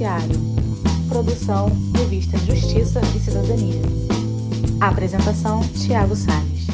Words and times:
Judiciário. 0.00 0.36
Produção 1.10 1.68
Revista 1.94 2.38
Justiça 2.38 3.02
e 3.14 3.20
Cidadania. 3.20 3.82
Apresentação 4.80 5.60
Tiago 5.74 6.16
Salles. 6.16 6.68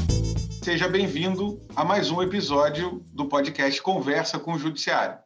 Seja 0.63 0.87
bem-vindo 0.87 1.61
a 1.75 1.85
mais 1.85 2.09
um 2.09 2.23
episódio 2.23 3.05
do 3.13 3.27
podcast 3.27 3.83
Conversa 3.83 4.39
com 4.39 4.53
o 4.53 4.59
Judiciário. 4.59 5.19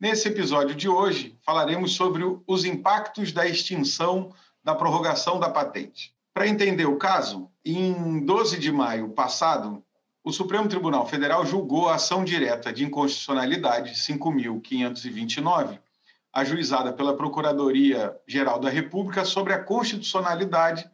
Nesse 0.00 0.28
episódio 0.28 0.74
de 0.74 0.88
hoje, 0.88 1.38
falaremos 1.44 1.94
sobre 1.94 2.24
os 2.46 2.64
impactos 2.64 3.30
da 3.30 3.46
extinção 3.46 4.32
da 4.62 4.74
prorrogação 4.74 5.38
da 5.38 5.50
patente. 5.50 6.14
Para 6.32 6.48
entender 6.48 6.86
o 6.86 6.96
caso, 6.96 7.50
em 7.62 8.24
12 8.24 8.58
de 8.58 8.72
maio 8.72 9.10
passado, 9.10 9.84
o 10.24 10.32
Supremo 10.32 10.66
Tribunal 10.66 11.06
Federal 11.06 11.44
julgou 11.44 11.90
a 11.90 11.96
ação 11.96 12.24
direta 12.24 12.72
de 12.72 12.86
inconstitucionalidade 12.86 13.92
5.529, 13.92 15.78
ajuizada 16.34 16.92
pela 16.92 17.16
Procuradoria-Geral 17.16 18.58
da 18.58 18.68
República 18.68 19.24
sobre 19.24 19.52
a 19.52 19.62
constitucionalidade 19.62 20.84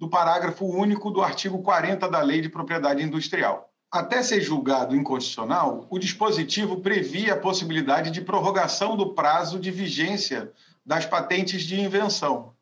do 0.00 0.08
parágrafo 0.08 0.64
único 0.64 1.10
do 1.10 1.20
artigo 1.20 1.62
40 1.62 2.08
da 2.08 2.22
Lei 2.22 2.40
de 2.40 2.48
Propriedade 2.48 3.02
Industrial. 3.02 3.70
Até 3.90 4.22
ser 4.22 4.40
julgado 4.40 4.96
inconstitucional, 4.96 5.86
o 5.90 5.98
dispositivo 5.98 6.80
previa 6.80 7.34
a 7.34 7.38
possibilidade 7.38 8.10
de 8.10 8.22
prorrogação 8.22 8.96
do 8.96 9.14
prazo 9.14 9.58
de 9.58 9.70
vigência 9.70 10.52
das 10.84 11.04
patentes 11.04 11.62
de 11.62 11.78
invenção. 11.78 12.54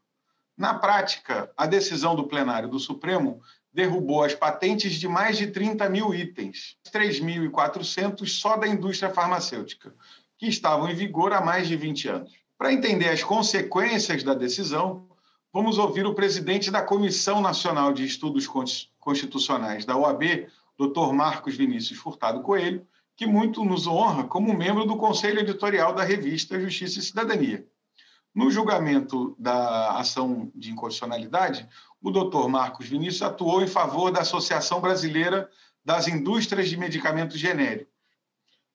Na 0.57 0.75
prática, 0.75 1.51
a 1.57 1.67
decisão 1.67 2.17
do 2.17 2.27
plenário 2.27 2.69
do 2.69 2.81
Supremo 2.81 3.41
derrubou 3.73 4.25
as 4.25 4.35
patentes 4.35 4.95
de 4.95 5.07
mais 5.07 5.37
de 5.37 5.49
30 5.49 5.89
mil 5.91 6.15
itens, 6.15 6.77
3.400 6.91 8.27
só 8.27 8.57
da 8.57 8.67
indústria 8.67 9.13
farmacêutica, 9.13 9.95
que 10.39 10.47
estavam 10.47 10.89
em 10.89 10.95
vigor 10.95 11.33
há 11.33 11.41
mais 11.41 11.69
de 11.69 11.77
20 11.77 12.09
anos. 12.09 12.33
Para 12.59 12.73
entender 12.73 13.09
as 13.09 13.23
consequências 13.23 14.23
da 14.23 14.35
decisão, 14.35 15.09
vamos 15.53 15.79
ouvir 15.79 16.07
o 16.07 16.15
presidente 16.15 16.71
da 16.71 16.83
Comissão 16.83 17.41
Nacional 17.41 17.93
de 17.93 18.05
Estudos 18.05 18.47
Constitucionais 18.99 19.85
da 19.85 19.97
OAB, 19.97 20.49
Dr. 20.79 21.13
Marcos 21.13 21.57
Vinícius 21.57 21.99
Furtado 21.99 22.43
Coelho, 22.43 22.87
que 23.17 23.27
muito 23.27 23.65
nos 23.65 23.87
honra 23.87 24.25
como 24.25 24.55
membro 24.55 24.85
do 24.85 24.97
conselho 24.97 25.41
editorial 25.41 25.95
da 25.95 26.03
revista 26.03 26.61
Justiça 26.61 26.99
e 26.99 27.03
Cidadania. 27.03 27.67
No 28.35 28.51
julgamento 28.51 29.35
da 29.39 29.97
ação 29.99 30.53
de 30.55 30.71
inconstitucionalidade, 30.71 31.67
o 32.03 32.11
doutor 32.11 32.47
Marcos 32.51 32.87
Vinícius 32.87 33.23
atuou 33.23 33.63
em 33.63 33.67
favor 33.67 34.11
da 34.11 34.21
Associação 34.21 34.79
Brasileira 34.79 35.49
das 35.83 36.07
Indústrias 36.07 36.69
de 36.69 36.77
Medicamentos 36.77 37.39
Genéricos. 37.39 37.96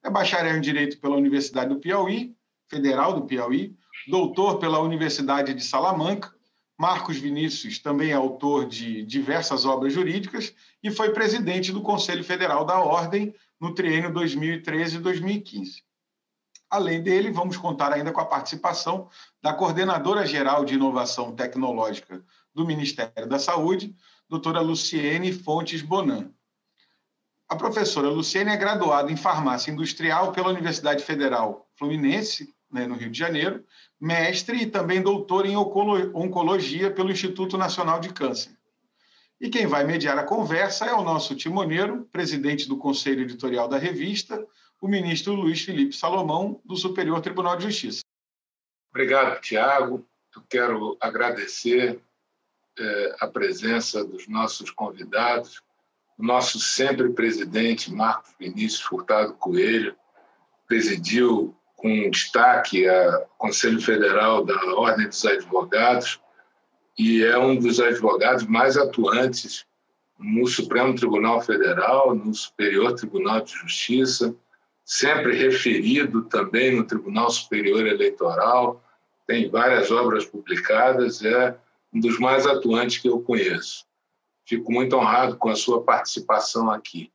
É 0.03 0.09
bacharel 0.09 0.57
em 0.57 0.61
Direito 0.61 0.99
pela 0.99 1.15
Universidade 1.15 1.69
do 1.69 1.79
Piauí, 1.79 2.35
Federal 2.67 3.13
do 3.13 3.25
Piauí, 3.25 3.75
doutor 4.07 4.57
pela 4.57 4.79
Universidade 4.79 5.53
de 5.53 5.63
Salamanca. 5.63 6.33
Marcos 6.79 7.17
Vinícius 7.17 7.77
também 7.77 8.11
é 8.11 8.13
autor 8.13 8.67
de 8.67 9.03
diversas 9.03 9.65
obras 9.65 9.93
jurídicas 9.93 10.55
e 10.81 10.89
foi 10.89 11.11
presidente 11.11 11.71
do 11.71 11.81
Conselho 11.81 12.23
Federal 12.23 12.65
da 12.65 12.79
Ordem 12.79 13.35
no 13.59 13.75
triênio 13.75 14.11
2013-2015. 14.11 15.83
Além 16.67 17.03
dele, 17.03 17.29
vamos 17.29 17.57
contar 17.57 17.93
ainda 17.93 18.11
com 18.11 18.21
a 18.21 18.25
participação 18.25 19.09
da 19.41 19.53
coordenadora 19.53 20.25
geral 20.25 20.65
de 20.65 20.73
inovação 20.73 21.35
tecnológica 21.35 22.25
do 22.55 22.65
Ministério 22.65 23.27
da 23.27 23.37
Saúde, 23.37 23.93
doutora 24.27 24.61
Luciene 24.61 25.31
Fontes 25.31 25.81
Bonan. 25.81 26.31
A 27.51 27.55
professora 27.57 28.07
Luciene 28.07 28.49
é 28.49 28.55
graduada 28.55 29.11
em 29.11 29.17
farmácia 29.17 29.73
industrial 29.73 30.31
pela 30.31 30.47
Universidade 30.47 31.03
Federal 31.03 31.69
Fluminense, 31.75 32.55
né, 32.71 32.87
no 32.87 32.95
Rio 32.95 33.11
de 33.11 33.19
Janeiro, 33.19 33.65
mestre 33.99 34.61
e 34.61 34.65
também 34.65 35.01
doutora 35.01 35.49
em 35.49 35.57
oncologia 35.57 36.89
pelo 36.89 37.11
Instituto 37.11 37.57
Nacional 37.57 37.99
de 37.99 38.13
Câncer. 38.13 38.57
E 39.37 39.49
quem 39.49 39.67
vai 39.67 39.83
mediar 39.83 40.17
a 40.17 40.23
conversa 40.23 40.85
é 40.85 40.93
o 40.93 41.03
nosso 41.03 41.35
timoneiro, 41.35 42.07
presidente 42.09 42.69
do 42.69 42.77
Conselho 42.77 43.23
Editorial 43.23 43.67
da 43.67 43.77
revista, 43.77 44.41
o 44.81 44.87
ministro 44.87 45.33
Luiz 45.33 45.61
Felipe 45.61 45.93
Salomão, 45.93 46.61
do 46.63 46.77
Superior 46.77 47.19
Tribunal 47.19 47.57
de 47.57 47.63
Justiça. 47.63 47.99
Obrigado, 48.91 49.41
Tiago. 49.41 50.07
Eu 50.33 50.41
quero 50.49 50.97
agradecer 51.01 52.01
é, 52.79 53.15
a 53.19 53.27
presença 53.27 54.05
dos 54.05 54.25
nossos 54.25 54.71
convidados, 54.71 55.61
nosso 56.21 56.59
sempre 56.59 57.09
presidente 57.09 57.93
Marcos 57.93 58.31
Vinícius 58.39 58.81
Furtado 58.81 59.33
Coelho, 59.33 59.95
presidiu 60.67 61.55
com 61.75 62.09
destaque 62.09 62.87
o 62.87 63.25
Conselho 63.37 63.81
Federal 63.81 64.45
da 64.45 64.55
Ordem 64.75 65.07
dos 65.07 65.25
Advogados 65.25 66.19
e 66.97 67.23
é 67.23 67.37
um 67.37 67.55
dos 67.55 67.79
advogados 67.79 68.45
mais 68.45 68.77
atuantes 68.77 69.65
no 70.19 70.45
Supremo 70.45 70.93
Tribunal 70.93 71.41
Federal, 71.41 72.13
no 72.13 72.33
Superior 72.33 72.93
Tribunal 72.93 73.41
de 73.41 73.53
Justiça, 73.53 74.35
sempre 74.85 75.35
referido 75.35 76.23
também 76.23 76.75
no 76.75 76.83
Tribunal 76.83 77.31
Superior 77.31 77.87
Eleitoral, 77.87 78.83
tem 79.25 79.49
várias 79.49 79.89
obras 79.89 80.25
publicadas, 80.25 81.23
é 81.23 81.57
um 81.93 81.99
dos 81.99 82.19
mais 82.19 82.45
atuantes 82.45 82.99
que 82.99 83.07
eu 83.07 83.21
conheço. 83.21 83.85
Fico 84.45 84.71
muito 84.71 84.95
honrado 84.95 85.37
com 85.37 85.49
a 85.49 85.55
sua 85.55 85.83
participação 85.83 86.69
aqui. 86.69 87.11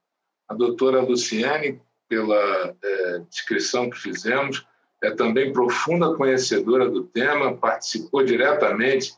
A 0.49 0.55
doutora 0.55 1.01
Luciane, 1.01 1.81
pela 2.09 2.75
é, 2.83 3.19
descrição 3.29 3.91
que 3.91 3.99
fizemos, 3.99 4.67
é 5.03 5.11
também 5.11 5.53
profunda 5.53 6.15
conhecedora 6.15 6.89
do 6.89 7.05
tema, 7.05 7.57
participou 7.57 8.25
diretamente 8.25 9.15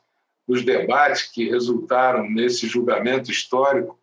dos 0.46 0.64
debates 0.64 1.24
que 1.24 1.48
resultaram 1.48 2.28
nesse 2.28 2.66
julgamento 2.66 3.30
histórico 3.30 3.98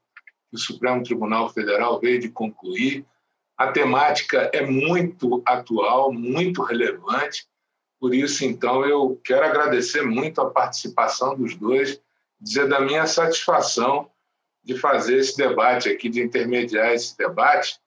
que 0.49 0.55
o 0.55 0.59
Supremo 0.59 1.03
Tribunal 1.03 1.49
Federal 1.49 1.99
veio 1.99 2.19
de 2.19 2.29
concluir 2.29 3.05
a 3.57 3.71
temática 3.71 4.49
é 4.53 4.65
muito 4.65 5.41
atual, 5.45 6.11
muito 6.11 6.61
relevante. 6.61 7.47
Por 7.99 8.13
isso, 8.13 8.43
então, 8.43 8.85
eu 8.85 9.19
quero 9.23 9.45
agradecer 9.45 10.01
muito 10.01 10.41
a 10.41 10.49
participação 10.49 11.37
dos 11.37 11.55
dois, 11.55 12.01
dizer 12.39 12.67
da 12.67 12.79
minha 12.79 13.07
satisfação 13.07 14.09
de 14.63 14.77
fazer 14.77 15.17
esse 15.17 15.37
debate 15.37 15.89
aqui, 15.89 16.09
de 16.09 16.21
intermediar 16.21 16.91
esse 16.93 17.15
debate. 17.17 17.79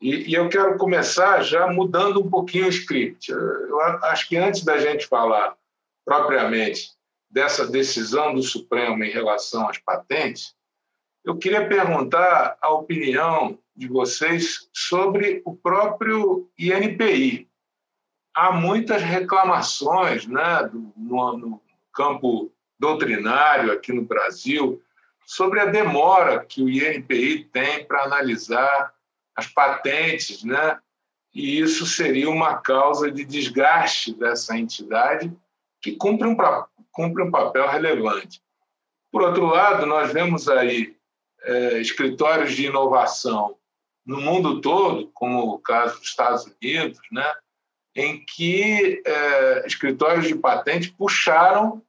E, 0.00 0.30
e 0.30 0.34
eu 0.34 0.48
quero 0.48 0.76
começar 0.78 1.42
já 1.42 1.66
mudando 1.66 2.20
um 2.20 2.30
pouquinho 2.30 2.66
o 2.66 2.70
script. 2.70 3.30
Eu 3.30 3.80
acho 3.80 4.28
que 4.28 4.36
antes 4.36 4.64
da 4.64 4.78
gente 4.78 5.06
falar 5.06 5.56
propriamente 6.04 6.92
dessa 7.28 7.66
decisão 7.66 8.34
do 8.34 8.42
Supremo 8.42 9.02
em 9.02 9.10
relação 9.10 9.68
às 9.68 9.78
patentes, 9.78 10.54
eu 11.24 11.36
queria 11.36 11.66
perguntar 11.66 12.56
a 12.60 12.70
opinião 12.70 13.58
de 13.74 13.88
vocês 13.88 14.68
sobre 14.72 15.42
o 15.44 15.56
próprio 15.56 16.48
INPI. 16.56 17.48
Há 18.36 18.52
muitas 18.52 19.02
reclamações 19.02 20.26
né, 20.26 20.70
no, 20.96 21.36
no 21.38 21.62
campo 21.92 22.52
doutrinário 22.84 23.72
aqui 23.72 23.92
no 23.92 24.02
Brasil 24.02 24.82
sobre 25.24 25.58
a 25.58 25.66
demora 25.66 26.44
que 26.44 26.62
o 26.62 26.68
INPI 26.68 27.44
tem 27.50 27.84
para 27.86 28.02
analisar 28.02 28.92
as 29.34 29.46
patentes, 29.46 30.44
né? 30.44 30.78
E 31.32 31.58
isso 31.58 31.86
seria 31.86 32.28
uma 32.28 32.58
causa 32.58 33.10
de 33.10 33.24
desgaste 33.24 34.14
dessa 34.14 34.56
entidade 34.56 35.32
que 35.80 35.96
cumpre 35.96 36.28
um, 36.28 36.36
cumpre 36.92 37.22
um 37.22 37.30
papel 37.30 37.66
relevante. 37.68 38.40
Por 39.10 39.22
outro 39.22 39.46
lado, 39.46 39.86
nós 39.86 40.12
vemos 40.12 40.48
aí 40.48 40.94
é, 41.42 41.80
escritórios 41.80 42.52
de 42.52 42.66
inovação 42.66 43.56
no 44.06 44.20
mundo 44.20 44.60
todo, 44.60 45.10
como 45.14 45.54
o 45.54 45.58
caso 45.58 45.98
dos 45.98 46.08
Estados 46.08 46.44
Unidos, 46.44 47.00
né, 47.10 47.34
em 47.96 48.24
que 48.24 49.02
é, 49.06 49.66
escritórios 49.66 50.26
de 50.26 50.34
patente 50.34 50.92
puxaram, 50.92 51.82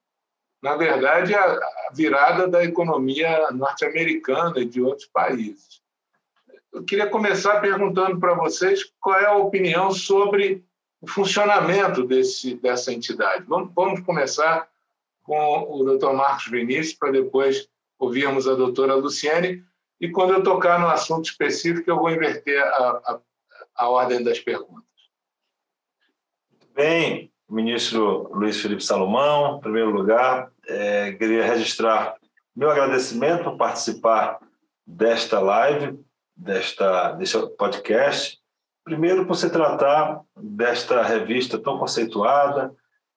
na 0.66 0.76
verdade, 0.76 1.36
a, 1.36 1.60
virada 1.94 2.48
da 2.48 2.64
economia 2.64 3.52
norte-americana 3.52 4.60
e 4.60 4.66
de 4.66 4.82
outros 4.82 5.08
países. 5.08 5.80
Eu 6.74 6.84
queria 6.84 7.08
começar 7.08 7.62
perguntando 7.62 8.20
para 8.20 8.34
vocês 8.34 8.84
qual 9.00 9.20
é 9.20 9.28
a 9.28 9.38
opinião 9.38 9.92
sobre 9.92 10.66
o 11.00 11.08
funcionamento 11.08 12.04
desse, 12.04 12.56
dessa 12.56 12.92
entidade. 12.92 13.46
Vamos, 13.48 13.72
vamos 13.76 14.00
começar 14.00 14.68
com 15.22 15.68
o 15.70 15.84
Dr. 15.84 16.14
Marcos 16.14 16.48
Vinícius, 16.48 16.98
para 16.98 17.12
depois 17.12 17.70
ouvirmos 18.00 18.48
a 18.48 18.56
doutora 18.56 18.96
Luciene, 18.96 19.64
e 20.02 20.10
quando 20.10 20.34
eu 20.34 20.42
tocar 20.42 20.80
no 20.80 20.88
assunto 20.88 21.26
específico, 21.26 21.88
eu 21.88 22.00
vou 22.00 22.10
inverter 22.10 22.60
a, 22.60 23.02
a, 23.06 23.20
a 23.76 23.90
ordem 23.90 24.24
das 24.24 24.40
perguntas. 24.40 24.84
Bem, 26.74 27.32
ministro 27.48 28.34
Luiz 28.34 28.60
Felipe 28.60 28.84
Salomão, 28.84 29.58
em 29.58 29.60
primeiro 29.62 29.92
lugar, 29.92 30.52
é, 30.68 31.14
queria 31.14 31.46
registrar 31.46 32.16
meu 32.56 32.70
agradecimento 32.72 33.44
por 33.44 33.58
participar 33.58 34.40
desta 34.86 35.40
live, 35.40 36.00
desta, 36.36 37.12
deste 37.14 37.38
podcast. 37.58 38.40
Primeiro, 38.84 39.26
por 39.26 39.36
se 39.36 39.50
tratar 39.50 40.22
desta 40.38 41.02
revista 41.04 41.58
tão 41.58 41.78
conceituada, 41.78 42.74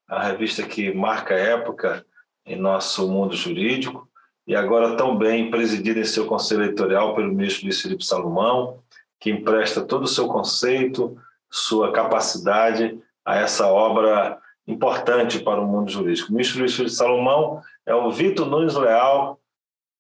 a 0.08 0.22
revista 0.22 0.62
que 0.62 0.92
marca 0.92 1.34
época 1.34 2.04
em 2.46 2.56
nosso 2.56 3.06
mundo 3.08 3.36
jurídico, 3.36 4.08
e 4.46 4.56
agora 4.56 4.96
tão 4.96 5.16
bem 5.16 5.50
presidida 5.50 6.00
em 6.00 6.04
seu 6.04 6.26
conselho 6.26 6.64
editorial 6.64 7.14
pelo 7.14 7.28
ministro 7.28 7.64
Luiz 7.64 7.82
Felipe 7.82 8.04
Salomão, 8.04 8.82
que 9.20 9.30
empresta 9.30 9.84
todo 9.84 10.04
o 10.04 10.08
seu 10.08 10.26
conceito, 10.26 11.18
sua 11.50 11.92
capacidade 11.92 12.98
a 13.24 13.36
essa 13.36 13.66
obra 13.66 14.38
importante 14.68 15.40
para 15.40 15.60
o 15.60 15.66
mundo 15.66 15.90
jurídico. 15.90 16.28
O 16.28 16.32
ministro 16.32 16.60
Luiz 16.60 16.76
Felipe 16.76 16.94
Salomão 16.94 17.62
é 17.86 17.94
o 17.94 18.10
Vitor 18.10 18.46
Nunes 18.46 18.74
Leal 18.74 19.40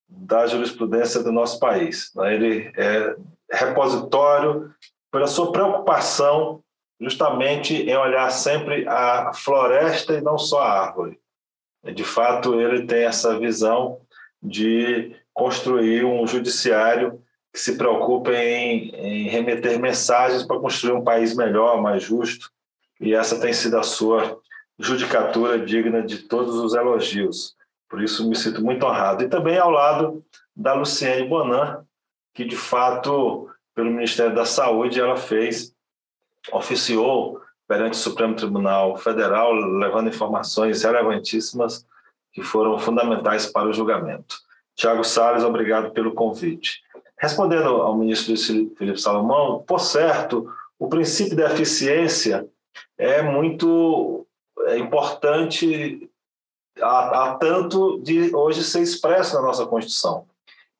da 0.06 0.46
jurisprudência 0.46 1.22
do 1.22 1.32
nosso 1.32 1.58
país. 1.58 2.12
Né? 2.14 2.34
Ele 2.34 2.72
é 2.76 3.16
repositório 3.50 4.70
pela 5.10 5.26
sua 5.26 5.50
preocupação 5.50 6.62
justamente 7.00 7.74
em 7.74 7.96
olhar 7.96 8.30
sempre 8.30 8.86
a 8.86 9.32
floresta 9.32 10.14
e 10.14 10.20
não 10.20 10.36
só 10.36 10.60
a 10.60 10.86
árvore. 10.86 11.18
De 11.94 12.04
fato, 12.04 12.60
ele 12.60 12.86
tem 12.86 13.04
essa 13.04 13.38
visão 13.38 14.00
de 14.42 15.16
construir 15.32 16.04
um 16.04 16.26
judiciário 16.26 17.22
que 17.52 17.60
se 17.60 17.78
preocupe 17.78 18.30
em, 18.32 18.90
em 18.90 19.28
remeter 19.28 19.78
mensagens 19.78 20.42
para 20.42 20.60
construir 20.60 20.92
um 20.92 21.04
país 21.04 21.34
melhor, 21.34 21.80
mais 21.80 22.02
justo, 22.02 22.50
e 23.00 23.14
essa 23.14 23.40
tem 23.40 23.52
sido 23.52 23.78
a 23.78 23.82
sua 23.82 24.38
judicatura 24.78 25.58
digna 25.58 26.02
de 26.02 26.18
todos 26.18 26.54
os 26.56 26.74
elogios. 26.74 27.56
Por 27.88 28.02
isso 28.02 28.28
me 28.28 28.36
sinto 28.36 28.62
muito 28.62 28.84
honrado. 28.86 29.24
E 29.24 29.28
também 29.28 29.58
ao 29.58 29.70
lado 29.70 30.24
da 30.54 30.74
Luciene 30.74 31.26
Bonan, 31.26 31.84
que 32.34 32.44
de 32.44 32.56
fato, 32.56 33.48
pelo 33.74 33.90
Ministério 33.90 34.34
da 34.34 34.44
Saúde, 34.44 35.00
ela 35.00 35.16
fez, 35.16 35.74
oficiou 36.52 37.40
perante 37.66 37.94
o 37.94 38.02
Supremo 38.02 38.34
Tribunal 38.34 38.96
Federal, 38.96 39.52
levando 39.52 40.08
informações 40.08 40.82
relevantíssimas 40.82 41.86
que 42.32 42.42
foram 42.42 42.78
fundamentais 42.78 43.46
para 43.46 43.68
o 43.68 43.72
julgamento. 43.72 44.36
Tiago 44.74 45.02
Salles, 45.02 45.42
obrigado 45.42 45.90
pelo 45.90 46.14
convite. 46.14 46.82
Respondendo 47.18 47.68
ao 47.68 47.96
ministro 47.96 48.36
Felipe 48.76 49.00
Salomão, 49.00 49.64
por 49.66 49.80
certo, 49.80 50.48
o 50.78 50.88
princípio 50.88 51.36
da 51.36 51.46
eficiência 51.46 52.46
é 52.96 53.20
muito 53.20 54.24
é 54.66 54.78
importante 54.78 56.10
a, 56.80 57.24
a 57.24 57.34
tanto 57.36 58.00
de 58.00 58.34
hoje 58.34 58.62
ser 58.62 58.80
expresso 58.80 59.34
na 59.36 59.42
nossa 59.42 59.66
Constituição. 59.66 60.26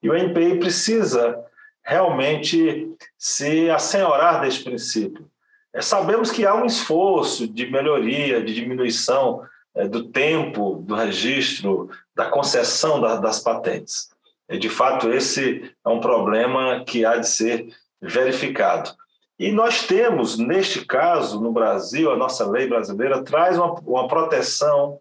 E 0.03 0.09
o 0.09 0.15
NPI 0.15 0.59
precisa 0.59 1.45
realmente 1.83 2.95
se 3.17 3.71
assenhorar 3.71 4.41
desse 4.41 4.63
princípio. 4.63 5.29
É, 5.73 5.81
sabemos 5.81 6.31
que 6.31 6.47
há 6.47 6.55
um 6.55 6.67
esforço 6.67 7.47
de 7.47 7.71
melhoria, 7.71 8.43
de 8.43 8.55
diminuição 8.55 9.43
é, 9.75 9.87
do 9.87 10.05
tempo 10.05 10.83
do 10.87 10.95
registro, 10.95 11.91
da 12.15 12.27
concessão 12.27 13.01
da, 13.01 13.17
das 13.17 13.41
patentes. 13.41 14.11
E, 14.49 14.59
de 14.59 14.69
fato, 14.69 15.11
esse 15.13 15.75
é 15.85 15.89
um 15.89 16.01
problema 16.01 16.85
que 16.85 17.05
há 17.05 17.17
de 17.17 17.29
ser 17.29 17.69
verificado. 18.01 18.91
E 19.38 19.52
nós 19.52 19.87
temos, 19.87 20.37
neste 20.37 20.85
caso, 20.85 21.40
no 21.40 21.52
Brasil, 21.52 22.11
a 22.11 22.17
nossa 22.17 22.44
lei 22.49 22.67
brasileira 22.67 23.23
traz 23.23 23.56
uma, 23.56 23.75
uma 23.87 24.08
proteção 24.08 24.99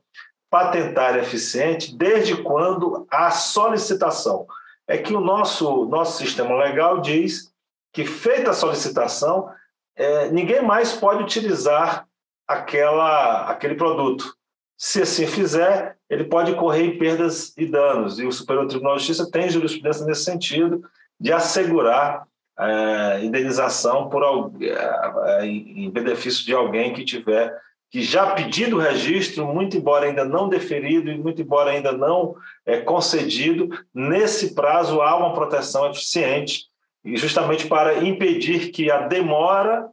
patentária 0.50 1.22
eficiente 1.22 1.96
desde 1.96 2.44
quando 2.44 3.08
há 3.10 3.32
solicitação. 3.32 4.46
É 4.88 4.98
que 4.98 5.14
o 5.14 5.20
nosso, 5.20 5.86
nosso 5.86 6.18
sistema 6.18 6.56
legal 6.56 7.02
diz 7.02 7.52
que, 7.92 8.06
feita 8.06 8.52
a 8.52 8.54
solicitação, 8.54 9.50
é, 9.96 10.30
ninguém 10.30 10.62
mais 10.62 10.94
pode 10.94 11.24
utilizar 11.24 12.08
aquela, 12.48 13.50
aquele 13.50 13.74
produto. 13.74 14.36
Se 14.78 15.02
assim 15.02 15.26
fizer, 15.26 15.98
ele 16.08 16.26
pode 16.26 16.54
correr 16.56 16.84
em 16.84 16.98
perdas 17.00 17.58
e 17.58 17.66
danos. 17.66 18.20
E 18.20 18.26
o 18.26 18.32
Superior 18.32 18.68
Tribunal 18.68 18.96
de 18.96 19.00
Justiça 19.00 19.30
tem 19.32 19.50
jurisprudência 19.50 20.06
nesse 20.06 20.24
sentido 20.24 20.84
de 21.20 21.34
assegurar 21.34 22.28
é, 22.60 23.24
indenização 23.24 24.10
por, 24.10 24.24
é, 24.62 25.46
em 25.46 25.90
benefício 25.90 26.46
de 26.46 26.54
alguém 26.54 26.94
que 26.94 27.06
tiver 27.06 27.56
que 27.90 28.02
já 28.02 28.34
pedido 28.34 28.76
o 28.76 28.80
registro, 28.80 29.46
muito 29.46 29.78
embora 29.78 30.08
ainda 30.08 30.26
não 30.26 30.50
deferido 30.50 31.10
e 31.10 31.18
muito 31.18 31.42
embora 31.42 31.72
ainda 31.72 31.92
não 31.92 32.36
é, 32.66 32.82
concedido, 32.82 33.70
nesse 33.94 34.54
prazo 34.54 35.02
há 35.02 35.16
uma 35.16 35.34
proteção 35.34 35.90
eficiente, 35.90 36.66
e 37.04 37.16
justamente 37.16 37.68
para 37.68 38.04
impedir 38.04 38.72
que 38.72 38.92
a 38.92 39.08
demora 39.08 39.88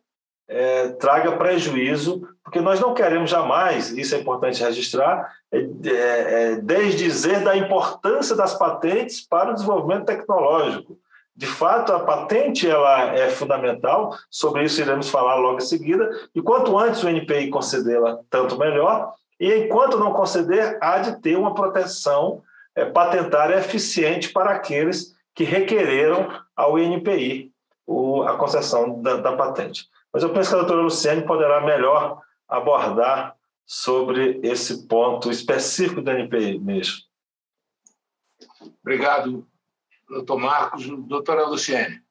é, 0.49 0.89
traga 0.89 1.37
prejuízo, 1.37 2.29
porque 2.43 2.61
nós 2.61 2.81
não 2.81 2.95
queremos 2.95 3.31
jamais, 3.31 3.91
isso 3.91 4.15
é 4.15 4.19
importante 4.19 4.63
registrar, 4.63 5.33
é, 5.53 5.59
é, 5.59 6.53
é 6.53 6.57
desdizer 6.57 7.45
da 7.45 7.57
importância 7.57 8.35
das 8.35 8.59
patentes 8.59 9.21
para 9.21 9.53
o 9.53 9.55
desenvolvimento 9.55 10.07
tecnológico. 10.07 10.99
De 11.37 11.47
fato, 11.47 11.93
a 11.93 12.01
patente 12.01 12.69
ela 12.69 13.13
é 13.13 13.29
fundamental, 13.29 14.17
sobre 14.31 14.65
isso 14.65 14.81
iremos 14.81 15.11
falar 15.11 15.35
logo 15.35 15.59
em 15.59 15.67
seguida, 15.67 16.09
e 16.35 16.41
quanto 16.41 16.79
antes 16.79 17.03
o 17.03 17.09
NPI 17.09 17.51
concedê-la, 17.51 18.21
tanto 18.31 18.57
melhor, 18.57 19.13
e 19.41 19.53
enquanto 19.53 19.99
não 19.99 20.13
conceder, 20.13 20.79
há 20.81 20.99
de 20.99 21.21
ter 21.21 21.37
uma 21.37 21.55
proteção 21.55 22.43
é, 22.75 22.85
patentária 22.85 23.57
eficiente 23.57 24.33
para 24.33 24.53
aqueles 24.53 25.15
que 25.35 25.43
requereram 25.43 26.29
ao 26.55 26.79
INPI 26.79 27.53
o, 27.87 28.23
a 28.23 28.37
concessão 28.37 29.03
da, 29.03 29.17
da, 29.17 29.37
patente. 29.37 29.89
Mas 30.13 30.23
eu 30.23 30.33
penso 30.33 30.51
que 30.51 30.55
a 30.55 30.59
doutora 30.59 30.83
Luciane 30.83 31.23
poderá 31.23 31.61
melhor 31.61 32.23
abordar 32.49 33.37
sobre 33.67 34.41
esse 34.43 34.87
ponto 34.87 35.31
específico 35.31 36.01
do 36.01 36.11
NPI, 36.11 36.59
ministro. 36.59 37.03
Obrigado, 38.83 39.47
doutor 40.09 40.39
Marcos. 40.39 40.87
Doutora 41.07 41.47
Luciene. 41.47 42.03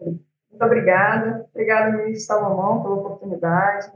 Muito 0.00 0.64
obrigada. 0.64 1.48
Obrigada, 1.50 1.96
ministro 1.96 2.26
Salomão, 2.26 2.82
pela 2.82 2.94
oportunidade. 2.96 3.92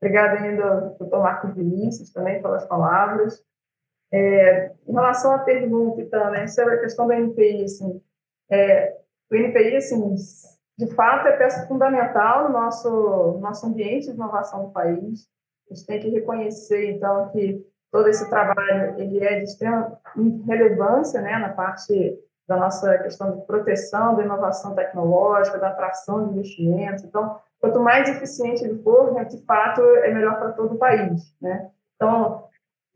Obrigada 0.00 0.40
ainda, 0.40 0.94
doutor 0.98 1.22
Marcos 1.22 1.54
Vinícius, 1.54 2.10
também 2.10 2.42
pelas 2.42 2.64
palavras. 2.66 3.44
É, 4.10 4.72
em 4.86 4.92
relação 4.92 5.32
à 5.32 5.38
pergunta, 5.38 6.02
então, 6.02 6.30
né, 6.30 6.46
sobre 6.48 6.74
a 6.74 6.80
questão 6.80 7.06
do 7.06 7.12
NPI, 7.12 7.64
assim, 7.64 8.02
é, 8.50 8.98
o 9.30 9.34
NPI, 9.34 9.76
assim, 9.76 10.14
de 10.76 10.86
fato, 10.94 11.28
é 11.28 11.36
peça 11.36 11.66
fundamental 11.66 12.48
no 12.48 12.52
nosso, 12.52 13.38
nosso 13.40 13.66
ambiente 13.66 14.08
de 14.08 14.14
inovação 14.14 14.66
do 14.66 14.72
país. 14.72 15.28
A 15.70 15.74
gente 15.74 15.86
tem 15.86 16.00
que 16.00 16.10
reconhecer, 16.10 16.90
então, 16.90 17.30
que 17.30 17.64
todo 17.92 18.08
esse 18.08 18.28
trabalho 18.30 18.98
ele 18.98 19.22
é 19.22 19.38
de 19.38 19.44
extrema 19.44 20.00
relevância 20.46 21.20
né, 21.20 21.38
na 21.38 21.50
parte 21.50 22.18
da 22.48 22.56
nossa 22.56 22.98
questão 22.98 23.36
de 23.36 23.46
proteção, 23.46 24.16
da 24.16 24.24
inovação 24.24 24.74
tecnológica, 24.74 25.58
da 25.58 25.68
atração 25.68 26.24
de 26.24 26.32
investimentos. 26.32 27.04
Então, 27.04 27.38
quanto 27.60 27.78
mais 27.80 28.08
eficiente 28.08 28.64
ele 28.64 28.82
for, 28.82 29.12
né, 29.12 29.24
de 29.24 29.44
fato, 29.44 29.80
é 29.80 30.12
melhor 30.12 30.38
para 30.38 30.52
todo 30.52 30.74
o 30.74 30.78
país. 30.78 31.36
Né? 31.40 31.70
Então, 31.94 32.44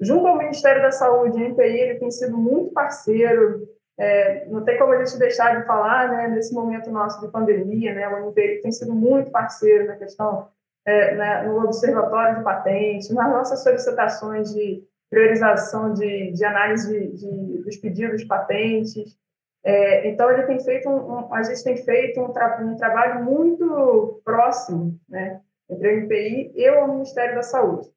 junto 0.01 0.27
ao 0.27 0.39
Ministério 0.39 0.83
da 0.83 0.91
Saúde, 0.91 1.37
o 1.37 1.49
MPI 1.51 1.81
ele 1.81 1.99
tem 1.99 2.11
sido 2.11 2.37
muito 2.37 2.73
parceiro, 2.73 3.69
é, 3.99 4.47
não 4.47 4.65
tem 4.65 4.79
como 4.79 4.93
a 4.93 5.05
gente 5.05 5.19
deixar 5.19 5.59
de 5.59 5.67
falar, 5.67 6.09
né, 6.09 6.29
nesse 6.29 6.53
momento 6.53 6.91
nosso 6.91 7.21
de 7.21 7.31
pandemia, 7.31 7.95
né, 7.95 8.09
o 8.09 8.29
MPI 8.29 8.61
tem 8.63 8.73
sido 8.73 8.95
muito 8.95 9.31
parceiro 9.31 9.87
na 9.87 9.97
questão 9.97 10.49
é, 10.87 11.15
né, 11.17 11.43
no 11.43 11.65
Observatório 11.65 12.39
de 12.39 12.45
Patentes, 12.45 13.11
nas 13.11 13.29
nossas 13.29 13.63
solicitações 13.63 14.55
de 14.55 14.85
priorização 15.11 15.93
de, 15.93 16.33
de 16.33 16.45
análise 16.45 16.89
de, 16.89 17.17
de, 17.17 17.63
dos 17.63 17.77
pedidos 17.77 18.21
de 18.21 18.27
patentes. 18.27 19.17
É, 19.65 20.09
então, 20.09 20.31
ele 20.31 20.45
tem 20.45 20.61
feito 20.61 20.89
um, 20.89 21.13
um, 21.13 21.35
a 21.35 21.43
gente 21.43 21.65
tem 21.65 21.77
feito 21.77 22.21
um, 22.21 22.33
tra 22.33 22.61
um 22.63 22.77
trabalho 22.77 23.25
muito 23.25 24.21
próximo 24.25 24.99
né, 25.09 25.41
entre 25.69 25.89
o 25.89 26.03
MPI 26.03 26.53
e 26.55 26.71
o 26.71 26.89
Ministério 26.89 27.35
da 27.35 27.43
Saúde. 27.43 27.89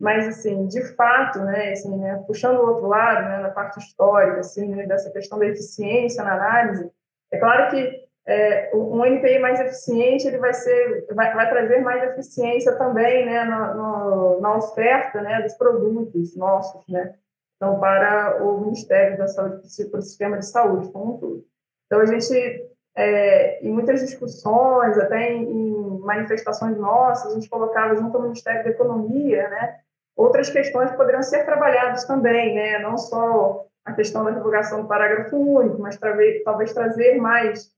Mas, 0.00 0.26
assim, 0.26 0.66
de 0.66 0.82
fato, 0.96 1.38
né, 1.40 1.70
assim, 1.70 1.96
né, 1.96 2.22
puxando 2.26 2.58
o 2.58 2.66
outro 2.66 2.88
lado, 2.88 3.28
né, 3.28 3.38
na 3.38 3.50
parte 3.50 3.78
histórica, 3.78 4.40
assim, 4.40 4.66
né, 4.66 4.86
dessa 4.86 5.10
questão 5.12 5.38
da 5.38 5.46
eficiência 5.46 6.24
na 6.24 6.34
análise, 6.34 6.90
é 7.32 7.38
claro 7.38 7.70
que 7.70 8.03
é, 8.26 8.70
um 8.74 9.04
NPI 9.04 9.38
mais 9.38 9.60
eficiente 9.60 10.26
ele 10.26 10.38
vai 10.38 10.54
ser 10.54 11.06
vai, 11.14 11.34
vai 11.34 11.48
trazer 11.48 11.80
mais 11.80 12.02
eficiência 12.04 12.74
também 12.76 13.26
né 13.26 13.44
no, 13.44 13.74
no, 13.74 14.40
na 14.40 14.56
oferta 14.56 15.20
né 15.20 15.42
dos 15.42 15.52
produtos 15.54 16.34
nossos 16.34 16.82
né 16.88 17.14
então 17.56 17.78
para 17.78 18.42
o 18.42 18.62
Ministério 18.62 19.18
da 19.18 19.26
Saúde 19.26 19.60
para 19.90 19.98
o 19.98 20.02
sistema 20.02 20.38
de 20.38 20.46
saúde 20.46 20.90
como 20.90 21.14
um 21.14 21.18
todo. 21.18 21.44
Então 21.86 22.00
a 22.00 22.06
gente 22.06 22.66
é, 22.96 23.62
em 23.62 23.70
muitas 23.70 24.00
discussões 24.00 24.96
até 24.98 25.32
em, 25.32 25.42
em, 25.42 25.98
manifestações 25.98 26.78
nossas 26.78 27.32
a 27.32 27.34
gente 27.34 27.48
colocava 27.50 27.94
junto 27.94 28.16
ao 28.16 28.22
Ministério 28.22 28.64
da 28.64 28.70
Economia 28.70 29.48
né 29.50 29.80
outras 30.16 30.48
questões 30.48 30.90
que 30.90 30.96
poderiam 30.96 31.22
ser 31.22 31.44
trabalhadas 31.44 32.06
também 32.06 32.54
né 32.54 32.78
não 32.78 32.96
só 32.96 33.66
a 33.84 33.92
questão 33.92 34.24
da 34.24 34.30
divulgação 34.30 34.80
do 34.80 34.88
parágrafo 34.88 35.36
único 35.36 35.78
mas 35.78 35.98
talvez, 35.98 36.42
talvez 36.42 36.72
trazer 36.72 37.16
mais 37.16 37.73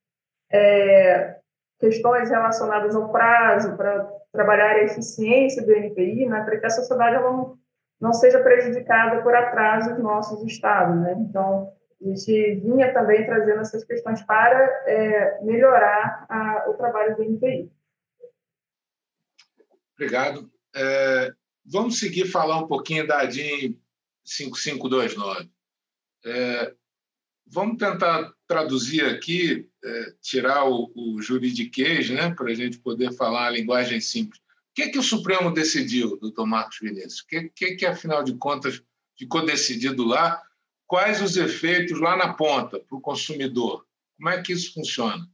é, 0.51 1.37
questões 1.79 2.31
relacionadas 2.31 2.95
ao 2.95 3.11
prazo 3.11 3.77
para 3.77 4.05
trabalhar 4.33 4.77
a 4.77 4.85
eficiência 4.85 5.65
do 5.65 5.73
NPI, 5.73 6.27
né, 6.27 6.43
para 6.43 6.59
que 6.59 6.67
a 6.67 6.71
sociedade 6.71 7.23
não, 7.23 7.59
não 8.01 8.13
seja 8.13 8.43
prejudicada 8.43 9.23
por 9.23 9.35
atrasos 9.35 9.99
nossos 9.99 10.43
estados. 10.45 10.97
Né? 11.01 11.15
Então, 11.19 11.73
a 12.01 12.09
gente 12.09 12.55
vinha 12.57 12.93
também 12.93 13.25
trazendo 13.25 13.61
essas 13.61 13.85
questões 13.85 14.23
para 14.23 14.59
é, 14.87 15.43
melhorar 15.43 16.27
a, 16.29 16.69
o 16.69 16.75
trabalho 16.75 17.17
do 17.17 17.23
NPI. 17.23 17.71
Obrigado. 19.95 20.51
É, 20.75 21.33
vamos 21.65 21.99
seguir 21.99 22.27
falar 22.27 22.59
um 22.59 22.67
pouquinho 22.67 23.07
da 23.07 23.21
ADIM 23.21 23.81
5529. 24.25 25.51
É, 26.27 26.75
vamos 27.47 27.77
tentar 27.77 28.33
traduzir 28.47 29.05
aqui, 29.05 29.69
é, 29.85 30.13
tirar 30.21 30.65
o, 30.65 30.93
o 30.95 31.23
juridiquês, 31.23 32.11
né, 32.11 32.35
para 32.35 32.51
a 32.51 32.55
gente 32.55 32.79
poder 32.79 33.13
falar 33.13 33.47
a 33.47 33.51
linguagem 33.51 34.01
simples. 34.01 34.41
O 34.41 34.75
que, 34.75 34.83
é 34.83 34.89
que 34.89 34.99
o 34.99 35.03
Supremo 35.03 35.51
decidiu, 35.51 36.19
doutor 36.19 36.47
Marcos 36.47 36.79
Vinícius? 36.81 37.21
O 37.21 37.27
que, 37.27 37.49
que, 37.49 37.77
que, 37.77 37.87
afinal 37.87 38.23
de 38.23 38.35
contas, 38.35 38.83
ficou 39.19 39.45
decidido 39.45 40.05
lá? 40.05 40.41
Quais 40.87 41.23
os 41.23 41.37
efeitos 41.37 41.99
lá 41.99 42.17
na 42.17 42.35
ponta 42.35 42.79
para 42.79 42.97
o 42.97 43.01
consumidor? 43.01 43.87
Como 44.17 44.29
é 44.29 44.43
que 44.43 44.53
isso 44.53 44.75
funciona? 44.75 45.27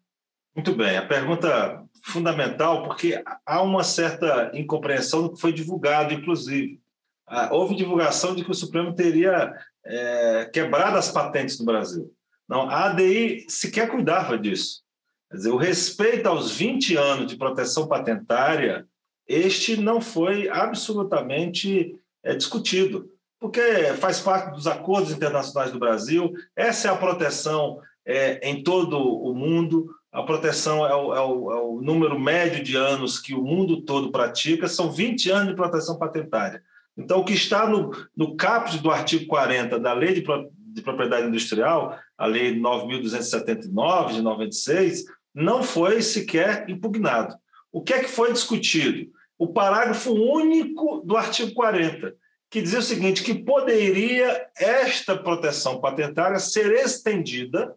Muito 0.55 0.75
bem, 0.75 0.97
a 0.97 1.07
pergunta 1.07 1.85
fundamental, 2.05 2.83
porque 2.85 3.23
há 3.47 3.63
uma 3.63 3.83
certa 3.83 4.51
incompreensão 4.55 5.23
do 5.23 5.33
que 5.33 5.41
foi 5.41 5.53
divulgado, 5.53 6.13
inclusive. 6.13 6.81
Ah, 7.27 7.49
houve 7.53 7.75
divulgação 7.75 8.35
de 8.35 8.45
que 8.45 8.51
o 8.51 8.55
Supremo 8.55 8.95
teria 8.95 9.53
é, 9.85 10.45
quebrado 10.53 10.97
as 10.97 11.11
patentes 11.11 11.59
no 11.59 11.67
Brasil. 11.67 12.13
Não, 12.49 12.69
a 12.69 12.87
ADI 12.87 13.47
sequer 13.49 13.89
cuidava 13.89 14.39
disso. 14.39 14.83
Quer 15.31 15.37
dizer, 15.39 15.51
o 15.51 15.57
respeito 15.57 16.27
aos 16.27 16.53
20 16.53 16.97
anos 16.97 17.27
de 17.27 17.37
proteção 17.37 17.89
patentária, 17.89 18.87
este 19.27 19.77
não 19.77 20.01
foi 20.01 20.49
absolutamente 20.49 21.97
é, 22.23 22.35
discutido, 22.35 23.09
porque 23.41 23.61
faz 23.99 24.21
parte 24.21 24.53
dos 24.53 24.67
acordos 24.67 25.11
internacionais 25.11 25.73
do 25.73 25.79
Brasil, 25.79 26.33
essa 26.55 26.89
é 26.89 26.91
a 26.91 26.97
proteção 26.97 27.81
é, 28.05 28.49
em 28.49 28.63
todo 28.63 28.99
o 28.99 29.35
mundo, 29.35 29.89
a 30.13 30.23
proteção 30.23 30.87
é 30.87 30.95
o, 30.95 31.15
é, 31.15 31.21
o, 31.21 31.51
é 31.51 31.63
o, 31.63 31.81
número 31.81 32.21
médio 32.21 32.63
de 32.63 32.77
anos 32.77 33.19
que 33.19 33.35
o 33.35 33.43
mundo 33.43 33.83
todo 33.83 34.13
pratica, 34.13 34.69
são 34.69 34.93
20 34.93 35.31
anos 35.31 35.49
de 35.49 35.57
proteção 35.57 35.99
patentária. 35.99 36.63
Então, 36.97 37.21
o 37.21 37.25
que 37.25 37.33
está 37.33 37.67
no, 37.67 37.91
no 38.17 38.37
caput 38.37 38.79
do 38.79 38.91
artigo 38.91 39.27
40 39.27 39.79
da 39.79 39.93
Lei 39.93 40.13
de, 40.15 40.25
de 40.57 40.83
Propriedade 40.83 41.27
Industrial, 41.27 41.99
a 42.17 42.27
Lei 42.27 42.59
9.279 42.59 44.13
de 44.15 44.23
96, 44.23 45.05
não 45.35 45.63
foi 45.63 46.03
sequer 46.03 46.69
impugnado. 46.69 47.35
O 47.73 47.83
que 47.83 47.95
é 47.95 48.01
que 48.01 48.09
foi 48.09 48.33
discutido? 48.33 49.11
O 49.39 49.49
parágrafo 49.49 50.13
único 50.13 51.03
do 51.05 51.17
artigo 51.17 51.53
40, 51.55 52.15
que 52.51 52.61
dizia 52.61 52.81
o 52.81 52.83
seguinte: 52.83 53.25
que 53.25 53.35
poderia 53.35 54.47
esta 54.57 55.17
proteção 55.17 55.81
patentária 55.81 56.39
ser 56.39 56.71
estendida 56.73 57.75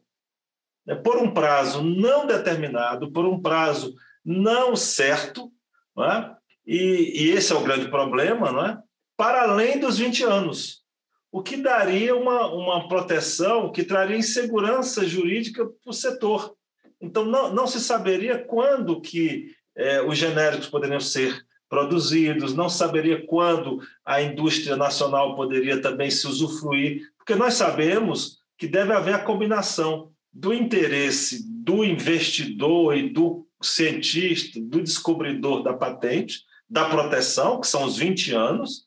né, 0.86 0.96
por 0.96 1.18
um 1.18 1.34
prazo 1.34 1.82
não 1.82 2.28
determinado, 2.28 3.12
por 3.12 3.26
um 3.26 3.42
prazo 3.42 3.96
não 4.24 4.76
certo, 4.76 5.52
não 5.96 6.06
é? 6.06 6.36
e, 6.68 7.24
e, 7.24 7.32
esse 7.32 7.54
é 7.54 7.56
o 7.56 7.64
grande 7.64 7.90
problema, 7.90 8.52
não 8.52 8.66
é? 8.66 8.78
Para 9.18 9.44
além 9.44 9.80
dos 9.80 9.98
20 9.98 10.24
anos, 10.24 10.84
o 11.32 11.42
que 11.42 11.58
daria 11.58 12.16
uma, 12.16 12.48
uma 12.48 12.88
proteção 12.88 13.72
que 13.72 13.84
traria 13.84 14.18
insegurança 14.18 15.06
jurídica 15.06 15.66
para 15.66 15.90
o 15.90 15.94
setor. 15.94 16.56
Então, 17.02 17.26
não, 17.26 17.54
não 17.54 17.68
se 17.68 17.80
saberia 17.80 18.38
quando 18.38 19.02
que 19.02 19.54
é, 19.76 20.02
os 20.02 20.18
genéricos 20.18 20.68
poderiam 20.68 21.00
ser 21.00 21.46
produzidos, 21.68 22.54
não 22.54 22.70
saberia 22.70 23.26
quando 23.26 23.82
a 24.06 24.22
indústria 24.22 24.78
nacional 24.78 25.36
poderia 25.36 25.82
também 25.82 26.10
se 26.10 26.26
usufruir, 26.26 27.02
porque 27.18 27.36
nós 27.36 27.56
sabemos 27.56 28.38
que 28.58 28.68
deve 28.68 28.94
haver 28.94 29.16
a 29.16 29.24
combinação 29.24 30.12
do 30.32 30.54
interesse 30.54 31.44
do 31.48 31.84
investidor 31.84 32.96
e 32.96 33.10
do 33.10 33.46
cientista, 33.62 34.60
do 34.62 34.82
descobridor 34.82 35.64
da 35.64 35.74
patente, 35.74 36.44
da 36.70 36.86
proteção, 36.86 37.60
que 37.60 37.68
são 37.68 37.84
os 37.84 37.98
20 37.98 38.34
anos, 38.34 38.86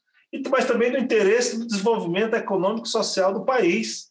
mas 0.51 0.67
também 0.67 0.91
do 0.91 0.99
interesse 0.99 1.59
do 1.59 1.67
desenvolvimento 1.67 2.35
econômico 2.35 2.87
e 2.87 2.91
social 2.91 3.33
do 3.33 3.45
país, 3.45 4.09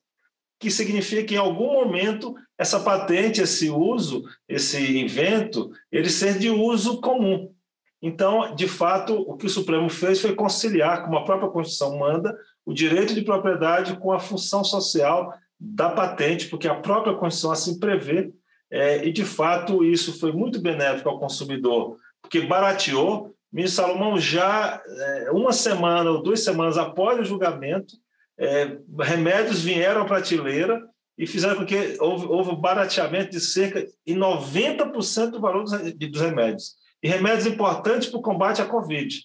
que 0.60 0.72
significa 0.72 1.24
que 1.24 1.36
em 1.36 1.38
algum 1.38 1.74
momento 1.74 2.36
essa 2.58 2.80
patente, 2.80 3.42
esse 3.42 3.70
uso, 3.70 4.24
esse 4.50 5.00
invento, 5.00 5.70
ele 5.92 6.10
ser 6.10 6.40
de 6.40 6.50
uso 6.50 7.00
comum. 7.00 7.54
Então, 8.02 8.54
de 8.56 8.68
fato, 8.68 9.14
o 9.14 9.36
que 9.36 9.46
o 9.46 9.50
Supremo 9.50 9.90
fez 9.90 10.20
foi 10.20 10.36
conciliar, 10.36 11.04
como 11.04 11.18
a 11.18 11.24
própria 11.24 11.50
Constituição 11.50 11.98
manda, 11.98 12.38
o 12.66 12.74
direito 12.74 13.14
de 13.14 13.22
propriedade 13.22 13.98
com 13.98 14.12
a 14.12 14.20
função 14.20 14.64
social 14.64 15.34
da 15.60 15.90
patente, 15.90 16.48
porque 16.48 16.68
a 16.68 16.76
própria 16.76 17.16
Constituição 17.16 17.52
assim 17.52 17.80
prevê, 17.80 18.32
é, 18.70 19.06
e 19.06 19.12
de 19.12 19.24
fato 19.24 19.84
isso 19.84 20.20
foi 20.20 20.32
muito 20.32 20.62
benéfico 20.62 21.10
ao 21.10 21.20
consumidor, 21.20 21.98
porque 22.22 22.42
barateou. 22.42 23.34
Ministro 23.52 23.84
Salomão 23.84 24.20
já 24.20 24.82
é, 24.86 25.32
uma 25.32 25.52
semana 25.52 26.12
ou 26.12 26.22
duas 26.22 26.44
semanas 26.44 26.78
após 26.78 27.20
o 27.20 27.26
julgamento, 27.26 27.96
é, 28.38 28.78
remédios 29.00 29.62
vieram 29.62 30.02
à 30.02 30.06
prateleira 30.06 30.88
e 31.18 31.26
fizeram 31.26 31.56
com 31.56 31.66
que 31.66 31.98
houve, 32.00 32.26
houve 32.28 32.56
barateamento 32.56 33.32
de 33.32 33.40
cerca 33.40 33.82
de 34.06 34.14
90% 34.14 35.32
do 35.32 35.42
valor 35.42 35.64
dos, 35.64 35.94
dos 35.94 36.22
remédios. 36.22 36.76
E 37.02 37.08
remédios 37.08 37.48
importantes 37.48 38.10
para 38.10 38.20
o 38.20 38.22
combate 38.22 38.62
à 38.62 38.66
Covid. 38.66 39.24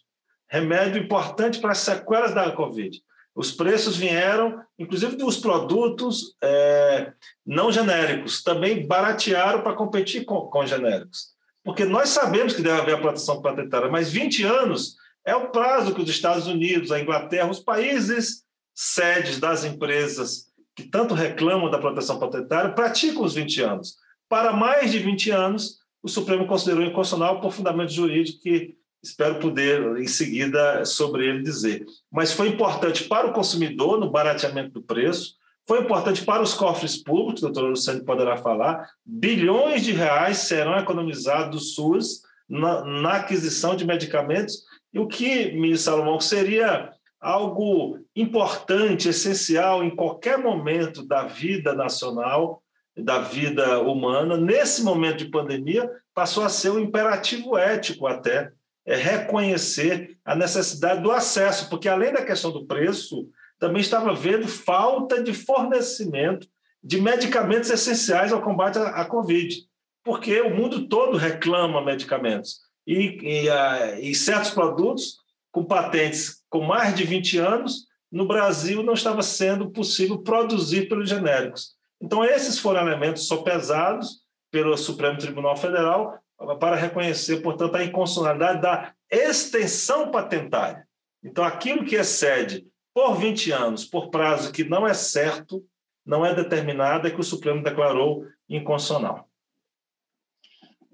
Remédio 0.49 1.03
importante 1.03 1.61
para 1.61 1.73
as 1.73 1.79
sequelas 1.79 2.35
da 2.35 2.51
Covid. 2.53 3.03
Os 3.35 3.51
preços 3.51 3.97
vieram, 3.97 4.63
inclusive 4.79 5.17
dos 5.17 5.39
produtos 5.39 6.37
é, 6.43 7.13
não 7.45 7.73
genéricos, 7.73 8.43
também 8.43 8.87
baratearam 8.87 9.63
para 9.63 9.75
competir 9.75 10.25
com, 10.25 10.43
com 10.43 10.67
genéricos. 10.67 11.33
Porque 11.65 11.85
nós 11.85 12.09
sabemos 12.09 12.55
que 12.55 12.63
deve 12.63 12.81
haver 12.81 12.95
a 12.97 13.01
proteção 13.01 13.41
patentária, 13.41 13.89
mas 13.89 14.11
20 14.11 14.45
anos 14.45 14.97
é 15.25 15.35
o 15.35 15.51
prazo 15.51 15.95
que 15.95 16.03
os 16.03 16.11
Estados 16.11 16.47
Unidos, 16.47 16.91
a 16.91 17.01
Inglaterra, 17.01 17.51
os 17.51 17.61
países 17.61 18.45
sedes 18.75 19.39
das 19.39 19.65
empresas 19.65 20.51
que 20.75 20.85
tanto 20.85 21.15
reclamam 21.15 21.71
da 21.71 21.79
proteção 21.79 22.19
patentária 22.19 22.73
praticam 22.73 23.23
os 23.23 23.35
20 23.35 23.63
anos. 23.63 23.97
Para 24.29 24.53
mais 24.53 24.91
de 24.91 24.99
20 24.99 25.31
anos, 25.31 25.79
o 26.03 26.09
Supremo 26.09 26.47
considerou 26.47 26.83
inconstitucional 26.83 27.41
por 27.41 27.53
fundamento 27.53 27.93
jurídico 27.93 28.41
que 28.41 28.75
espero 29.03 29.39
poder, 29.39 29.99
em 29.99 30.07
seguida, 30.07 30.85
sobre 30.85 31.27
ele 31.27 31.43
dizer. 31.43 31.85
Mas 32.11 32.33
foi 32.33 32.49
importante 32.49 33.05
para 33.05 33.27
o 33.27 33.33
consumidor 33.33 33.99
no 33.99 34.11
barateamento 34.11 34.71
do 34.71 34.83
preço, 34.83 35.35
foi 35.67 35.81
importante 35.81 36.25
para 36.25 36.43
os 36.43 36.55
cofres 36.55 37.03
públicos, 37.03 37.43
o 37.43 37.47
doutor 37.47 37.71
Luciano 37.71 38.05
poderá 38.05 38.37
falar, 38.37 38.89
bilhões 39.05 39.85
de 39.85 39.93
reais 39.93 40.39
serão 40.39 40.77
economizados 40.77 41.51
do 41.51 41.61
SUS 41.61 42.23
na, 42.49 42.85
na 42.85 43.17
aquisição 43.17 43.77
de 43.77 43.87
medicamentos, 43.87 44.65
e 44.93 44.99
o 44.99 45.07
que, 45.07 45.53
ministro 45.53 45.93
Salomão, 45.93 46.21
seria 46.21 46.91
algo 47.21 47.99
importante, 48.17 49.09
essencial 49.09 49.85
em 49.85 49.95
qualquer 49.95 50.37
momento 50.37 51.07
da 51.07 51.25
vida 51.25 51.73
nacional, 51.73 52.63
da 52.97 53.21
vida 53.21 53.81
humana, 53.81 54.37
nesse 54.37 54.83
momento 54.83 55.19
de 55.19 55.31
pandemia, 55.31 55.89
passou 56.13 56.45
a 56.45 56.49
ser 56.49 56.71
um 56.71 56.81
imperativo 56.81 57.57
ético 57.57 58.07
até, 58.07 58.51
é, 58.85 58.97
reconhecer 58.97 60.19
a 60.25 60.35
necessidade 60.35 61.01
do 61.01 61.13
acesso, 61.13 61.71
porque 61.71 61.89
além 61.89 62.13
da 62.13 62.25
questão 62.25 62.51
do 62.51 62.67
preço, 62.67 63.29
também 63.63 63.81
estava 63.81 64.11
havendo 64.11 64.49
falta 64.49 65.23
de 65.23 65.33
fornecimento 65.33 66.49
de 66.83 67.01
medicamentos 67.01 67.71
essenciais 67.71 68.33
ao 68.33 68.43
combate 68.43 68.77
à, 68.77 69.05
Covid, 69.05 69.57
porque 70.03 70.41
o 70.41 70.53
mundo 70.53 70.89
todo 70.89 71.17
reclama 71.17 71.81
medicamentos. 71.81 72.59
E, 72.85 73.45
e, 73.45 73.49
a, 73.49 74.01
e 74.01 74.17
certos 74.17 74.51
produtos 74.51 75.19
com 75.53 75.65
patentes 75.65 76.43
com 76.51 76.63
mais 76.63 76.93
de 76.97 77.05
20 77.05 77.39
anos, 77.39 77.87
no 78.11 78.27
Brasil 78.27 78.83
não 78.83 78.95
estava 78.95 79.23
sendo 79.23 79.71
possível 79.71 80.19
produzir 80.19 80.89
pelos 80.89 81.09
genéricos. 81.09 81.77
Então, 82.01 82.25
esses 82.25 82.59
foram 82.59 82.81
elementos 82.81 83.29
sopesados 83.29 84.23
pelo 84.51 84.77
Supremo 84.77 85.19
Tribunal 85.19 85.57
Federal 85.57 86.19
para 86.59 86.75
reconhecer, 86.75 87.37
portanto, 87.43 87.77
a 87.77 87.85
inconstitucionalidade 87.85 88.61
da 88.61 88.93
extensão 89.09 90.11
patentária. 90.11 90.85
Então, 91.23 91.45
aquilo 91.45 91.85
que 91.85 91.95
excede 91.95 92.67
por 92.95 93.17
20 93.17 93.51
anos, 93.53 93.85
por 93.85 94.11
prazo 94.11 94.53
que 94.53 94.65
não 94.65 94.87
é 94.87 94.95
certo, 94.95 95.67
não 96.05 96.25
é 96.27 96.35
determinado, 96.35 97.07
é 97.07 97.11
que 97.11 97.21
o 97.21 97.25
Supremo 97.25 97.63
declarou 97.63 98.27
inconstitucional. 98.49 99.29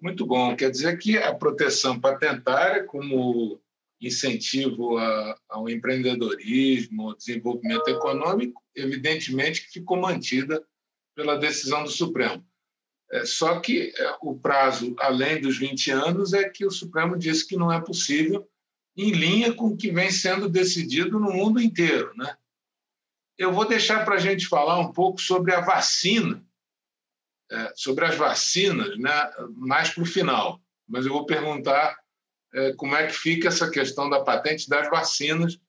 Muito 0.01 0.25
bom. 0.25 0.55
Quer 0.55 0.71
dizer 0.71 0.97
que 0.99 1.19
a 1.19 1.35
proteção 1.35 2.01
patentária, 2.01 2.85
como 2.85 3.61
incentivo 4.01 4.97
ao 5.49 5.69
empreendedorismo, 5.69 7.09
ao 7.09 7.17
desenvolvimento 7.17 7.89
econômico, 7.89 8.63
evidentemente 8.75 9.63
que 9.63 9.73
ficou 9.73 9.97
mantida 9.97 10.65
pela 11.17 11.37
decisão 11.37 11.83
do 11.83 11.91
Supremo. 11.91 12.47
É, 13.11 13.25
só 13.25 13.59
que 13.59 13.93
é, 13.97 14.17
o 14.21 14.39
prazo, 14.39 14.95
além 15.01 15.41
dos 15.41 15.59
20 15.59 15.91
anos, 15.91 16.33
é 16.33 16.49
que 16.49 16.65
o 16.65 16.71
Supremo 16.71 17.17
disse 17.17 17.47
que 17.47 17.57
não 17.57 17.73
é 17.73 17.81
possível, 17.81 18.49
em 18.99 19.13
linha 19.13 19.55
com 19.55 19.69
o 19.69 19.77
que 19.77 19.91
vem 19.91 20.11
sendo 20.11 20.49
decidido 20.49 21.21
no 21.21 21.33
mundo 21.33 21.61
inteiro. 21.61 22.13
Né? 22.17 22.37
Eu 23.39 23.53
vou 23.53 23.67
deixar 23.67 24.05
para 24.05 24.17
a 24.17 24.19
gente 24.19 24.47
falar 24.47 24.79
um 24.79 24.93
pouco 24.93 25.21
sobre 25.21 25.55
a 25.55 25.61
vacina, 25.61 26.45
é, 27.51 27.73
sobre 27.75 28.05
as 28.05 28.17
vacinas, 28.17 28.99
né, 28.99 29.31
mais 29.57 29.91
para 29.91 30.03
o 30.03 30.07
final. 30.07 30.61
Mas 30.87 31.07
eu 31.07 31.13
vou 31.13 31.25
perguntar 31.25 31.97
como 32.79 32.97
é 32.97 33.07
que 33.07 33.13
fica 33.13 33.49
essa 33.49 33.71
questão 33.71 34.09
da 34.09 34.25
patente 34.25 34.71
das 34.71 34.89
vacinas, 34.89 35.61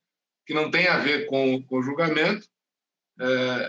que 0.46 0.54
não 0.54 0.70
tem 0.70 0.88
a 0.88 0.98
ver 0.98 1.26
com, 1.26 1.62
com 1.62 1.78
o 1.78 1.82
julgamento 1.82 2.48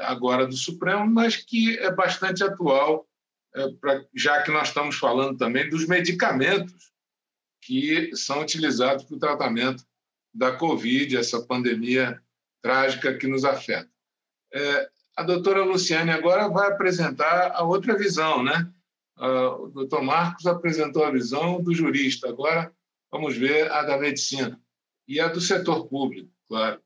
agora 0.03 0.47
do 0.47 0.55
Supremo, 0.55 1.05
mas 1.05 1.35
que 1.35 1.77
é 1.79 1.91
bastante 1.91 2.41
atual 2.41 3.05
é, 3.53 3.67
já 4.15 4.41
que 4.43 4.51
nós 4.51 4.69
estamos 4.69 4.95
falando 4.95 5.37
também 5.37 5.69
dos 5.69 5.85
medicamentos 5.85 6.90
que 7.61 8.15
são 8.15 8.41
utilizados 8.41 9.03
para 9.03 9.15
o 9.15 9.19
tratamento 9.19 9.83
da 10.33 10.55
Covid, 10.55 11.17
essa 11.17 11.41
pandemia 11.41 12.19
trágica 12.61 13.17
que 13.17 13.27
nos 13.27 13.43
afeta. 13.43 13.89
É, 14.53 14.89
a 15.15 15.23
doutora 15.23 15.63
Luciane 15.63 16.11
agora 16.11 16.47
vai 16.47 16.69
apresentar 16.69 17.51
a 17.53 17.63
outra 17.63 17.97
visão, 17.97 18.43
né? 18.43 18.69
O 19.17 19.67
doutor 19.67 20.01
Marcos 20.01 20.47
apresentou 20.47 21.03
a 21.03 21.11
visão 21.11 21.61
do 21.61 21.73
jurista, 21.73 22.27
agora 22.27 22.71
vamos 23.11 23.37
ver 23.37 23.71
a 23.71 23.83
da 23.83 23.97
medicina 23.97 24.59
e 25.07 25.19
a 25.19 25.27
do 25.27 25.39
setor 25.39 25.87
público, 25.87 26.29
claro. 26.47 26.81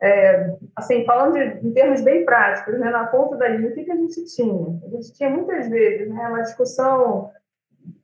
É, 0.00 0.56
assim, 0.74 1.04
falando 1.04 1.34
de, 1.34 1.66
em 1.66 1.72
termos 1.72 2.00
bem 2.00 2.24
práticos, 2.24 2.78
né, 2.78 2.90
na 2.90 3.06
ponta 3.06 3.36
da 3.36 3.48
linha, 3.48 3.70
o 3.70 3.74
que, 3.74 3.84
que 3.84 3.92
a 3.92 3.96
gente 3.96 4.24
tinha? 4.34 4.80
A 4.84 4.88
gente 4.88 5.12
tinha 5.12 5.30
muitas 5.30 5.68
vezes 5.68 6.08
né, 6.08 6.26
uma 6.26 6.42
discussão 6.42 7.30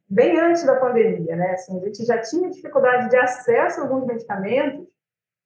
bem 0.09 0.39
antes 0.39 0.65
da 0.65 0.77
pandemia, 0.77 1.37
né? 1.37 1.53
Assim, 1.53 1.79
a 1.79 1.85
gente 1.85 2.05
já 2.05 2.19
tinha 2.19 2.51
dificuldade 2.51 3.11
de 3.11 3.17
acesso 3.17 3.81
a 3.81 3.85
alguns 3.85 4.07
medicamentos 4.07 4.87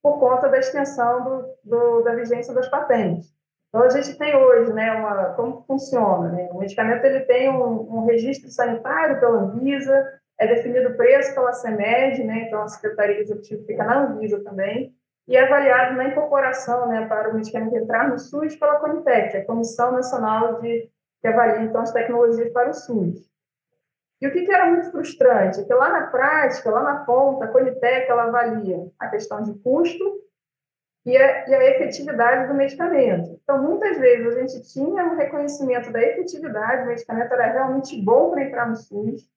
por 0.03 0.19
conta 0.19 0.49
da 0.49 0.59
extensão 0.59 1.25
do, 1.25 1.55
do, 1.65 2.03
da 2.03 2.15
vigência 2.15 2.53
das 2.55 2.69
patentes. 2.69 3.33
Então, 3.69 3.83
a 3.83 3.89
gente 3.89 4.19
tem 4.19 4.37
hoje, 4.37 4.73
né, 4.73 4.93
uma, 4.93 5.33
como 5.35 5.65
funciona, 5.67 6.29
né? 6.29 6.49
O 6.53 6.59
medicamento 6.59 7.05
ele 7.05 7.21
tem 7.21 7.49
um, 7.49 7.99
um 7.99 8.05
registro 8.05 8.51
sanitário 8.51 9.19
pela 9.19 9.39
Anvisa, 9.39 10.21
é 10.39 10.47
definido 10.47 10.91
o 10.91 10.97
preço 10.97 11.35
pela 11.35 11.53
CEMED, 11.53 12.23
né? 12.25 12.45
Então, 12.47 12.63
a 12.63 12.69
Secretaria 12.69 13.21
Executiva 13.21 13.65
fica 13.65 13.85
na 13.85 14.01
Anvisa 14.01 14.43
também, 14.45 14.95
e 15.27 15.37
é 15.37 15.45
avaliado 15.45 15.97
na 15.97 16.05
incorporação 16.05 16.89
né, 16.89 17.07
para 17.07 17.31
o 17.31 17.35
medicamento 17.35 17.77
entrar 17.77 18.09
no 18.09 18.19
SUS 18.19 18.57
pela 18.57 18.81
Conitec, 18.81 19.37
é 19.37 19.41
a 19.41 19.47
Comissão 19.47 19.93
Nacional 19.93 20.61
de 20.61 20.91
que 21.21 21.29
avalia 21.29 21.63
então 21.63 21.81
as 21.81 21.93
tecnologias 21.93 22.53
para 22.53 22.71
o 22.71 22.75
SUS. 22.75 23.32
E 24.23 24.27
o 24.29 24.31
que, 24.31 24.43
que 24.43 24.53
era 24.53 24.71
muito 24.71 24.89
frustrante 24.93 25.65
que 25.65 25.75
lá 25.75 25.89
na 25.89 26.07
prática, 26.07 26.71
lá 26.71 26.81
na 26.85 27.05
ponta, 27.05 27.45
a 27.45 27.49
Conitec 27.49 28.09
ela 28.09 28.23
avalia 28.23 28.89
a 28.97 29.09
questão 29.09 29.43
de 29.43 29.53
custo 29.55 30.23
e 31.05 31.17
a, 31.17 31.49
e 31.49 31.55
a 31.57 31.71
efetividade 31.71 32.47
do 32.47 32.55
medicamento. 32.55 33.37
Então, 33.43 33.61
muitas 33.61 33.99
vezes 33.99 34.25
a 34.29 34.41
gente 34.41 34.73
tinha 34.73 35.05
um 35.05 35.17
reconhecimento 35.17 35.91
da 35.91 36.01
efetividade, 36.01 36.85
o 36.85 36.87
medicamento 36.87 37.33
era 37.33 37.51
realmente 37.51 38.01
bom 38.01 38.31
para 38.31 38.45
entrar 38.45 38.69
no 38.69 38.77
SUS, 38.77 39.29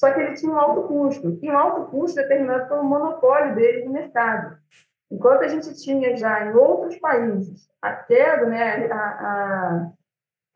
só 0.00 0.12
que 0.12 0.20
ele 0.20 0.34
tinha 0.34 0.52
um 0.52 0.58
alto 0.58 0.88
custo, 0.88 1.38
e 1.40 1.48
um 1.48 1.56
alto 1.56 1.92
custo 1.92 2.16
determinado 2.16 2.68
pelo 2.68 2.82
monopólio 2.82 3.54
dele 3.54 3.84
no 3.84 3.92
mercado. 3.92 4.58
Enquanto 5.12 5.44
a 5.44 5.48
gente 5.48 5.80
tinha 5.80 6.16
já 6.16 6.44
em 6.44 6.54
outros 6.56 6.96
países 6.96 7.68
a 7.80 7.92
queda, 7.92 8.46
né, 8.46 8.88
a, 8.90 9.92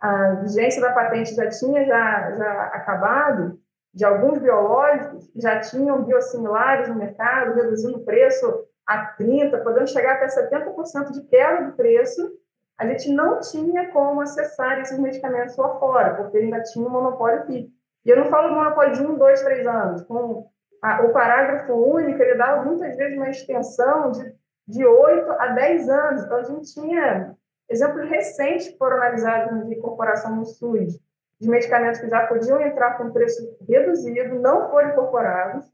a, 0.01 0.11
a 0.11 0.35
vigência 0.41 0.83
da 0.83 0.93
patente 0.93 1.33
já 1.33 1.49
tinha 1.49 1.85
já, 1.85 2.33
já 2.33 2.63
acabado, 2.75 3.61
de 3.99 4.05
alguns 4.05 4.39
biológicos 4.39 5.29
já 5.35 5.61
tinham 5.61 6.05
biosimilares 6.05 6.89
no 6.89 6.95
mercado, 6.95 7.55
reduzindo 7.55 7.99
o 7.99 8.05
preço 8.05 8.65
a 8.87 9.17
30%, 9.17 9.63
podendo 9.63 9.89
chegar 9.89 10.15
até 10.15 10.27
70% 10.27 11.11
de 11.11 11.23
queda 11.25 11.65
de 11.65 11.73
preço, 11.73 12.31
a 12.79 12.87
gente 12.87 13.13
não 13.13 13.41
tinha 13.41 13.91
como 13.91 14.21
acessar 14.21 14.81
esses 14.81 14.99
medicamentos 14.99 15.57
lá 15.57 15.79
fora, 15.81 16.15
porque 16.15 16.39
ainda 16.39 16.63
tinha 16.63 16.87
um 16.87 16.91
monopólio 16.91 17.41
aqui. 17.41 17.69
E 18.05 18.11
eu 18.11 18.17
não 18.17 18.27
falo 18.27 18.55
monopólio 18.55 18.95
de 18.95 19.03
um, 19.03 19.19
dois, 19.19 19.43
três 19.43 19.67
anos. 19.67 20.03
Com 20.03 20.49
a, 20.81 21.03
o 21.03 21.13
parágrafo 21.13 21.73
único, 21.75 22.23
ele 22.23 22.37
dava 22.37 22.65
muitas 22.65 22.97
vezes 22.97 23.17
uma 23.17 23.29
extensão 23.29 24.13
de 24.13 24.33
de 24.69 24.85
8 24.85 25.33
a 25.33 25.47
10 25.49 25.89
anos. 25.89 26.23
Então, 26.23 26.37
a 26.37 26.43
gente 26.43 26.75
tinha 26.75 27.35
exemplos 27.71 28.09
recentes 28.09 28.69
que 28.69 28.77
foram 28.77 28.99
analisados 28.99 29.67
de 29.67 29.75
incorporação 29.75 30.37
no 30.37 30.45
SUS, 30.45 31.01
de 31.41 31.49
medicamentos 31.49 32.01
que 32.01 32.09
já 32.09 32.27
podiam 32.27 32.61
entrar 32.61 32.99
com 32.99 33.13
preço 33.13 33.57
reduzido, 33.69 34.41
não 34.41 34.71
foram 34.71 34.91
incorporados, 34.91 35.67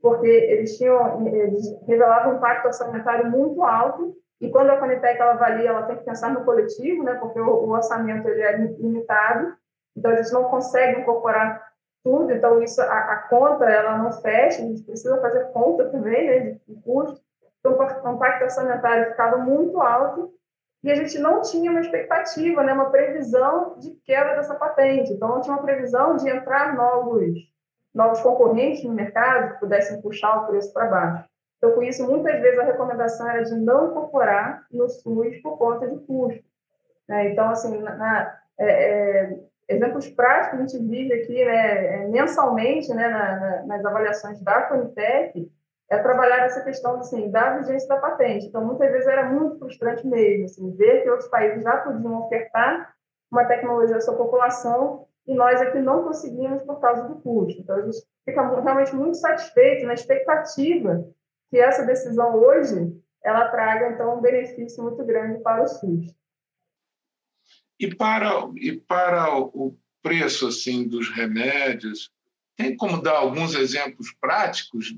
porque 0.00 0.26
eles 0.26 0.76
tinham 0.78 1.26
eles 1.26 1.66
revelavam 1.86 2.34
um 2.34 2.36
impacto 2.36 2.66
orçamentário 2.66 3.30
muito 3.30 3.62
alto, 3.62 4.16
e 4.40 4.48
quando 4.50 4.70
a 4.70 4.78
Conitec 4.78 5.20
ela 5.20 5.32
avalia, 5.32 5.68
ela 5.68 5.82
tem 5.82 5.96
que 5.96 6.04
pensar 6.04 6.30
no 6.30 6.44
coletivo, 6.44 7.02
né, 7.02 7.14
porque 7.14 7.38
o, 7.40 7.46
o 7.46 7.70
orçamento 7.70 8.26
ele 8.28 8.42
é 8.42 8.56
limitado, 8.56 9.54
então 9.96 10.16
gente 10.16 10.32
não 10.32 10.44
consegue 10.44 11.00
incorporar 11.00 11.70
tudo, 12.02 12.32
então 12.32 12.62
isso 12.62 12.80
a, 12.80 12.84
a 12.84 13.16
conta 13.28 13.64
ela 13.66 13.98
não 13.98 14.12
fecha, 14.12 14.62
a 14.62 14.64
gente 14.64 14.82
precisa 14.82 15.20
fazer 15.20 15.44
conta 15.52 15.90
também 15.90 16.26
né, 16.26 16.38
de, 16.38 16.74
de 16.74 16.82
custo, 16.82 17.20
então, 17.60 17.78
o 17.78 18.14
impacto 18.14 18.44
orçamentário 18.44 19.10
ficava 19.10 19.36
muito 19.36 19.80
alto 19.80 20.32
e 20.82 20.90
a 20.90 20.94
gente 20.94 21.18
não 21.18 21.42
tinha 21.42 21.70
uma 21.70 21.80
expectativa, 21.80 22.62
né, 22.62 22.72
uma 22.72 22.90
previsão 22.90 23.76
de 23.78 23.90
queda 24.04 24.34
dessa 24.34 24.54
patente. 24.54 25.12
Então, 25.12 25.28
não 25.28 25.40
tinha 25.40 25.54
uma 25.54 25.62
previsão 25.62 26.16
de 26.16 26.28
entrar 26.28 26.74
novos, 26.74 27.34
novos 27.94 28.20
concorrentes 28.20 28.82
no 28.84 28.94
mercado 28.94 29.52
que 29.52 29.60
pudessem 29.60 30.00
puxar 30.00 30.42
o 30.42 30.46
preço 30.46 30.72
para 30.72 30.86
baixo. 30.86 31.28
Então, 31.58 31.72
com 31.72 31.82
isso, 31.82 32.08
muitas 32.08 32.40
vezes 32.40 32.58
a 32.58 32.64
recomendação 32.64 33.28
era 33.28 33.42
de 33.42 33.54
não 33.54 33.90
incorporar 33.90 34.64
no 34.72 34.88
SUS 34.88 35.36
por 35.42 35.58
conta 35.58 35.86
de 35.86 35.98
custo. 36.06 36.42
Né? 37.06 37.32
Então, 37.32 37.50
assim, 37.50 37.76
na, 37.82 37.96
na, 37.96 38.38
é, 38.58 38.64
é, 38.66 39.38
exemplos 39.68 40.08
práticos 40.08 40.58
a 40.58 40.62
gente 40.62 40.78
vive 40.78 41.12
aqui 41.12 41.44
né, 41.44 42.04
é, 42.04 42.08
mensalmente 42.08 42.88
né, 42.94 43.08
na, 43.08 43.66
nas 43.66 43.84
avaliações 43.84 44.40
da 44.40 44.62
Conitec, 44.62 45.52
é 45.90 45.98
trabalhar 45.98 46.44
essa 46.44 46.62
questão 46.62 47.00
assim, 47.00 47.30
da 47.30 47.58
vigência 47.58 47.88
da 47.88 47.96
patente. 47.96 48.46
Então, 48.46 48.64
muitas 48.64 48.90
vezes 48.92 49.08
era 49.08 49.28
muito 49.28 49.58
frustrante 49.58 50.06
mesmo, 50.06 50.44
assim, 50.44 50.76
ver 50.76 51.02
que 51.02 51.10
outros 51.10 51.28
países 51.28 51.64
já 51.64 51.78
podiam 51.78 52.26
ofertar 52.26 52.94
uma 53.30 53.44
tecnologia 53.44 53.96
à 53.96 54.00
sua 54.00 54.16
população 54.16 55.06
e 55.26 55.34
nós 55.34 55.60
aqui 55.60 55.80
não 55.80 56.04
conseguimos 56.04 56.62
por 56.62 56.80
causa 56.80 57.08
do 57.08 57.16
custo. 57.16 57.60
Então, 57.60 57.76
a 57.76 57.82
gente 57.82 57.98
fica 58.24 58.62
realmente 58.62 58.94
muito 58.94 59.16
satisfeito 59.16 59.84
na 59.84 59.94
expectativa 59.94 61.04
que 61.50 61.58
essa 61.58 61.84
decisão 61.84 62.36
hoje 62.36 62.96
ela 63.22 63.48
traga, 63.48 63.90
então, 63.90 64.16
um 64.16 64.20
benefício 64.20 64.82
muito 64.84 65.04
grande 65.04 65.42
para 65.42 65.62
o 65.62 65.66
SUS. 65.66 66.14
E 67.78 67.94
para, 67.94 68.48
e 68.56 68.76
para 68.76 69.38
o 69.38 69.76
preço 70.02 70.46
assim 70.46 70.86
dos 70.86 71.10
remédios, 71.10 72.10
tem 72.56 72.76
como 72.76 73.02
dar 73.02 73.16
alguns 73.16 73.54
exemplos 73.54 74.12
práticos 74.20 74.94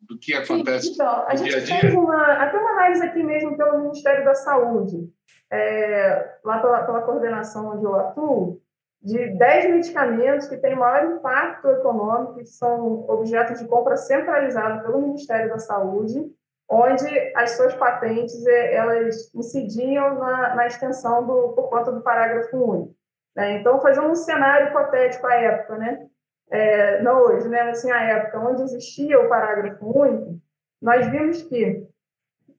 do 0.00 0.18
que 0.18 0.34
acontece 0.34 0.88
Sim, 0.88 0.94
então, 0.94 1.26
a 1.26 1.34
gente 1.36 1.48
dia 1.48 1.58
a 1.58 1.64
dia? 1.64 1.80
Fez 1.80 1.94
uma, 1.94 2.32
até 2.34 2.58
uma 2.58 2.70
análise 2.70 3.02
aqui 3.02 3.22
mesmo 3.22 3.56
pelo 3.56 3.78
Ministério 3.78 4.24
da 4.24 4.34
Saúde, 4.34 5.08
é, 5.50 6.36
lá 6.44 6.58
pela, 6.60 6.84
pela 6.84 7.02
coordenação 7.02 7.74
onde 7.74 7.84
eu 7.84 7.94
atuo, 7.94 8.60
de 9.02 9.36
10 9.36 9.70
medicamentos 9.70 10.48
que 10.48 10.56
têm 10.56 10.76
maior 10.76 11.16
impacto 11.16 11.68
econômico, 11.68 12.36
que 12.36 12.46
são 12.46 13.04
objetos 13.08 13.58
de 13.58 13.66
compra 13.66 13.96
centralizado 13.96 14.82
pelo 14.82 15.00
Ministério 15.00 15.50
da 15.50 15.58
Saúde, 15.58 16.30
onde 16.68 17.06
as 17.34 17.50
suas 17.52 17.74
patentes 17.74 18.46
é, 18.46 18.74
elas 18.74 19.30
incidiam 19.34 20.18
na, 20.18 20.54
na 20.54 20.66
extensão 20.66 21.26
do, 21.26 21.48
por 21.50 21.68
conta 21.68 21.90
do 21.90 22.00
parágrafo 22.00 22.56
único. 22.56 22.94
Né? 23.36 23.58
Então, 23.58 23.80
fazendo 23.80 24.08
um 24.08 24.14
cenário 24.14 24.68
hipotético 24.68 25.26
à 25.26 25.34
época, 25.34 25.78
né? 25.78 26.06
É, 26.52 27.02
não 27.02 27.22
hoje, 27.22 27.48
né, 27.48 27.62
assim, 27.62 27.90
a 27.90 28.02
época 28.02 28.38
onde 28.38 28.62
existia 28.62 29.18
o 29.18 29.28
parágrafo 29.28 29.86
único, 29.86 30.38
nós 30.80 31.06
vimos 31.10 31.42
que 31.44 31.86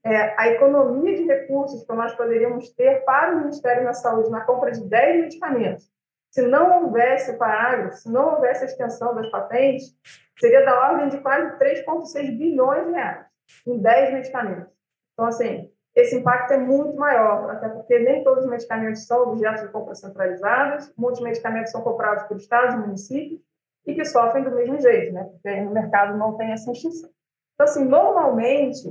é, 0.02 0.34
a 0.36 0.48
economia 0.48 1.14
de 1.14 1.22
recursos 1.22 1.84
que 1.84 1.92
nós 1.92 2.12
poderíamos 2.14 2.70
ter 2.70 3.04
para 3.04 3.34
o 3.34 3.38
Ministério 3.38 3.84
da 3.84 3.92
Saúde 3.92 4.30
na 4.30 4.40
compra 4.40 4.72
de 4.72 4.84
10 4.84 5.22
medicamentos, 5.22 5.88
se 6.30 6.42
não 6.42 6.82
houvesse 6.82 7.30
o 7.30 7.38
parágrafo, 7.38 7.96
se 7.96 8.10
não 8.10 8.34
houvesse 8.34 8.64
a 8.64 8.66
extensão 8.66 9.14
das 9.14 9.30
patentes, 9.30 9.96
seria 10.40 10.64
da 10.64 10.90
ordem 10.90 11.08
de 11.08 11.18
quase 11.18 11.56
3,6 11.58 12.36
bilhões 12.36 12.86
de 12.86 12.92
reais 12.92 13.26
em 13.64 13.78
10 13.78 14.14
medicamentos. 14.14 14.74
Então, 15.12 15.26
assim, 15.26 15.70
esse 15.94 16.16
impacto 16.16 16.52
é 16.52 16.58
muito 16.58 16.96
maior, 16.96 17.48
até 17.48 17.68
porque 17.68 17.96
nem 18.00 18.24
todos 18.24 18.44
os 18.44 18.50
medicamentos 18.50 19.06
são 19.06 19.28
objetos 19.28 19.62
de 19.62 19.68
compra 19.68 19.94
centralizadas, 19.94 20.92
muitos 20.98 21.20
medicamentos 21.20 21.70
são 21.70 21.82
comprados 21.82 22.24
por 22.24 22.36
estados 22.36 22.74
e 22.74 22.78
municípios, 22.78 23.40
e 23.86 23.94
que 23.94 24.04
sofrem 24.04 24.44
do 24.44 24.54
mesmo 24.54 24.80
jeito, 24.80 25.12
né? 25.12 25.24
Porque 25.24 25.60
no 25.60 25.72
mercado 25.72 26.16
não 26.16 26.36
tem 26.36 26.52
essa 26.52 26.70
extinção. 26.72 27.10
Então, 27.54 27.64
assim, 27.64 27.84
normalmente, 27.84 28.82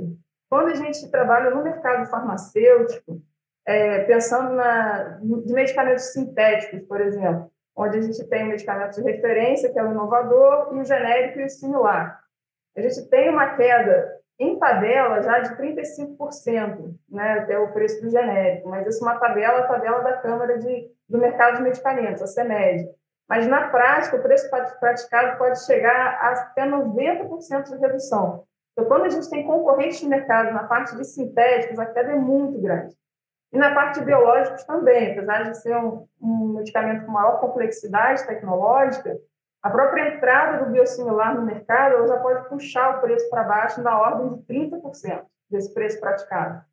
quando 0.49 0.69
a 0.69 0.75
gente 0.75 1.09
trabalha 1.09 1.49
no 1.49 1.63
mercado 1.63 2.09
farmacêutico, 2.09 3.21
é, 3.65 4.03
pensando 4.03 4.53
na, 4.53 5.19
de 5.21 5.53
medicamentos 5.53 6.11
sintéticos, 6.13 6.81
por 6.87 7.01
exemplo, 7.01 7.51
onde 7.75 7.97
a 7.97 8.01
gente 8.01 8.23
tem 8.29 8.43
o 8.43 8.49
medicamento 8.49 8.95
de 8.95 9.01
referência, 9.01 9.71
que 9.71 9.79
é 9.79 9.83
o 9.83 9.91
inovador, 9.91 10.75
e 10.75 10.79
o 10.79 10.85
genérico 10.85 11.39
e 11.39 11.45
o 11.45 11.49
similar. 11.49 12.19
A 12.75 12.81
gente 12.81 13.09
tem 13.09 13.29
uma 13.29 13.55
queda 13.55 14.19
em 14.39 14.57
tabela 14.57 15.21
já 15.21 15.39
de 15.39 15.55
35%, 15.55 16.95
né, 17.09 17.39
até 17.39 17.57
o 17.57 17.71
preço 17.71 18.01
do 18.01 18.09
genérico, 18.09 18.69
mas 18.69 18.85
isso 18.87 19.03
é 19.03 19.07
uma 19.07 19.19
tabela, 19.19 19.59
a 19.59 19.67
tabela 19.67 20.01
da 20.01 20.17
Câmara 20.17 20.57
de, 20.57 20.91
do 21.07 21.17
Mercado 21.17 21.57
de 21.57 21.63
Medicamentos, 21.63 22.21
a 22.21 22.27
CEMED. 22.27 22.87
Mas, 23.29 23.47
na 23.47 23.69
prática, 23.69 24.17
o 24.17 24.21
preço 24.21 24.49
praticado 24.79 25.37
pode 25.37 25.63
chegar 25.65 26.17
a 26.21 26.31
até 26.31 26.65
90% 26.65 27.63
de 27.69 27.77
redução. 27.77 28.43
Então, 28.73 28.85
quando 28.85 29.05
a 29.05 29.09
gente 29.09 29.29
tem 29.29 29.45
concorrentes 29.45 29.99
de 29.99 30.07
mercado 30.07 30.51
na 30.51 30.63
parte 30.63 30.95
de 30.95 31.05
sintéticos, 31.05 31.79
a 31.79 31.85
queda 31.85 32.11
é 32.11 32.15
muito 32.15 32.59
grande. 32.59 32.95
E 33.51 33.57
na 33.57 33.73
parte 33.73 33.99
de 33.99 34.05
biológicos 34.05 34.63
também, 34.63 35.11
apesar 35.11 35.43
de 35.43 35.57
ser 35.57 35.77
um, 35.77 36.07
um 36.19 36.53
medicamento 36.57 37.05
com 37.05 37.11
maior 37.11 37.39
complexidade 37.39 38.25
tecnológica, 38.25 39.15
a 39.61 39.69
própria 39.69 40.15
entrada 40.15 40.65
do 40.65 40.71
biosimilar 40.71 41.35
no 41.35 41.45
mercado 41.45 42.05
já 42.07 42.17
pode 42.17 42.49
puxar 42.49 42.97
o 42.97 43.01
preço 43.01 43.29
para 43.29 43.43
baixo 43.43 43.81
na 43.81 43.97
ordem 43.97 44.33
de 44.33 44.43
30% 44.43 45.23
desse 45.49 45.73
preço 45.73 45.99
praticado, 45.99 46.63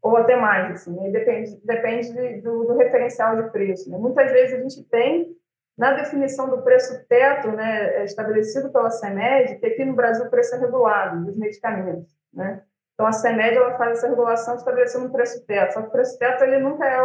ou 0.00 0.16
até 0.16 0.36
mais, 0.36 0.72
assim, 0.72 0.94
né? 0.94 1.10
depende, 1.10 1.60
depende 1.64 2.12
de, 2.12 2.40
do, 2.40 2.64
do, 2.64 2.78
referencial 2.78 3.36
de 3.36 3.50
preço. 3.50 3.90
Né? 3.90 3.98
Muitas 3.98 4.30
vezes 4.30 4.58
a 4.58 4.62
gente 4.62 4.84
tem, 4.84 5.36
na 5.76 5.94
definição 5.94 6.48
do 6.48 6.62
preço 6.62 7.06
teto, 7.08 7.48
né, 7.52 7.96
é 7.96 8.04
estabelecido 8.04 8.70
pela 8.70 8.90
CEMED, 8.90 9.58
que 9.58 9.66
aqui 9.66 9.84
no 9.84 9.94
Brasil 9.94 10.26
o 10.26 10.30
preço 10.30 10.54
é 10.54 10.58
regulado 10.58 11.24
dos 11.24 11.38
medicamentos, 11.38 12.10
né? 12.32 12.62
Então, 12.94 13.06
a 13.06 13.12
CEMED 13.12 13.56
ela 13.56 13.78
faz 13.78 13.98
essa 13.98 14.08
regulação 14.08 14.56
estabelecendo 14.56 15.06
um 15.06 15.12
preço 15.12 15.44
teto, 15.46 15.72
só 15.72 15.80
que 15.80 15.88
o 15.88 15.90
preço 15.90 16.18
teto 16.18 16.44
ele 16.44 16.58
nunca 16.58 16.86
é 16.86 16.98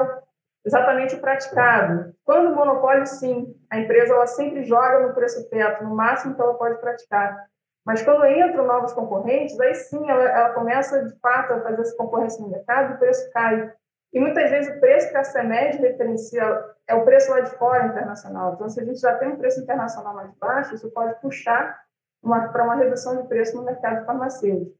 exatamente 0.65 1.15
o 1.15 1.21
praticado. 1.21 2.13
Quando 2.25 2.51
o 2.51 2.55
monopólio, 2.55 3.05
sim, 3.07 3.55
a 3.69 3.79
empresa 3.79 4.13
ela 4.13 4.27
sempre 4.27 4.63
joga 4.63 5.07
no 5.07 5.13
preço 5.13 5.49
teto, 5.49 5.85
no 5.85 5.95
máximo 5.95 6.35
que 6.35 6.41
ela 6.41 6.55
pode 6.55 6.81
praticar. 6.81 7.45
Mas 7.85 8.01
quando 8.01 8.25
entram 8.25 8.65
novos 8.65 8.91
concorrentes, 8.91 9.57
aí 9.59 9.75
sim 9.75 10.09
ela, 10.09 10.23
ela 10.23 10.49
começa, 10.49 11.05
de 11.05 11.17
fato, 11.19 11.53
a 11.53 11.61
fazer 11.61 11.81
essa 11.81 11.95
concorrência 11.95 12.43
no 12.43 12.49
mercado 12.49 12.91
e 12.91 12.95
o 12.95 12.99
preço 12.99 13.31
cai. 13.31 13.71
E 14.11 14.19
muitas 14.19 14.49
vezes 14.49 14.75
o 14.75 14.79
preço 14.79 15.09
que 15.11 15.17
a 15.17 15.23
CEMED 15.23 15.77
referencia 15.77 16.74
é 16.87 16.93
o 16.95 17.03
preço 17.03 17.31
lá 17.31 17.41
de 17.41 17.51
fora 17.57 17.87
internacional. 17.87 18.53
Então, 18.53 18.69
se 18.69 18.79
a 18.79 18.85
gente 18.85 18.99
já 18.99 19.15
tem 19.17 19.29
um 19.29 19.37
preço 19.37 19.59
internacional 19.59 20.13
mais 20.13 20.31
baixo, 20.35 20.75
isso 20.75 20.89
pode 20.91 21.19
puxar 21.19 21.83
para 22.21 22.63
uma 22.63 22.75
redução 22.75 23.21
de 23.21 23.27
preço 23.27 23.55
no 23.55 23.63
mercado 23.63 24.05
farmacêutico. 24.05 24.77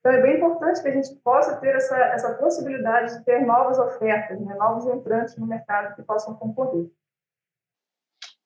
Então, 0.00 0.12
é 0.12 0.22
bem 0.22 0.36
importante 0.36 0.80
que 0.80 0.88
a 0.88 0.92
gente 0.92 1.14
possa 1.16 1.56
ter 1.56 1.74
essa, 1.74 1.96
essa 1.96 2.34
possibilidade 2.34 3.18
de 3.18 3.24
ter 3.24 3.44
novas 3.44 3.78
ofertas, 3.78 4.40
né, 4.40 4.54
novos 4.54 4.86
entrantes 4.86 5.36
no 5.36 5.46
mercado 5.46 5.96
que 5.96 6.02
possam 6.02 6.34
concorrer. 6.34 6.88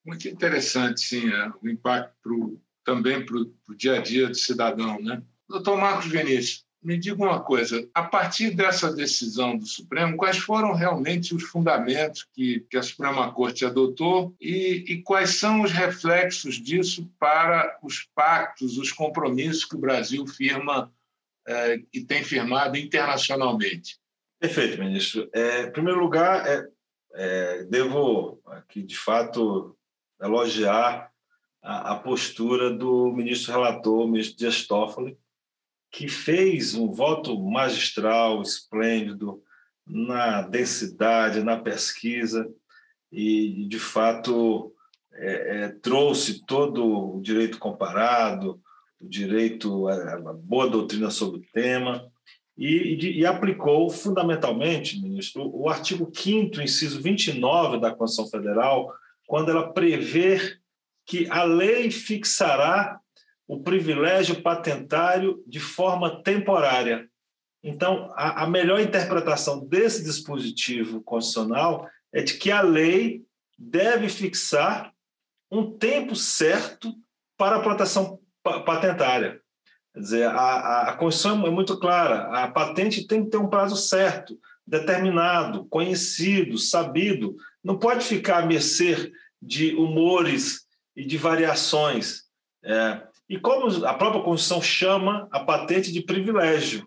Muito 0.04 0.26
interessante, 0.26 1.00
sim, 1.02 1.30
é, 1.30 1.52
o 1.62 1.68
impacto 1.68 2.14
pro, 2.22 2.58
também 2.82 3.24
para 3.24 3.36
o 3.36 3.76
dia 3.76 3.98
a 3.98 4.02
dia 4.02 4.28
do 4.28 4.34
cidadão. 4.34 4.98
Né? 5.02 5.22
Doutor 5.46 5.76
Marcos 5.76 6.06
Vinícius, 6.06 6.66
me 6.82 6.98
diga 6.98 7.22
uma 7.22 7.40
coisa: 7.40 7.88
a 7.94 8.02
partir 8.02 8.50
dessa 8.50 8.92
decisão 8.92 9.56
do 9.56 9.66
Supremo, 9.66 10.16
quais 10.16 10.38
foram 10.38 10.74
realmente 10.74 11.34
os 11.34 11.42
fundamentos 11.42 12.26
que, 12.34 12.60
que 12.70 12.76
a 12.76 12.82
Suprema 12.82 13.32
Corte 13.32 13.64
adotou 13.64 14.34
e, 14.40 14.84
e 14.88 15.02
quais 15.02 15.36
são 15.36 15.62
os 15.62 15.70
reflexos 15.70 16.56
disso 16.56 17.10
para 17.18 17.78
os 17.82 18.08
pactos, 18.14 18.78
os 18.78 18.92
compromissos 18.92 19.64
que 19.64 19.76
o 19.76 19.80
Brasil 19.80 20.26
firma 20.26 20.92
é, 21.46 21.80
e 21.92 22.00
tem 22.00 22.22
firmado 22.22 22.76
internacionalmente. 22.76 23.98
Perfeito, 24.38 24.78
ministro. 24.78 25.28
É, 25.34 25.62
em 25.64 25.70
primeiro 25.72 26.00
lugar, 26.00 26.46
é, 26.46 26.66
é, 27.14 27.64
devo 27.64 28.40
aqui, 28.46 28.82
de 28.82 28.96
fato, 28.96 29.76
elogiar 30.20 31.10
a, 31.62 31.92
a, 31.92 31.96
postura 31.96 32.70
do 32.70 33.12
ministro 33.12 33.52
relator, 33.52 34.04
o 34.04 34.08
ministro 34.08 34.38
Dias 34.38 34.66
Toffoli, 34.66 35.18
que 35.90 36.08
fez 36.08 36.74
um 36.74 36.90
voto 36.90 37.38
magistral, 37.40 38.42
esplêndido, 38.42 39.42
na 39.86 40.42
densidade, 40.42 41.42
na 41.42 41.56
pesquisa, 41.56 42.48
e, 43.10 43.66
de 43.66 43.78
fato, 43.78 44.72
é, 45.12 45.64
é, 45.64 45.68
trouxe 45.68 46.44
todo 46.46 47.16
o 47.16 47.20
direito 47.20 47.58
comparado, 47.58 48.60
o 49.00 49.08
direito, 49.08 49.88
a, 49.88 50.32
boa 50.34 50.68
doutrina 50.68 51.10
sobre 51.10 51.40
o 51.40 51.44
tema, 51.52 52.06
e, 52.56 52.66
e, 52.66 53.18
e, 53.20 53.26
aplicou 53.26 53.90
fundamentalmente, 53.90 55.00
ministro, 55.00 55.50
o 55.52 55.68
artigo 55.68 56.10
5 56.14 56.60
inciso 56.60 57.00
29 57.00 57.80
da 57.80 57.90
Constituição 57.92 58.30
Federal, 58.30 58.92
quando 59.26 59.50
ela 59.50 59.72
prevê 59.72 60.58
que 61.06 61.26
a 61.30 61.42
lei 61.42 61.90
fixará 61.90 62.99
o 63.50 63.64
privilégio 63.64 64.42
patentário 64.42 65.42
de 65.44 65.58
forma 65.58 66.22
temporária. 66.22 67.10
Então, 67.64 68.08
a, 68.14 68.44
a 68.44 68.46
melhor 68.46 68.80
interpretação 68.80 69.66
desse 69.66 70.04
dispositivo 70.04 71.02
constitucional 71.02 71.90
é 72.12 72.22
de 72.22 72.34
que 72.34 72.52
a 72.52 72.62
lei 72.62 73.24
deve 73.58 74.08
fixar 74.08 74.92
um 75.50 75.76
tempo 75.76 76.14
certo 76.14 76.94
para 77.36 77.56
a 77.56 77.60
proteção 77.60 78.20
patentária. 78.40 79.40
Quer 79.94 80.00
dizer, 80.00 80.26
a, 80.28 80.82
a 80.82 80.92
Constituição 80.96 81.44
é 81.44 81.50
muito 81.50 81.76
clara, 81.80 82.44
a 82.44 82.48
patente 82.48 83.04
tem 83.04 83.24
que 83.24 83.30
ter 83.30 83.38
um 83.38 83.50
prazo 83.50 83.74
certo, 83.74 84.38
determinado, 84.64 85.64
conhecido, 85.64 86.56
sabido, 86.56 87.34
não 87.64 87.76
pode 87.76 88.04
ficar 88.04 88.44
à 88.44 88.46
mercê 88.46 89.10
de 89.42 89.74
humores 89.74 90.68
e 90.94 91.04
de 91.04 91.18
variações. 91.18 92.30
É, 92.62 93.09
e 93.30 93.38
como 93.38 93.68
a 93.86 93.94
própria 93.94 94.24
Constituição 94.24 94.60
chama 94.60 95.28
a 95.30 95.38
patente 95.38 95.92
de 95.92 96.02
privilégio. 96.02 96.84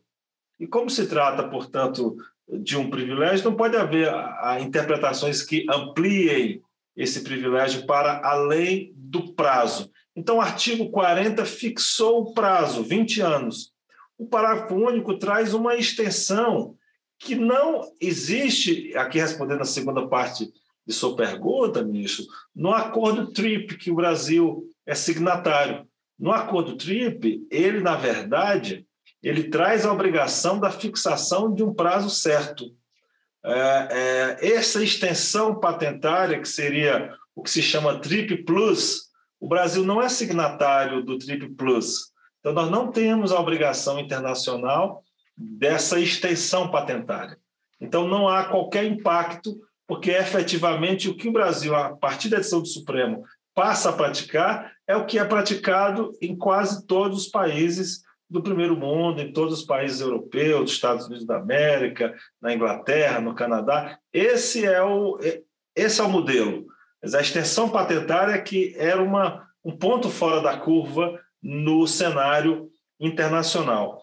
E 0.60 0.68
como 0.68 0.90
se 0.90 1.08
trata, 1.08 1.48
portanto, 1.48 2.18
de 2.62 2.78
um 2.78 2.90
privilégio, 2.90 3.46
não 3.46 3.56
pode 3.56 3.78
haver 3.78 4.14
interpretações 4.60 5.42
que 5.42 5.66
ampliem 5.70 6.62
esse 6.98 7.24
privilégio 7.24 7.86
para 7.86 8.20
além 8.28 8.92
do 8.94 9.34
prazo. 9.34 9.90
Então, 10.14 10.38
o 10.38 10.42
artigo 10.42 10.92
40 10.92 11.46
fixou 11.46 12.24
o 12.24 12.34
prazo, 12.34 12.84
20 12.84 13.22
anos. 13.22 13.72
O 14.18 14.28
parágrafo 14.28 14.76
único 14.76 15.18
traz 15.18 15.54
uma 15.54 15.76
extensão 15.76 16.76
que 17.18 17.36
não 17.36 17.90
existe, 18.02 18.94
aqui 18.98 19.18
respondendo 19.18 19.62
a 19.62 19.66
segunda 19.66 20.06
parte 20.10 20.52
de 20.86 20.94
sua 20.94 21.16
pergunta, 21.16 21.82
ministro, 21.82 22.26
no 22.54 22.74
acordo 22.74 23.32
TRIP, 23.32 23.78
que 23.78 23.90
o 23.90 23.96
Brasil 23.96 24.70
é 24.86 24.94
signatário. 24.94 25.88
No 26.18 26.32
acordo 26.32 26.78
TRIP, 26.78 27.46
ele, 27.50 27.80
na 27.80 27.96
verdade, 27.96 28.86
ele 29.22 29.46
traz 29.46 29.86
a 29.86 29.92
obrigação 29.92 30.60
da 30.60 30.70
fixação 30.70 31.54
de 31.54 31.64
um 31.64 31.74
prazo 31.74 32.10
certo. 32.10 32.76
É, 33.44 34.38
é, 34.42 34.54
essa 34.54 34.84
extensão 34.84 35.60
patentária, 35.60 36.40
que 36.40 36.48
seria 36.48 37.14
o 37.36 37.42
que 37.42 37.50
se 37.50 37.62
chama 37.62 38.00
TRIP 38.00 38.44
Plus, 38.44 39.10
o 39.40 39.48
Brasil 39.48 39.84
não 39.84 40.02
é 40.02 40.08
signatário 40.08 41.04
do 41.04 41.18
TRIP 41.18 41.50
Plus. 41.56 42.12
Então, 42.40 42.54
nós 42.54 42.70
não 42.70 42.92
temos 42.92 43.32
a 43.32 43.40
obrigação 43.40 44.00
internacional 44.00 45.04
dessa 45.36 46.00
extensão 46.00 46.70
patentária. 46.70 47.38
Então, 47.80 48.08
não 48.08 48.28
há 48.28 48.46
qualquer 48.46 48.86
impacto, 48.86 49.58
porque 49.88 50.12
efetivamente 50.12 51.10
o 51.10 51.16
que 51.16 51.28
o 51.28 51.34
Brasil, 51.34 51.76
a 51.76 51.96
partir 51.96 52.30
da 52.30 52.38
decisão 52.38 52.62
do 52.62 52.68
Supremo, 52.68 53.24
passa 53.54 53.90
a 53.90 53.94
praticar 53.94 54.73
é 54.88 54.96
o 54.96 55.06
que 55.06 55.18
é 55.18 55.26
praticado 55.26 56.12
em 56.22 56.36
quase 56.36 56.86
todos 56.86 57.24
os 57.24 57.28
países 57.28 58.04
do 58.30 58.42
primeiro 58.42 58.76
mundo, 58.76 59.22
em 59.22 59.32
todos 59.32 59.60
os 59.60 59.66
países 59.66 60.02
europeus, 60.02 60.62
dos 60.62 60.72
Estados 60.74 61.06
Unidos 61.06 61.26
da 61.26 61.38
América, 61.38 62.14
na 62.42 62.54
Inglaterra, 62.54 63.22
no 63.22 63.36
Canadá. 63.36 63.98
Esse 64.12 64.66
é 64.66 64.82
o, 64.82 65.20
esse 65.76 66.02
é 66.02 66.04
o 66.04 66.10
modelo. 66.10 66.66
Mas 67.02 67.14
a 67.14 67.22
extensão 67.22 67.70
patentária 67.70 68.42
que 68.42 68.74
era 68.78 69.02
uma, 69.02 69.48
um 69.64 69.76
ponto 69.78 70.10
fora 70.10 70.42
da 70.42 70.58
curva 70.58 71.20
no 71.42 71.86
cenário 71.86 72.70
internacional. 73.00 74.02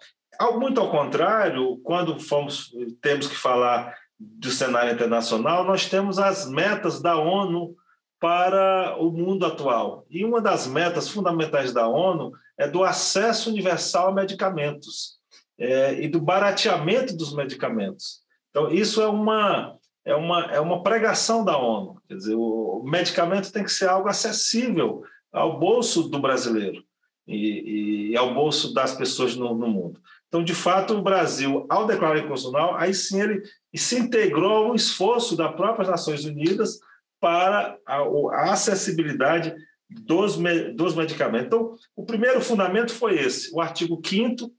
Muito 0.55 0.81
ao 0.81 0.91
contrário, 0.91 1.79
quando 1.83 2.21
fomos, 2.21 2.71
temos 3.03 3.27
que 3.27 3.37
falar 3.37 3.95
do 4.19 4.51
cenário 4.51 4.93
internacional, 4.93 5.65
nós 5.65 5.89
temos 5.89 6.19
as 6.19 6.49
metas 6.49 7.01
da 7.01 7.17
ONU 7.17 7.75
para 8.21 8.97
o 8.99 9.11
mundo 9.11 9.47
atual. 9.47 10.07
E 10.11 10.25
uma 10.25 10.43
das 10.43 10.67
metas 10.67 11.09
fundamentais 11.09 11.73
da 11.73 11.89
ONU 11.89 12.33
é 12.59 12.69
do 12.69 12.85
acesso 12.85 13.49
universal 13.49 14.09
a 14.09 14.13
medicamentos 14.13 15.19
é, 15.59 16.03
e 16.03 16.07
do 16.07 16.21
barateamento 16.21 17.17
dos 17.17 17.35
medicamentos. 17.35 18.21
Então, 18.51 18.71
isso 18.71 19.01
é 19.01 19.07
uma, 19.07 19.75
é 20.05 20.15
uma, 20.15 20.45
é 20.53 20.61
uma 20.61 20.83
pregação 20.83 21.43
da 21.43 21.57
ONU. 21.57 22.01
Quer 22.07 22.17
dizer, 22.17 22.35
o 22.35 22.83
medicamento 22.85 23.51
tem 23.51 23.65
que 23.65 23.73
ser 23.73 23.89
algo 23.89 24.09
acessível 24.09 25.03
ao 25.33 25.59
bolso 25.59 26.09
do 26.09 26.19
brasileiro 26.19 26.85
e, 27.27 28.11
e 28.11 28.17
ao 28.17 28.35
bolso 28.35 28.75
das 28.75 28.95
pessoas 28.95 29.35
no, 29.35 29.55
no, 29.55 29.69
mundo. 29.69 30.01
Então, 30.29 30.45
de 30.45 30.55
fato, 30.55 30.95
o 30.95 31.03
Brasil, 31.03 31.65
ao 31.71 31.87
declarar 31.87 32.19
inconstitucional, 32.19 32.77
aí 32.77 32.93
sim 32.93 33.21
ele 33.21 33.43
se 33.75 33.99
integrou 33.99 34.67
ao 34.67 34.75
esforço 34.75 35.37
das 35.37 35.55
próprias 35.55 35.89
Nações 35.89 36.25
Unidas 36.25 36.81
para 37.21 37.77
a, 37.87 37.99
a 37.99 38.53
acessibilidade 38.53 39.55
dos, 39.89 40.39
dos 40.75 40.95
medicamentos. 40.95 41.47
Então, 41.47 41.75
o 41.97 42.05
primeiro 42.05 42.41
fundamento 42.41 42.93
foi 42.93 43.19
esse, 43.19 43.55
o 43.55 43.61
artigo 43.61 44.01
5 44.05 44.51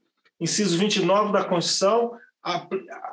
inciso 0.42 0.76
29 0.76 1.32
da 1.32 1.44
Constituição, 1.44 2.12
a, 2.42 2.66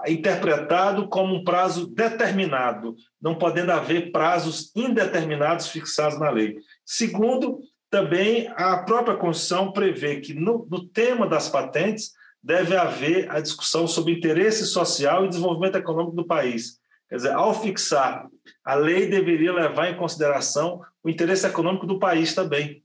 a, 0.04 0.10
interpretado 0.10 1.08
como 1.08 1.36
um 1.36 1.44
prazo 1.44 1.86
determinado, 1.88 2.96
não 3.22 3.36
podendo 3.36 3.72
haver 3.72 4.12
prazos 4.12 4.72
indeterminados 4.76 5.68
fixados 5.68 6.20
na 6.20 6.32
lei. 6.32 6.58
Segundo, 6.84 7.60
também 7.92 8.52
a 8.56 8.78
própria 8.78 9.16
Constituição 9.16 9.72
prevê 9.72 10.20
que 10.20 10.34
no, 10.34 10.68
no 10.70 10.88
tema 10.88 11.28
das 11.28 11.48
patentes 11.48 12.12
deve 12.42 12.76
haver 12.76 13.30
a 13.30 13.40
discussão 13.40 13.88
sobre 13.88 14.14
interesse 14.14 14.66
social 14.66 15.26
e 15.26 15.30
desenvolvimento 15.30 15.78
econômico 15.78 16.16
do 16.16 16.26
país. 16.26 16.79
Quer 17.10 17.16
dizer, 17.16 17.32
ao 17.34 17.60
fixar, 17.60 18.28
a 18.64 18.76
lei 18.76 19.08
deveria 19.08 19.52
levar 19.52 19.90
em 19.90 19.98
consideração 19.98 20.82
o 21.04 21.10
interesse 21.10 21.48
econômico 21.48 21.88
do 21.88 21.98
país 21.98 22.36
também 22.36 22.84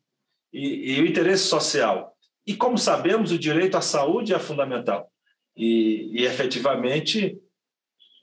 e, 0.53 0.95
e 0.95 1.01
o 1.03 1.07
interesse 1.07 1.45
social. 1.45 2.17
E 2.47 2.55
como 2.55 2.79
sabemos, 2.79 3.33
o 3.33 3.39
direito 3.39 3.77
à 3.77 3.83
saúde 3.83 4.33
é 4.33 4.39
fundamental. 4.39 5.11
E, 5.55 6.21
e 6.21 6.25
efetivamente, 6.25 7.39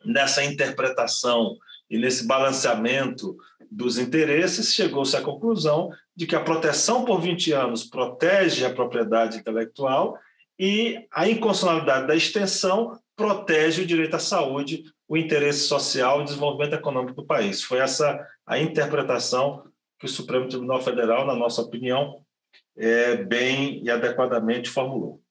nessa 0.03 0.43
interpretação 0.43 1.57
e 1.89 1.97
nesse 1.97 2.25
balanceamento 2.25 3.37
dos 3.69 3.97
interesses, 3.97 4.73
chegou-se 4.73 5.15
à 5.15 5.21
conclusão 5.21 5.89
de 6.15 6.25
que 6.25 6.35
a 6.35 6.43
proteção 6.43 7.05
por 7.05 7.21
20 7.21 7.51
anos 7.51 7.83
protege 7.83 8.65
a 8.65 8.73
propriedade 8.73 9.37
intelectual 9.37 10.17
e 10.59 11.07
a 11.11 11.27
inconstitucionalidade 11.27 12.07
da 12.07 12.15
extensão 12.15 12.99
protege 13.15 13.83
o 13.83 13.85
direito 13.85 14.15
à 14.15 14.19
saúde, 14.19 14.83
o 15.11 15.17
interesse 15.17 15.67
social 15.67 16.19
e 16.19 16.21
o 16.21 16.25
desenvolvimento 16.25 16.73
econômico 16.73 17.21
do 17.21 17.27
país. 17.27 17.61
Foi 17.61 17.79
essa 17.79 18.25
a 18.45 18.57
interpretação 18.57 19.69
que 19.99 20.05
o 20.05 20.09
Supremo 20.09 20.47
Tribunal 20.47 20.81
Federal, 20.81 21.27
na 21.27 21.35
nossa 21.35 21.61
opinião, 21.61 22.25
é, 22.77 23.17
bem 23.17 23.83
e 23.83 23.91
adequadamente 23.91 24.69
formulou. 24.69 25.21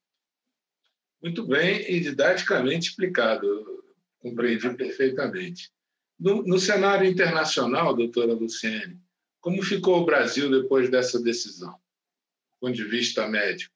Muito 1.22 1.46
bem 1.46 1.90
e 1.90 1.98
didaticamente 1.98 2.90
explicado, 2.90 3.82
compreendi 4.18 4.68
perfeitamente. 4.76 5.72
No, 6.18 6.42
no 6.42 6.58
cenário 6.58 7.08
internacional, 7.08 7.96
doutora 7.96 8.34
Luciene, 8.34 9.00
como 9.40 9.62
ficou 9.62 10.02
o 10.02 10.04
Brasil 10.04 10.50
depois 10.50 10.90
dessa 10.90 11.18
decisão, 11.18 11.72
do 11.72 12.66
ponto 12.66 12.74
de 12.74 12.84
vista 12.84 13.26
médico? 13.26 13.74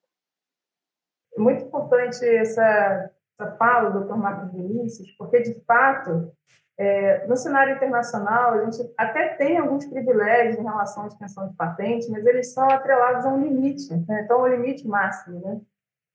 Muito 1.38 1.64
importante 1.64 2.22
essa, 2.26 3.10
essa 3.38 3.52
fala 3.56 3.90
do 3.90 4.04
Dr. 4.04 4.16
Marcos 4.16 4.52
Vinícius, 4.52 5.10
porque, 5.12 5.40
de 5.40 5.54
fato, 5.64 6.32
é, 6.78 7.26
no 7.26 7.36
cenário 7.36 7.74
internacional, 7.74 8.52
a 8.52 8.64
gente 8.64 8.92
até 8.96 9.28
tem 9.28 9.58
alguns 9.58 9.86
privilégios 9.86 10.58
em 10.58 10.64
relação 10.64 11.04
à 11.04 11.06
extensão 11.06 11.48
de 11.48 11.54
patente, 11.54 12.10
mas 12.10 12.24
eles 12.26 12.52
são 12.52 12.68
atrelados 12.68 13.24
a 13.24 13.28
um 13.28 13.40
limite, 13.40 13.94
né? 14.08 14.22
então, 14.24 14.40
ao 14.40 14.48
limite 14.48 14.86
máximo. 14.86 15.40
Né? 15.40 15.60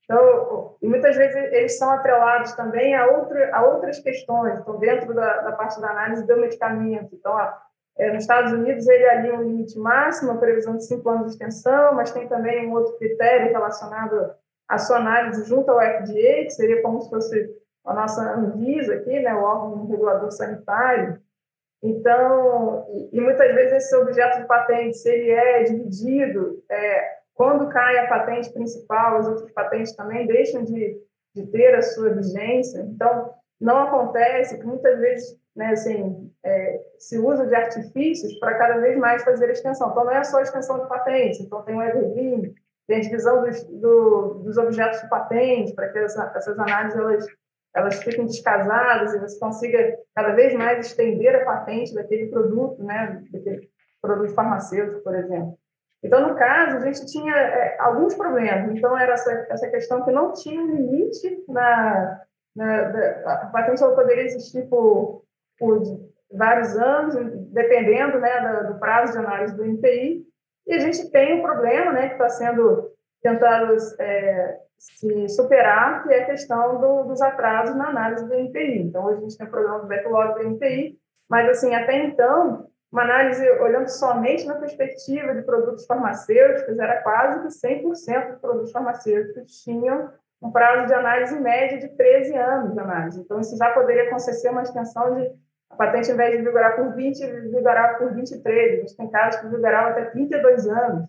Então, 0.04 0.76
e 0.82 0.88
muitas 0.88 1.16
vezes 1.16 1.36
eles 1.36 1.78
são 1.78 1.90
atrelados 1.90 2.52
também 2.52 2.94
a, 2.94 3.06
outra, 3.06 3.54
a 3.54 3.64
outras 3.64 4.00
questões, 4.00 4.58
então, 4.58 4.78
dentro 4.78 5.14
da, 5.14 5.42
da 5.42 5.52
parte 5.52 5.80
da 5.80 5.90
análise 5.90 6.26
do 6.26 6.36
medicamento. 6.36 7.14
Então, 7.14 7.38
é, 7.96 8.12
nos 8.12 8.22
Estados 8.22 8.52
Unidos, 8.52 8.86
ele 8.88 9.04
é 9.04 9.18
ali 9.18 9.32
um 9.32 9.42
limite 9.42 9.78
máximo, 9.78 10.32
a 10.32 10.36
previsão 10.36 10.76
de 10.76 10.86
cinco 10.86 11.08
anos 11.08 11.26
de 11.26 11.32
extensão, 11.32 11.94
mas 11.94 12.12
tem 12.12 12.26
também 12.28 12.68
um 12.68 12.72
outro 12.72 12.96
critério 12.98 13.52
relacionado 13.52 14.30
à 14.70 14.78
sua 14.78 14.98
análise 14.98 15.48
junto 15.48 15.68
ao 15.68 15.80
FDA, 15.80 16.44
que 16.44 16.50
seria 16.50 16.80
como 16.80 17.00
se 17.00 17.10
fosse 17.10 17.50
a 17.84 17.92
nossa 17.92 18.22
Anvisa 18.36 18.94
aqui, 18.94 19.18
né, 19.18 19.34
o 19.34 19.42
órgão 19.42 19.86
regulador 19.86 20.30
sanitário. 20.30 21.20
Então, 21.82 22.86
e, 22.88 23.18
e 23.18 23.20
muitas 23.20 23.52
vezes 23.52 23.84
esse 23.84 23.96
objeto 23.96 24.40
de 24.40 24.46
patente, 24.46 24.96
se 24.96 25.10
ele 25.10 25.30
é 25.30 25.64
dividido, 25.64 26.62
é, 26.70 27.18
quando 27.34 27.68
cai 27.68 27.98
a 27.98 28.06
patente 28.06 28.52
principal, 28.52 29.16
as 29.16 29.26
outras 29.26 29.50
patentes 29.50 29.96
também 29.96 30.26
deixam 30.26 30.62
de, 30.62 30.96
de 31.34 31.46
ter 31.48 31.74
a 31.74 31.82
sua 31.82 32.10
vigência. 32.10 32.80
Então, 32.82 33.34
não 33.60 33.78
acontece 33.78 34.56
que 34.56 34.64
muitas 34.64 35.00
vezes 35.00 35.36
né, 35.56 35.70
assim, 35.70 36.30
é, 36.44 36.80
se 36.96 37.18
usa 37.18 37.44
de 37.44 37.54
artifícios 37.56 38.38
para 38.38 38.56
cada 38.56 38.78
vez 38.78 38.96
mais 38.96 39.24
fazer 39.24 39.50
extensão. 39.50 39.90
Então, 39.90 40.04
não 40.04 40.12
é 40.12 40.22
só 40.22 40.40
extensão 40.40 40.80
de 40.80 40.88
patente, 40.88 41.42
então 41.42 41.62
tem 41.62 41.74
o 41.74 41.82
evergreen, 41.82 42.54
tem 42.90 43.00
divisão 43.02 43.42
dos, 43.44 43.62
do, 43.64 44.34
dos 44.42 44.58
objetos 44.58 45.00
de 45.00 45.08
patente, 45.08 45.72
para 45.74 45.88
que 45.90 45.98
essa, 46.00 46.32
essas 46.34 46.58
análises 46.58 46.98
elas, 46.98 47.26
elas 47.72 48.02
fiquem 48.02 48.26
descasadas 48.26 49.14
e 49.14 49.20
você 49.20 49.38
consiga 49.38 49.96
cada 50.12 50.32
vez 50.32 50.52
mais 50.54 50.84
estender 50.84 51.36
a 51.36 51.44
patente 51.44 51.94
daquele 51.94 52.26
produto, 52.26 52.82
né, 52.82 53.22
daquele 53.30 53.70
produto 54.02 54.34
farmacêutico, 54.34 55.04
por 55.04 55.14
exemplo. 55.14 55.56
Então, 56.02 56.28
no 56.28 56.34
caso, 56.34 56.78
a 56.78 56.80
gente 56.80 57.06
tinha 57.06 57.32
é, 57.32 57.76
alguns 57.78 58.14
problemas. 58.14 58.76
Então, 58.76 58.98
era 58.98 59.12
essa, 59.12 59.46
essa 59.50 59.70
questão 59.70 60.04
que 60.04 60.10
não 60.10 60.32
tinha 60.32 60.60
limite 60.60 61.44
na, 61.46 62.22
na 62.56 62.82
da, 62.88 63.34
a 63.34 63.46
patente 63.52 63.84
ela 63.84 63.94
poderia 63.94 64.24
existir 64.24 64.66
por, 64.68 65.22
por 65.56 65.80
vários 66.32 66.74
anos, 66.76 67.14
dependendo 67.52 68.18
né, 68.18 68.64
do, 68.64 68.72
do 68.72 68.80
prazo 68.80 69.12
de 69.12 69.18
análise 69.18 69.54
do 69.54 69.64
NPI. 69.64 70.26
E 70.70 70.74
a 70.74 70.78
gente 70.78 71.10
tem 71.10 71.34
um 71.34 71.42
problema 71.42 71.90
né, 71.90 72.06
que 72.06 72.14
está 72.14 72.28
sendo 72.28 72.92
tentado 73.20 73.76
é, 73.98 74.56
se 74.78 75.28
superar, 75.30 76.04
que 76.04 76.14
é 76.14 76.22
a 76.22 76.26
questão 76.26 76.80
do, 76.80 77.08
dos 77.08 77.20
atrasos 77.20 77.74
na 77.74 77.88
análise 77.88 78.24
do 78.24 78.32
NPI. 78.32 78.82
Então, 78.82 79.04
hoje 79.04 79.18
a 79.18 79.20
gente 79.22 79.36
tem 79.36 79.48
o 79.48 79.50
problema 79.50 79.80
do 79.80 79.88
backlog 79.88 80.34
do 80.34 80.44
NPI, 80.44 80.96
mas, 81.28 81.48
assim, 81.48 81.74
até 81.74 81.96
então, 82.04 82.68
uma 82.92 83.02
análise 83.02 83.50
olhando 83.58 83.88
somente 83.88 84.46
na 84.46 84.54
perspectiva 84.54 85.34
de 85.34 85.42
produtos 85.42 85.86
farmacêuticos, 85.86 86.78
era 86.78 87.02
quase 87.02 87.40
que 87.40 87.68
100% 87.68 87.82
dos 88.30 88.40
produtos 88.40 88.70
farmacêuticos 88.70 89.64
tinham 89.64 90.08
um 90.40 90.52
prazo 90.52 90.86
de 90.86 90.94
análise 90.94 91.38
média 91.40 91.80
de 91.80 91.88
13 91.96 92.36
anos 92.36 92.72
de 92.74 92.78
análise. 92.78 93.20
Então, 93.20 93.40
isso 93.40 93.56
já 93.56 93.72
poderia 93.72 94.08
conceder 94.08 94.52
uma 94.52 94.62
extensão 94.62 95.16
de 95.16 95.32
a 95.70 95.76
patente, 95.76 96.10
ao 96.10 96.14
invés 96.14 96.36
de 96.36 96.42
vigorar 96.42 96.76
por 96.76 96.94
20, 96.94 97.26
vigorava 97.50 97.98
por 97.98 98.12
23. 98.12 98.72
A 98.72 98.76
gente 98.80 98.96
tem 98.96 99.10
casos 99.10 99.40
que 99.40 99.48
vigoravam 99.48 99.92
até 99.92 100.06
32 100.06 100.66
anos. 100.66 101.08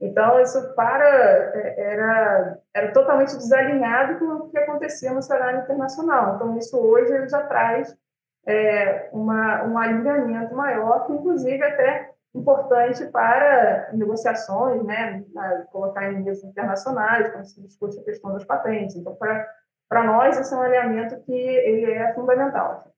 Então, 0.00 0.40
isso 0.40 0.74
para 0.74 1.08
é, 1.08 1.74
era, 1.78 2.58
era 2.74 2.92
totalmente 2.92 3.36
desalinhado 3.36 4.18
com 4.18 4.24
o 4.24 4.50
que 4.50 4.58
acontecia 4.58 5.12
no 5.12 5.22
cenário 5.22 5.60
internacional. 5.60 6.34
Então, 6.34 6.58
isso 6.58 6.76
hoje 6.76 7.28
já 7.28 7.42
traz 7.46 7.96
é, 8.44 9.08
uma, 9.12 9.64
um 9.64 9.78
alinhamento 9.78 10.54
maior, 10.56 11.06
que 11.06 11.12
inclusive 11.12 11.62
até 11.62 12.10
importante 12.34 13.04
para 13.06 13.90
negociações, 13.92 14.82
né, 14.84 15.22
colocar 15.70 16.10
em 16.10 16.22
mesas 16.22 16.42
internacionais, 16.44 17.30
quando 17.30 17.44
se 17.44 17.60
discute 17.62 18.00
a 18.00 18.04
questão 18.04 18.32
das 18.32 18.44
patentes. 18.44 18.96
Então, 18.96 19.14
para, 19.14 19.46
para 19.88 20.02
nós, 20.02 20.36
esse 20.36 20.52
é 20.52 20.56
um 20.56 20.62
alinhamento 20.62 21.20
que 21.20 21.32
ele 21.32 21.92
é 21.92 22.12
fundamental. 22.14 22.92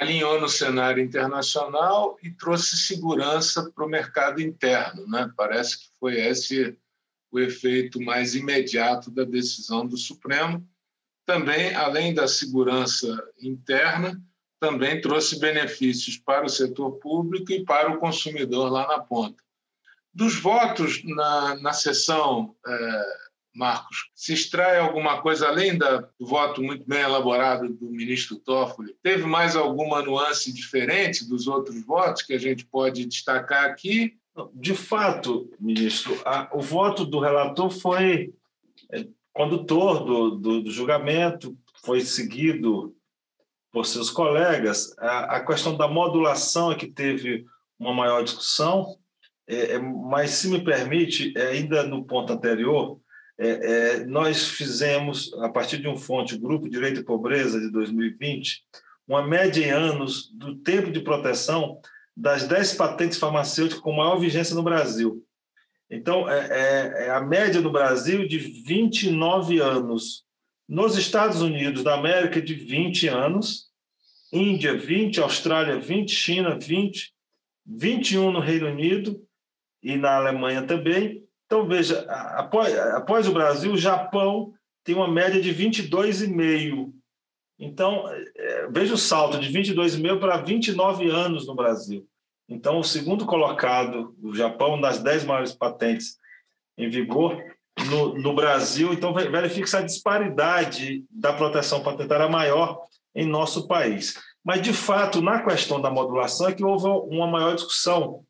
Alinhou 0.00 0.40
no 0.40 0.48
cenário 0.48 1.02
internacional 1.02 2.16
e 2.22 2.30
trouxe 2.30 2.76
segurança 2.76 3.70
para 3.70 3.84
o 3.84 3.88
mercado 3.88 4.40
interno. 4.40 5.06
Né? 5.06 5.30
Parece 5.36 5.78
que 5.78 5.90
foi 6.00 6.18
esse 6.18 6.76
o 7.30 7.38
efeito 7.38 8.00
mais 8.00 8.34
imediato 8.34 9.10
da 9.10 9.24
decisão 9.24 9.86
do 9.86 9.96
Supremo, 9.96 10.66
também, 11.24 11.74
além 11.74 12.12
da 12.12 12.26
segurança 12.26 13.06
interna, 13.40 14.20
também 14.58 15.00
trouxe 15.00 15.38
benefícios 15.38 16.16
para 16.16 16.44
o 16.44 16.50
setor 16.50 16.98
público 16.98 17.52
e 17.52 17.64
para 17.64 17.92
o 17.92 17.98
consumidor 17.98 18.70
lá 18.70 18.86
na 18.88 18.98
ponta. 19.00 19.42
Dos 20.12 20.40
votos 20.40 21.04
na, 21.04 21.54
na 21.60 21.72
sessão, 21.72 22.56
é, 22.66 23.04
Marcos, 23.54 24.10
se 24.14 24.32
extrai 24.32 24.78
alguma 24.78 25.20
coisa 25.20 25.48
além 25.48 25.76
do 25.76 26.08
voto 26.20 26.62
muito 26.62 26.86
bem 26.86 27.00
elaborado 27.00 27.68
do 27.68 27.90
ministro 27.90 28.36
Toffoli? 28.36 28.94
Teve 29.02 29.24
mais 29.24 29.56
alguma 29.56 30.02
nuance 30.02 30.52
diferente 30.52 31.28
dos 31.28 31.48
outros 31.48 31.84
votos 31.84 32.22
que 32.22 32.32
a 32.32 32.38
gente 32.38 32.64
pode 32.64 33.04
destacar 33.04 33.64
aqui? 33.64 34.16
De 34.54 34.74
fato, 34.74 35.50
ministro, 35.58 36.16
a, 36.24 36.48
o 36.52 36.60
voto 36.60 37.04
do 37.04 37.18
relator 37.18 37.70
foi 37.70 38.32
é, 38.92 39.06
condutor 39.32 40.04
do, 40.04 40.30
do, 40.30 40.62
do 40.62 40.70
julgamento, 40.70 41.56
foi 41.82 42.00
seguido 42.00 42.94
por 43.72 43.86
seus 43.86 44.10
colegas. 44.10 44.94
A, 44.98 45.36
a, 45.36 45.46
questão 45.46 45.76
da 45.76 45.88
modulação 45.88 46.72
é 46.72 46.74
que 46.74 46.86
teve 46.86 47.44
uma 47.78 47.92
maior 47.92 48.22
discussão, 48.22 48.96
é, 49.48 49.74
é, 49.74 49.78
mas, 49.78 50.30
se 50.30 50.48
me 50.48 50.62
permite, 50.62 51.32
é, 51.36 51.48
ainda 51.48 51.82
no 51.82 52.04
ponto 52.04 52.32
anterior, 52.32 53.00
é, 53.40 53.48
é, 53.48 54.04
nós 54.04 54.48
fizemos, 54.48 55.32
a 55.40 55.48
partir 55.48 55.78
de 55.78 55.88
um 55.88 55.96
fonte, 55.96 56.36
Grupo 56.36 56.68
Direito 56.68 57.00
e 57.00 57.04
Pobreza, 57.04 57.58
de 57.58 57.70
2020, 57.70 58.62
uma 59.08 59.26
média 59.26 59.64
em 59.64 59.70
anos 59.70 60.30
do 60.34 60.56
tempo 60.56 60.90
de 60.90 61.00
proteção 61.00 61.80
das 62.14 62.46
10 62.46 62.74
patentes 62.74 63.18
farmacêuticas 63.18 63.82
com 63.82 63.92
maior 63.92 64.16
vigência 64.16 64.54
no 64.54 64.62
Brasil. 64.62 65.24
Então, 65.90 66.28
é, 66.28 66.48
é, 66.50 67.06
é 67.06 67.10
a 67.10 67.20
média 67.22 67.62
no 67.62 67.72
Brasil 67.72 68.28
de 68.28 68.36
29 68.36 69.58
anos. 69.58 70.22
Nos 70.68 70.98
Estados 70.98 71.40
Unidos 71.40 71.82
da 71.82 71.94
América, 71.94 72.42
de 72.42 72.54
20 72.54 73.08
anos. 73.08 73.70
Índia 74.30 74.76
20, 74.76 75.18
Austrália 75.18 75.80
20, 75.80 76.14
China 76.14 76.58
20, 76.58 77.12
21 77.66 78.30
no 78.30 78.38
Reino 78.38 78.68
Unido 78.68 79.20
e 79.82 79.96
na 79.96 80.16
Alemanha 80.16 80.62
também. 80.62 81.24
Então, 81.50 81.66
veja, 81.66 82.02
após, 82.36 82.78
após 82.78 83.26
o 83.26 83.32
Brasil, 83.32 83.72
o 83.72 83.76
Japão 83.76 84.54
tem 84.84 84.94
uma 84.94 85.08
média 85.08 85.42
de 85.42 85.52
22,5. 85.52 86.92
Então, 87.58 88.04
é, 88.36 88.68
veja 88.70 88.94
o 88.94 88.96
salto 88.96 89.36
de 89.36 89.52
22,5 89.52 90.20
para 90.20 90.36
29 90.36 91.10
anos 91.10 91.48
no 91.48 91.56
Brasil. 91.56 92.06
Então, 92.48 92.78
o 92.78 92.84
segundo 92.84 93.26
colocado, 93.26 94.14
o 94.22 94.32
Japão, 94.32 94.80
das 94.80 95.02
10 95.02 95.24
maiores 95.24 95.52
patentes 95.52 96.18
em 96.78 96.88
vigor, 96.88 97.42
no, 97.88 98.14
no 98.14 98.32
Brasil, 98.32 98.92
então 98.92 99.12
verifica 99.12 99.64
essa 99.64 99.82
disparidade 99.82 101.04
da 101.10 101.32
proteção 101.32 101.82
patentária 101.82 102.28
maior 102.28 102.80
em 103.12 103.26
nosso 103.26 103.66
país. 103.66 104.14
Mas, 104.44 104.62
de 104.62 104.72
fato, 104.72 105.20
na 105.20 105.42
questão 105.42 105.80
da 105.80 105.90
modulação 105.90 106.48
é 106.48 106.54
que 106.54 106.62
houve 106.62 106.86
uma 106.86 107.26
maior 107.26 107.56
discussão, 107.56 108.24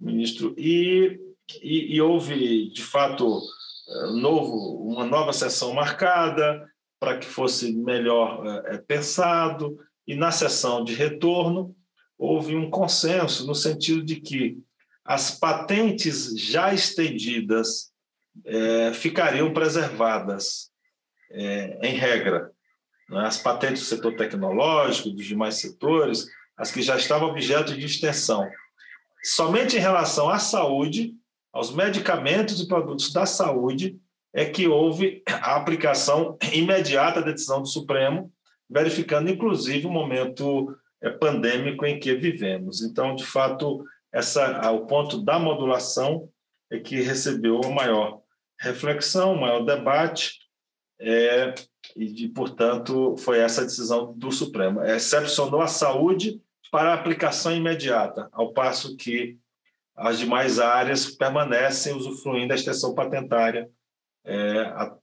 ministro, 0.00 0.52
e, 0.58 1.20
e, 1.62 1.94
e 1.96 2.00
houve, 2.00 2.70
de 2.70 2.82
fato, 2.82 3.40
eh, 3.88 4.06
novo, 4.12 4.82
uma 4.82 5.04
nova 5.04 5.32
sessão 5.32 5.72
marcada 5.74 6.66
para 6.98 7.18
que 7.18 7.26
fosse 7.26 7.72
melhor 7.72 8.64
é, 8.66 8.78
pensado, 8.78 9.78
e 10.06 10.14
na 10.14 10.30
sessão 10.30 10.84
de 10.84 10.94
retorno 10.94 11.74
houve 12.18 12.56
um 12.56 12.70
consenso 12.70 13.46
no 13.46 13.54
sentido 13.54 14.02
de 14.02 14.16
que 14.16 14.58
as 15.04 15.30
patentes 15.30 16.32
já 16.36 16.72
estendidas 16.72 17.92
é, 18.44 18.92
ficariam 18.92 19.52
preservadas, 19.52 20.70
é, 21.30 21.78
em 21.82 21.94
regra. 21.94 22.50
Né? 23.08 23.26
As 23.26 23.38
patentes 23.38 23.82
do 23.82 23.86
setor 23.86 24.16
tecnológico, 24.16 25.10
dos 25.10 25.26
demais 25.26 25.56
setores, 25.56 26.26
as 26.56 26.72
que 26.72 26.82
já 26.82 26.96
estavam 26.96 27.28
objeto 27.28 27.76
de 27.76 27.84
extensão. 27.84 28.48
Somente 29.22 29.76
em 29.76 29.80
relação 29.80 30.28
à 30.28 30.38
saúde, 30.38 31.14
aos 31.56 31.74
medicamentos 31.74 32.60
e 32.60 32.68
produtos 32.68 33.10
da 33.12 33.24
saúde, 33.24 33.98
é 34.34 34.44
que 34.44 34.68
houve 34.68 35.22
a 35.26 35.56
aplicação 35.56 36.36
imediata 36.52 37.22
da 37.22 37.30
decisão 37.32 37.62
do 37.62 37.68
Supremo, 37.68 38.30
verificando 38.68 39.30
inclusive 39.30 39.86
o 39.86 39.90
momento 39.90 40.76
é, 41.02 41.08
pandêmico 41.08 41.86
em 41.86 41.98
que 41.98 42.14
vivemos. 42.14 42.82
Então, 42.82 43.14
de 43.14 43.24
fato, 43.24 43.82
essa, 44.12 44.70
o 44.70 44.86
ponto 44.86 45.24
da 45.24 45.38
modulação 45.38 46.28
é 46.70 46.78
que 46.78 47.00
recebeu 47.00 47.62
a 47.64 47.70
maior 47.70 48.20
reflexão, 48.60 49.32
o 49.32 49.40
maior 49.40 49.64
debate, 49.64 50.34
é, 51.00 51.54
e, 51.96 52.28
portanto, 52.28 53.16
foi 53.16 53.38
essa 53.38 53.62
a 53.62 53.64
decisão 53.64 54.12
do 54.14 54.30
Supremo. 54.30 54.82
Excepcionou 54.84 55.62
a 55.62 55.66
saúde 55.66 56.38
para 56.70 56.90
a 56.90 56.94
aplicação 56.94 57.56
imediata, 57.56 58.28
ao 58.32 58.52
passo 58.52 58.94
que 58.96 59.38
as 59.96 60.18
demais 60.18 60.58
áreas 60.58 61.10
permanecem 61.10 61.94
usufruindo 61.94 62.48
da 62.48 62.54
extensão 62.54 62.94
patentária, 62.94 63.70
é, 64.24 64.60
a, 64.60 64.96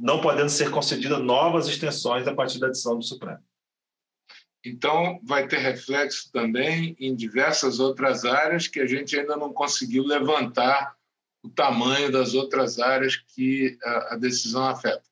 não 0.00 0.20
podendo 0.20 0.50
ser 0.50 0.70
concedidas 0.70 1.20
novas 1.20 1.66
extensões 1.66 2.28
a 2.28 2.34
partir 2.34 2.58
da 2.58 2.68
decisão 2.68 2.98
do 2.98 3.04
Supremo. 3.04 3.42
Então, 4.64 5.20
vai 5.22 5.46
ter 5.46 5.58
reflexo 5.58 6.30
também 6.32 6.96
em 6.98 7.14
diversas 7.14 7.80
outras 7.80 8.24
áreas 8.24 8.66
que 8.66 8.80
a 8.80 8.86
gente 8.86 9.18
ainda 9.18 9.36
não 9.36 9.52
conseguiu 9.52 10.04
levantar 10.04 10.94
o 11.42 11.50
tamanho 11.50 12.10
das 12.10 12.32
outras 12.32 12.78
áreas 12.78 13.16
que 13.16 13.78
a, 13.82 14.14
a 14.14 14.16
decisão 14.16 14.64
afeta. 14.64 15.04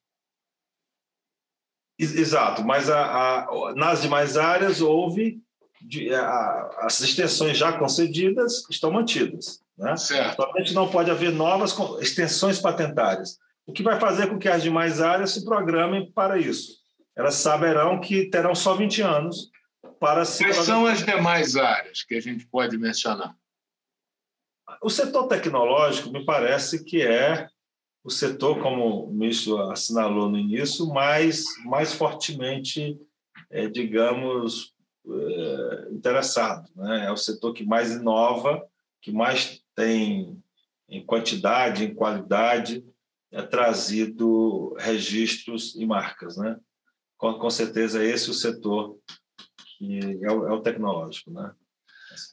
Exato, 1.99 2.64
mas 2.64 2.88
a, 2.88 3.45
a, 3.45 3.75
nas 3.75 4.01
demais 4.03 4.37
áreas 4.37 4.81
houve 4.81 5.42
de, 5.85 6.14
a, 6.14 6.71
as 6.81 7.01
extensões 7.01 7.57
já 7.57 7.73
concedidas 7.73 8.64
estão 8.71 8.90
mantidas. 8.90 9.62
Né? 9.77 9.97
Certo. 9.97 10.42
Somente 10.42 10.75
não 10.75 10.88
pode 10.88 11.11
haver 11.11 11.33
novas 11.33 11.77
extensões 12.01 12.59
patentárias, 12.59 13.38
o 13.66 13.73
que 13.73 13.83
vai 13.83 13.99
fazer 13.99 14.29
com 14.29 14.38
que 14.38 14.49
as 14.49 14.62
demais 14.62 15.01
áreas 15.01 15.33
se 15.33 15.45
programem 15.45 16.11
para 16.12 16.38
isso. 16.38 16.81
Elas 17.16 17.35
saberão 17.35 18.01
que 18.01 18.31
terão 18.31 18.55
só 18.55 18.75
20 18.75 19.03
anos 19.03 19.51
para 20.01 20.25
se. 20.25 20.45
Quais 20.45 20.57
são 20.57 20.87
as 20.87 21.05
demais 21.05 21.57
áreas 21.57 22.03
que 22.03 22.14
a 22.14 22.21
gente 22.21 22.47
pode 22.47 22.79
mencionar? 22.79 23.37
O 24.81 24.90
setor 24.90 25.29
tecnológico 25.29 26.11
me 26.11 26.25
parece 26.25 26.83
que 26.85 27.03
é 27.03 27.49
o 28.05 28.11
setor, 28.11 28.61
como 28.61 29.05
o 29.05 29.12
ministro 29.12 29.71
assinalou 29.71 30.29
no 30.29 30.38
início, 30.38 30.87
mais, 30.88 31.45
mais 31.64 31.92
fortemente, 31.92 32.99
é, 33.49 33.68
digamos, 33.68 34.72
interessado. 35.91 36.71
Né? 36.77 37.07
É 37.07 37.11
o 37.11 37.17
setor 37.17 37.53
que 37.53 37.65
mais 37.65 37.93
inova, 37.93 38.67
que 39.01 39.11
mais 39.11 39.62
tem, 39.75 40.43
em 40.88 41.05
quantidade, 41.05 41.85
em 41.85 41.95
qualidade, 41.95 42.85
é 43.31 43.43
trazido 43.43 44.75
registros 44.79 45.75
e 45.75 45.87
marcas. 45.87 46.37
Né? 46.37 46.59
Com, 47.17 47.35
com 47.35 47.51
certeza, 47.51 48.05
esse 48.05 48.29
é 48.29 48.31
o 48.31 48.35
setor 48.35 48.99
que 49.79 50.21
é 50.23 50.31
o, 50.31 50.47
é 50.47 50.53
o 50.53 50.61
tecnológico. 50.61 51.31
Né? 51.33 51.53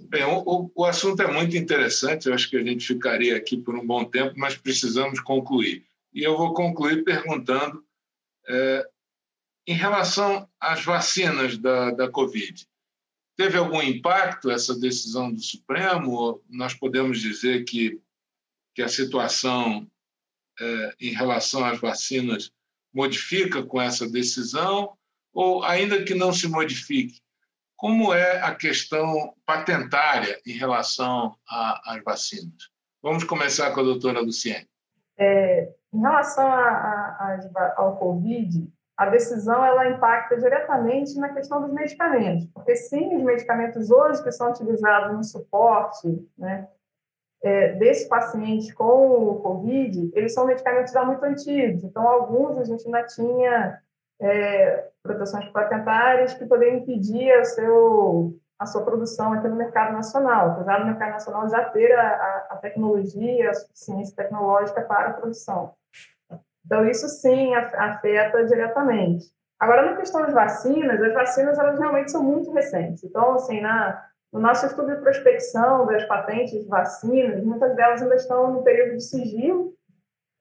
Bem, 0.02 0.24
o, 0.26 0.72
o, 0.76 0.86
assunto 0.86 1.22
é 1.22 1.32
muito 1.32 1.56
interessante, 1.58 2.28
eu 2.28 2.34
acho 2.34 2.50
que 2.50 2.58
a 2.58 2.64
gente 2.64 2.86
ficaria 2.86 3.36
aqui 3.36 3.58
por 3.58 3.76
um 3.76 3.86
bom 3.86 4.06
tempo, 4.06 4.34
mas 4.38 4.58
precisamos 4.58 5.20
concluir. 5.20 5.86
E 6.14 6.24
eu 6.24 6.38
vou 6.38 6.54
concluir 6.54 7.04
perguntando, 7.04 7.84
é, 8.48 8.88
em 9.70 9.74
relação 9.74 10.50
às 10.60 10.84
vacinas 10.84 11.56
da, 11.56 11.92
da 11.92 12.10
Covid, 12.10 12.68
teve 13.38 13.56
algum 13.56 13.80
impacto 13.80 14.50
essa 14.50 14.76
decisão 14.76 15.32
do 15.32 15.40
Supremo? 15.40 16.42
Nós 16.50 16.74
podemos 16.74 17.22
dizer 17.22 17.66
que, 17.66 18.02
que 18.74 18.82
a 18.82 18.88
situação 18.88 19.88
é, 20.60 20.96
em 21.00 21.12
relação 21.12 21.64
às 21.64 21.80
vacinas 21.80 22.52
modifica 22.92 23.62
com 23.62 23.80
essa 23.80 24.10
decisão? 24.10 24.98
Ou, 25.32 25.64
ainda 25.64 26.04
que 26.04 26.16
não 26.16 26.34
se 26.34 26.48
modifique, 26.48 27.22
como 27.78 28.12
é 28.12 28.42
a 28.42 28.56
questão 28.56 29.36
patentária 29.46 30.42
em 30.48 30.54
relação 30.54 31.38
às 31.48 32.04
vacinas? 32.04 32.72
Vamos 33.04 33.24
começar 33.24 33.72
com 33.72 33.82
a 33.82 33.84
doutora 33.84 34.20
Luciene. 34.20 34.68
É, 35.16 35.72
em 35.94 36.02
relação 36.02 36.52
a, 36.52 36.60
a, 36.60 37.40
a, 37.56 37.74
ao 37.78 37.98
Covid, 37.98 38.68
a 39.00 39.06
decisão 39.06 39.64
ela 39.64 39.88
impacta 39.88 40.36
diretamente 40.36 41.18
na 41.18 41.30
questão 41.30 41.62
dos 41.62 41.72
medicamentos, 41.72 42.46
porque 42.48 42.76
sim, 42.76 43.16
os 43.16 43.24
medicamentos 43.24 43.90
hoje 43.90 44.22
que 44.22 44.30
são 44.30 44.50
utilizados 44.50 45.16
no 45.16 45.24
suporte 45.24 46.30
né, 46.38 46.68
é, 47.42 47.76
desses 47.76 48.10
pacientes 48.10 48.74
com 48.74 49.30
o 49.30 49.40
Covid, 49.40 50.12
eles 50.14 50.34
são 50.34 50.46
medicamentos 50.46 50.92
já 50.92 51.06
muito 51.06 51.24
antigos, 51.24 51.86
então 51.86 52.06
alguns 52.06 52.58
a 52.58 52.66
gente 52.66 52.86
ainda 52.86 53.04
tinha 53.06 53.82
é, 54.20 54.90
proteções 55.02 55.48
patentárias 55.48 56.34
que 56.34 56.46
poderiam 56.46 56.80
impedir 56.80 57.32
a, 57.32 57.46
seu, 57.46 58.38
a 58.60 58.66
sua 58.66 58.84
produção 58.84 59.32
aqui 59.32 59.48
no 59.48 59.56
mercado 59.56 59.94
nacional, 59.94 60.50
apesar 60.50 60.80
do 60.80 60.88
mercado 60.88 61.12
nacional 61.12 61.48
já 61.48 61.64
ter 61.70 61.98
a, 61.98 62.48
a 62.50 62.58
tecnologia, 62.58 63.50
a 63.50 63.54
suficiência 63.54 64.14
tecnológica 64.14 64.82
para 64.82 65.12
a 65.12 65.14
produção. 65.14 65.74
Então, 66.70 66.86
isso 66.86 67.10
sim 67.10 67.56
afeta 67.56 68.46
diretamente. 68.46 69.26
Agora, 69.60 69.90
na 69.90 69.98
questão 69.98 70.22
das 70.22 70.36
vacinas, 70.36 71.02
as 71.02 71.14
vacinas 71.16 71.58
elas 71.58 71.80
realmente 71.80 72.12
são 72.12 72.24
muito 72.24 72.52
recentes. 72.52 73.04
Então, 73.04 73.34
assim, 73.34 73.60
na, 73.60 74.06
no 74.32 74.40
nosso 74.40 74.68
estudo 74.68 74.96
de 74.96 75.02
prospecção 75.02 75.88
das 75.88 76.06
patentes 76.06 76.62
de 76.62 76.68
vacinas, 76.68 77.44
muitas 77.44 77.76
delas 77.76 78.04
ainda 78.04 78.16
estão 78.16 78.54
no 78.54 78.64
período 78.64 78.98
de 78.98 79.04
sigilo, 79.04 79.74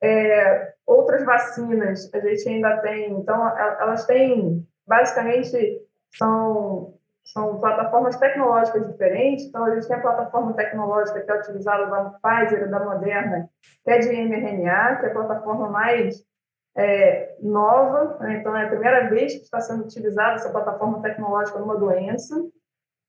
é, 0.03 0.73
outras 0.85 1.25
vacinas 1.25 2.13
a 2.13 2.19
gente 2.19 2.47
ainda 2.47 2.77
tem, 2.77 3.11
então 3.11 3.45
elas 3.57 4.05
têm, 4.05 4.63
basicamente, 4.87 5.81
são, 6.15 6.93
são 7.25 7.59
plataformas 7.59 8.17
tecnológicas 8.17 8.87
diferentes. 8.87 9.45
Então, 9.45 9.65
a 9.65 9.73
gente 9.73 9.87
tem 9.87 9.97
a 9.97 10.01
plataforma 10.01 10.53
tecnológica 10.53 11.21
que 11.21 11.31
é 11.31 11.39
utilizada 11.39 11.87
da 11.87 12.11
Pfizer 12.11 12.67
e 12.67 12.69
da 12.69 12.85
Moderna, 12.85 13.49
que 13.83 13.91
é 13.91 13.97
de 13.97 14.09
mRNA, 14.09 14.97
que 14.97 15.07
é 15.07 15.09
a 15.09 15.13
plataforma 15.13 15.67
mais 15.69 16.28
é, 16.79 17.35
nova. 17.41 18.17
Né? 18.21 18.37
Então, 18.37 18.55
é 18.55 18.63
a 18.63 18.69
primeira 18.69 19.09
vez 19.09 19.33
que 19.33 19.43
está 19.43 19.59
sendo 19.59 19.83
utilizada 19.83 20.35
essa 20.35 20.49
plataforma 20.49 21.01
tecnológica 21.01 21.59
numa 21.59 21.77
doença. 21.77 22.41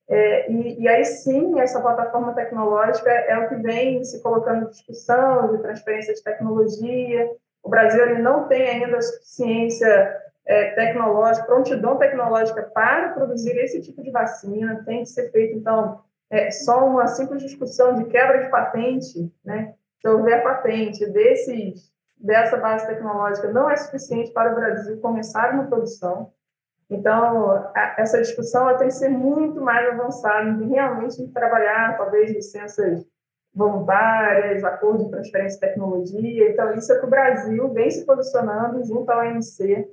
É, 0.08 0.50
e, 0.50 0.80
e, 0.82 0.88
aí 0.88 1.04
sim, 1.04 1.60
essa 1.60 1.80
plataforma 1.80 2.34
tecnológica 2.34 3.08
é 3.08 3.38
o 3.38 3.48
que 3.48 3.54
vem 3.54 4.02
se 4.02 4.20
colocando 4.20 4.64
em 4.64 4.70
discussão 4.70 5.52
de 5.52 5.62
transferência 5.62 6.12
de 6.12 6.22
tecnologia. 6.22 7.30
O 7.62 7.68
Brasil 7.68 8.02
ele 8.02 8.20
não 8.20 8.48
tem 8.48 8.68
ainda 8.68 8.96
a 8.96 9.02
suficiência 9.02 10.20
é, 10.44 10.70
tecnológica, 10.70 11.46
prontidão 11.46 11.96
tecnológica 11.96 12.64
para 12.74 13.10
produzir 13.10 13.56
esse 13.56 13.80
tipo 13.82 14.02
de 14.02 14.10
vacina. 14.10 14.82
Tem 14.84 15.04
que 15.04 15.08
ser 15.08 15.30
feito, 15.30 15.56
então, 15.56 16.00
é, 16.28 16.50
só 16.50 16.84
uma 16.84 17.06
simples 17.06 17.42
discussão 17.42 17.94
de 17.94 18.06
quebra 18.06 18.42
de 18.42 18.50
patente, 18.50 19.32
né? 19.44 19.74
Se 20.00 20.08
houver 20.08 20.42
patente 20.42 21.06
desses, 21.06 21.92
dessa 22.20 22.56
base 22.56 22.86
tecnológica, 22.86 23.50
não 23.50 23.70
é 23.70 23.76
suficiente 23.76 24.30
para 24.32 24.52
o 24.52 24.54
Brasil 24.54 25.00
começar 25.00 25.54
uma 25.54 25.66
produção. 25.66 26.32
Então, 26.88 27.50
a, 27.74 27.94
essa 27.98 28.20
discussão 28.20 28.76
tem 28.76 28.88
que 28.88 28.94
ser 28.94 29.08
muito 29.08 29.60
mais 29.60 29.88
avançada, 29.88 30.52
de 30.52 30.64
realmente 30.64 31.26
trabalhar, 31.28 31.96
talvez, 31.96 32.30
licenças 32.30 33.06
voluntárias, 33.54 34.62
acordo 34.62 35.04
de 35.04 35.10
transferência 35.10 35.58
de 35.58 35.66
tecnologia. 35.66 36.50
Então, 36.50 36.74
isso 36.74 36.92
é 36.92 36.98
que 36.98 37.06
o 37.06 37.10
Brasil 37.10 37.72
vem 37.72 37.90
se 37.90 38.04
posicionando 38.04 38.84
junto 38.84 39.10
ao 39.10 39.20
OMC, 39.20 39.88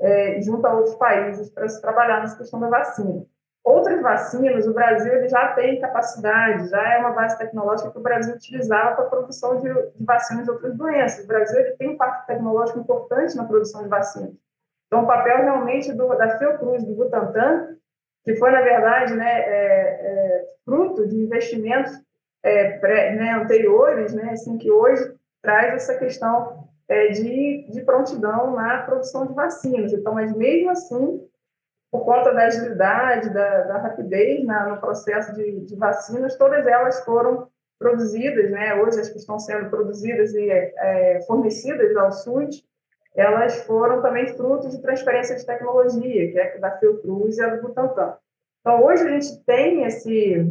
é, 0.00 0.40
junto 0.40 0.66
a 0.66 0.74
outros 0.74 0.94
países, 0.96 1.50
para 1.50 1.68
se 1.68 1.80
trabalhar 1.80 2.20
nessa 2.20 2.36
questão 2.36 2.58
da 2.58 2.68
vacina. 2.68 3.24
Outras 3.66 4.00
vacinas, 4.00 4.64
o 4.64 4.72
Brasil 4.72 5.12
ele 5.12 5.26
já 5.26 5.48
tem 5.48 5.80
capacidade, 5.80 6.68
já 6.68 6.94
é 6.94 6.98
uma 6.98 7.10
base 7.10 7.36
tecnológica 7.36 7.90
que 7.90 7.98
o 7.98 8.00
Brasil 8.00 8.32
utilizava 8.32 8.94
para 8.94 9.06
a 9.06 9.08
produção 9.08 9.60
de, 9.60 9.68
de, 9.96 10.04
vacinas 10.04 10.44
de 10.44 10.52
outras 10.52 10.76
doenças. 10.76 11.24
O 11.24 11.26
Brasil 11.26 11.58
ele 11.58 11.72
tem 11.72 11.88
um 11.88 11.92
impacto 11.94 12.28
tecnológico 12.28 12.78
importante 12.78 13.36
na 13.36 13.42
produção 13.42 13.82
de 13.82 13.88
vacinas. 13.88 14.30
Então, 14.86 15.02
o 15.02 15.06
papel 15.08 15.38
realmente 15.38 15.92
do, 15.92 16.06
da 16.14 16.38
Fiocruz, 16.38 16.84
do 16.84 16.94
Butantan, 16.94 17.76
que 18.22 18.36
foi, 18.36 18.52
na 18.52 18.60
verdade, 18.60 19.16
né, 19.16 19.40
é, 19.40 19.50
é, 19.50 20.46
fruto 20.64 21.04
de 21.04 21.16
investimentos 21.16 21.92
é, 22.44 22.78
pré, 22.78 23.16
né, 23.16 23.32
anteriores, 23.32 24.14
né, 24.14 24.30
assim, 24.30 24.58
que 24.58 24.70
hoje 24.70 25.12
traz 25.42 25.74
essa 25.74 25.98
questão 25.98 26.68
é, 26.88 27.08
de, 27.08 27.66
de 27.68 27.80
prontidão 27.80 28.52
na 28.52 28.82
produção 28.82 29.26
de 29.26 29.34
vacinas. 29.34 29.92
Então, 29.92 30.14
mas 30.14 30.32
mesmo 30.32 30.70
assim, 30.70 31.20
por 31.90 32.04
conta 32.04 32.32
da 32.32 32.46
agilidade, 32.46 33.30
da, 33.30 33.62
da 33.62 33.78
rapidez 33.78 34.44
na, 34.44 34.68
no 34.68 34.80
processo 34.80 35.32
de, 35.34 35.60
de, 35.60 35.76
vacinas, 35.76 36.36
todas 36.36 36.66
elas 36.66 37.04
foram 37.04 37.48
produzidas, 37.78 38.50
né, 38.50 38.74
hoje 38.74 39.00
as 39.00 39.08
que 39.08 39.18
estão 39.18 39.38
sendo 39.38 39.68
produzidas 39.68 40.34
e 40.34 40.50
é, 40.50 41.20
fornecidas 41.26 41.96
ao 41.96 42.10
SUS, 42.10 42.64
elas 43.14 43.62
foram 43.62 44.02
também 44.02 44.28
frutos 44.36 44.74
de 44.74 44.82
transferência 44.82 45.36
de 45.36 45.46
tecnologia, 45.46 46.32
que 46.32 46.38
é 46.38 46.58
da 46.58 46.76
Fiocruz 46.78 47.38
e 47.38 47.42
a 47.42 47.54
do 47.54 47.62
Butantan. 47.62 48.14
Então, 48.60 48.84
hoje 48.84 49.04
a 49.04 49.08
gente 49.08 49.44
tem 49.44 49.84
esse, 49.84 50.44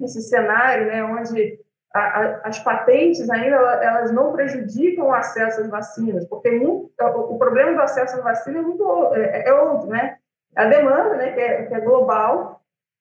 esse 0.00 0.22
cenário 0.22 0.86
né, 0.86 1.04
onde 1.04 1.58
a, 1.92 2.00
a, 2.00 2.48
as 2.48 2.58
patentes 2.60 3.28
ainda 3.28 3.56
elas 3.56 4.12
não 4.12 4.32
prejudicam 4.32 5.08
o 5.08 5.12
acesso 5.12 5.60
às 5.60 5.68
vacinas, 5.68 6.24
porque 6.26 6.50
muito, 6.50 6.90
o, 7.00 7.34
o, 7.34 7.38
problema 7.38 7.74
do 7.74 7.82
acesso 7.82 8.16
às 8.16 8.22
vacinas 8.22 8.62
é, 8.62 8.66
muito, 8.66 9.14
é, 9.14 9.48
é 9.48 9.52
outro, 9.52 9.88
né? 9.88 10.16
A 10.56 10.64
demanda, 10.66 11.16
né, 11.16 11.32
que 11.32 11.40
é, 11.40 11.66
que 11.66 11.74
é 11.74 11.80
global, 11.80 12.60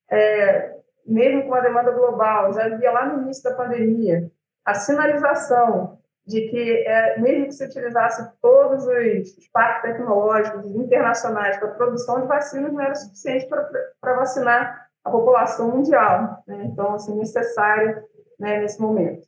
é, 0.09 0.75
mesmo 1.05 1.47
com 1.47 1.55
a 1.55 1.61
demanda 1.61 1.91
global, 1.91 2.53
já 2.53 2.65
havia 2.65 2.91
lá 2.91 3.05
no 3.05 3.23
início 3.23 3.43
da 3.43 3.55
pandemia, 3.55 4.29
a 4.63 4.73
sinalização 4.73 5.99
de 6.29 6.41
que, 6.47 6.87
é, 6.87 7.19
mesmo 7.19 7.45
que 7.45 7.53
se 7.53 7.65
utilizasse 7.65 8.31
todos 8.39 8.85
os 8.85 9.47
parques 9.51 9.81
tecnológicos 9.81 10.63
internacionais 10.75 11.57
para 11.57 11.69
a 11.69 11.73
produção 11.73 12.21
de 12.21 12.27
vacinas, 12.27 12.71
não 12.71 12.79
era 12.79 12.93
suficiente 12.93 13.47
para 13.47 14.15
vacinar 14.15 14.89
a 15.03 15.09
população 15.09 15.71
mundial. 15.71 16.43
Né? 16.45 16.65
Então, 16.65 16.93
assim, 16.93 17.17
necessário 17.17 18.03
né, 18.39 18.59
nesse 18.59 18.79
momento. 18.79 19.27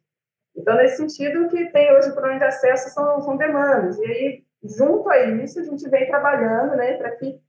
Então, 0.56 0.76
nesse 0.76 0.98
sentido, 0.98 1.46
o 1.46 1.50
que 1.50 1.72
tem 1.72 1.92
hoje 1.92 2.10
o 2.10 2.14
problema 2.14 2.38
de 2.38 2.46
acesso 2.46 2.94
são, 2.94 3.20
são 3.22 3.36
demandas. 3.36 3.98
E 3.98 4.06
aí, 4.06 4.44
junto 4.64 5.10
a 5.10 5.18
isso, 5.24 5.60
a 5.60 5.64
gente 5.64 5.90
vem 5.90 6.08
trabalhando 6.08 6.76
né, 6.76 6.98
para 6.98 7.12
que 7.12 7.40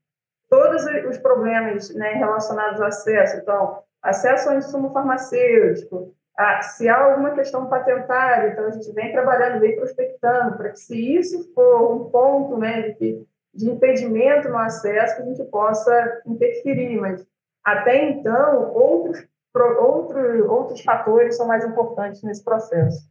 todos 0.53 0.84
os 1.09 1.16
problemas 1.16 1.88
né, 1.94 2.12
relacionados 2.12 2.78
ao 2.78 2.88
acesso, 2.88 3.38
então, 3.38 3.78
acesso 4.03 4.50
ao 4.50 4.59
insumo 4.59 4.90
farmacêutico, 4.90 6.14
a, 6.36 6.61
se 6.61 6.90
há 6.90 7.05
alguma 7.05 7.30
questão 7.30 7.70
patentária, 7.70 8.50
então 8.50 8.66
a 8.66 8.70
gente 8.70 8.92
vem 8.92 9.12
trabalhando, 9.12 9.61
vem 9.61 9.76
prospectando, 9.76 10.59
para 10.59 10.68
que 10.68 10.78
se 10.78 11.16
isso 11.16 11.50
for 11.55 11.94
um 11.94 12.11
ponto 12.11 12.59
né, 12.59 12.90
de, 12.90 13.24
de 13.55 13.70
impedimento 13.70 14.50
no 14.50 14.59
acesso, 14.59 15.16
que 15.16 15.22
a 15.22 15.24
gente 15.24 15.42
possa 15.44 16.20
interferir, 16.26 17.00
mas 17.00 17.26
até 17.64 18.11
então, 18.11 18.74
outros, 18.74 19.26
outros, 19.55 20.40
outros 20.50 20.82
fatores 20.82 21.34
são 21.34 21.46
mais 21.46 21.64
importantes 21.64 22.22
nesse 22.22 22.44
processo. 22.44 23.11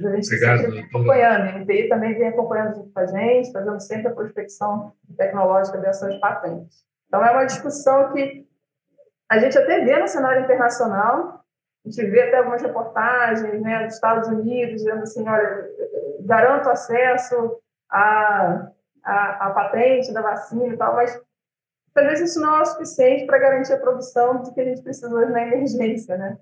Gente 0.00 0.26
Obrigado, 0.26 0.58
sempre 0.58 0.72
vem 0.72 0.84
acompanhando, 0.84 1.42
a 1.42 1.58
NPI 1.58 1.88
também 1.88 2.14
vem 2.14 2.28
acompanhando 2.28 2.74
junto 2.76 2.92
com 2.92 3.00
a 3.00 3.06
gente, 3.06 3.52
fazendo 3.52 3.80
sempre 3.80 4.08
a 4.08 4.14
prospecção 4.14 4.92
tecnológica 5.16 5.78
dessas 5.78 6.16
patentes. 6.18 6.84
Então, 7.06 7.24
é 7.24 7.30
uma 7.30 7.44
discussão 7.44 8.12
que 8.12 8.46
a 9.28 9.38
gente 9.38 9.58
até 9.58 9.84
vê 9.84 9.98
no 9.98 10.08
cenário 10.08 10.42
internacional, 10.42 11.44
a 11.84 11.88
gente 11.88 12.06
vê 12.06 12.22
até 12.22 12.38
algumas 12.38 12.62
reportagens 12.62 13.60
né, 13.60 13.84
dos 13.84 13.94
Estados 13.94 14.28
Unidos 14.28 14.76
dizendo 14.76 15.02
assim, 15.02 15.28
olha, 15.28 15.68
garanto 16.20 16.68
acesso 16.68 17.60
à, 17.90 18.70
à, 19.02 19.46
à 19.46 19.50
patente 19.50 20.12
da 20.12 20.20
vacina 20.22 20.74
e 20.74 20.76
tal, 20.76 20.94
mas 20.94 21.20
talvez 21.94 22.20
isso 22.20 22.40
não 22.40 22.56
é 22.56 22.62
o 22.62 22.66
suficiente 22.66 23.26
para 23.26 23.38
garantir 23.38 23.72
a 23.72 23.80
produção 23.80 24.42
do 24.42 24.52
que 24.52 24.60
a 24.60 24.64
gente 24.64 24.82
precisa 24.82 25.14
hoje 25.14 25.32
na 25.32 25.42
emergência, 25.42 26.16
né? 26.16 26.38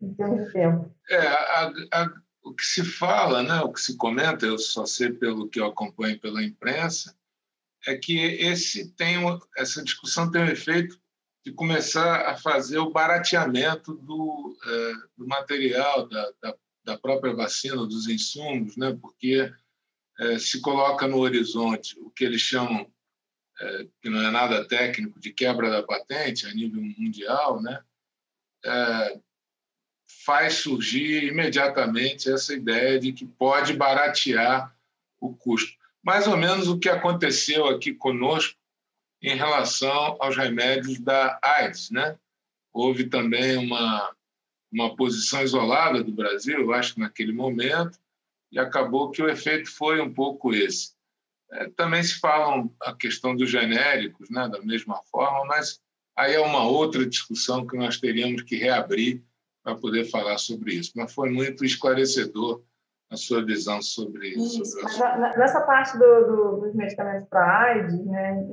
Em 0.00 0.14
termos 0.14 0.44
de 0.44 0.52
tempo. 0.52 0.90
É, 1.08 1.18
a, 1.18 1.72
a, 1.92 2.06
o 2.42 2.52
que 2.52 2.64
se 2.64 2.84
fala, 2.84 3.42
né, 3.42 3.60
o 3.60 3.72
que 3.72 3.80
se 3.80 3.96
comenta, 3.96 4.44
eu 4.44 4.58
só 4.58 4.84
sei 4.84 5.12
pelo 5.12 5.48
que 5.48 5.60
eu 5.60 5.66
acompanho 5.66 6.18
pela 6.18 6.42
imprensa, 6.42 7.16
é 7.86 7.96
que 7.96 8.18
esse 8.18 8.92
tem 8.92 9.18
essa 9.56 9.82
discussão 9.82 10.30
tem 10.30 10.42
um 10.42 10.48
efeito 10.48 11.00
de 11.44 11.52
começar 11.52 12.28
a 12.28 12.36
fazer 12.36 12.78
o 12.78 12.90
barateamento 12.90 13.94
do, 13.94 14.56
é, 14.64 14.92
do 15.16 15.26
material, 15.26 16.08
da, 16.08 16.32
da, 16.40 16.56
da, 16.84 16.98
própria 16.98 17.34
vacina, 17.34 17.76
dos 17.76 18.08
insumos, 18.08 18.76
né, 18.76 18.96
porque 19.00 19.52
é, 20.20 20.38
se 20.38 20.60
coloca 20.60 21.08
no 21.08 21.18
horizonte 21.18 21.98
o 21.98 22.10
que 22.10 22.24
eles 22.24 22.40
chamam 22.40 22.88
é, 23.60 23.88
que 24.00 24.08
não 24.08 24.20
é 24.20 24.30
nada 24.30 24.66
técnico, 24.66 25.18
de 25.18 25.32
quebra 25.32 25.70
da 25.70 25.82
patente 25.82 26.46
a 26.46 26.54
nível 26.54 26.82
mundial, 26.82 27.60
né, 27.60 27.82
é, 28.64 29.20
faz 30.24 30.54
surgir 30.54 31.24
imediatamente 31.24 32.30
essa 32.30 32.54
ideia 32.54 32.98
de 32.98 33.12
que 33.12 33.26
pode 33.26 33.74
baratear 33.74 34.74
o 35.20 35.34
custo. 35.34 35.76
Mais 36.02 36.26
ou 36.26 36.36
menos 36.36 36.68
o 36.68 36.78
que 36.78 36.88
aconteceu 36.88 37.66
aqui 37.66 37.92
conosco 37.92 38.56
em 39.20 39.36
relação 39.36 40.16
aos 40.20 40.36
remédios 40.36 41.00
da 41.00 41.38
AIDS. 41.42 41.90
Né? 41.90 42.16
Houve 42.72 43.08
também 43.08 43.56
uma, 43.56 44.14
uma 44.70 44.94
posição 44.94 45.42
isolada 45.42 46.02
do 46.02 46.12
Brasil, 46.12 46.72
acho 46.72 46.94
que 46.94 47.00
naquele 47.00 47.32
momento, 47.32 47.98
e 48.50 48.58
acabou 48.58 49.10
que 49.10 49.22
o 49.22 49.28
efeito 49.28 49.70
foi 49.70 50.00
um 50.00 50.12
pouco 50.12 50.54
esse. 50.54 50.92
É, 51.50 51.68
também 51.70 52.02
se 52.02 52.18
fala 52.18 52.68
a 52.80 52.94
questão 52.94 53.36
dos 53.36 53.50
genéricos, 53.50 54.30
né, 54.30 54.48
da 54.48 54.60
mesma 54.62 55.02
forma, 55.10 55.44
mas 55.46 55.80
aí 56.16 56.34
é 56.34 56.40
uma 56.40 56.64
outra 56.64 57.04
discussão 57.04 57.66
que 57.66 57.76
nós 57.76 57.98
teríamos 57.98 58.42
que 58.42 58.56
reabrir 58.56 59.22
para 59.62 59.76
poder 59.76 60.04
falar 60.10 60.38
sobre 60.38 60.74
isso. 60.74 60.92
Mas 60.96 61.12
foi 61.12 61.30
muito 61.30 61.64
esclarecedor 61.64 62.62
a 63.10 63.16
sua 63.16 63.44
visão 63.44 63.82
sobre 63.82 64.28
isso. 64.28 64.64
Sobre 64.64 65.38
nessa 65.38 65.60
parte 65.60 65.98
do, 65.98 66.24
do, 66.24 66.60
dos 66.60 66.74
medicamentos 66.74 67.28
para 67.28 67.60
AIDS, 67.60 68.06
né, 68.06 68.46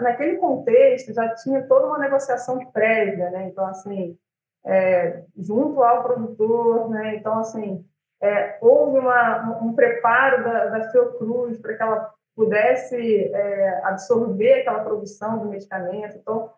naquele 0.00 0.36
contexto 0.36 1.12
já 1.12 1.34
tinha 1.34 1.66
toda 1.66 1.86
uma 1.86 1.98
negociação 1.98 2.64
prévia, 2.66 3.28
né, 3.30 3.48
então 3.48 3.66
assim, 3.66 4.16
é, 4.64 5.24
junto 5.36 5.82
ao 5.82 6.04
produtor, 6.04 6.88
né, 6.90 7.16
então 7.16 7.40
assim, 7.40 7.84
é, 8.22 8.58
houve 8.60 9.00
uma, 9.00 9.60
um 9.62 9.74
preparo 9.74 10.44
da, 10.44 10.66
da 10.66 10.90
Fiocruz 10.90 11.58
para 11.58 11.74
que 11.74 11.82
ela 11.82 12.14
pudesse 12.36 12.96
é, 13.34 13.80
absorver 13.84 14.60
aquela 14.60 14.84
produção 14.84 15.38
do 15.38 15.46
medicamento. 15.46 16.16
Então, 16.16 16.52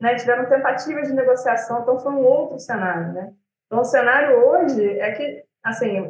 né, 0.00 0.14
tiveram 0.16 0.48
tentativas 0.48 1.08
de 1.08 1.14
negociação, 1.14 1.80
então 1.82 1.98
foi 1.98 2.12
um 2.12 2.24
outro 2.24 2.58
cenário. 2.58 3.12
Né? 3.12 3.32
Então, 3.66 3.80
o 3.80 3.84
cenário 3.84 4.38
hoje 4.38 4.98
é 4.98 5.12
que, 5.12 5.44
assim, 5.62 6.08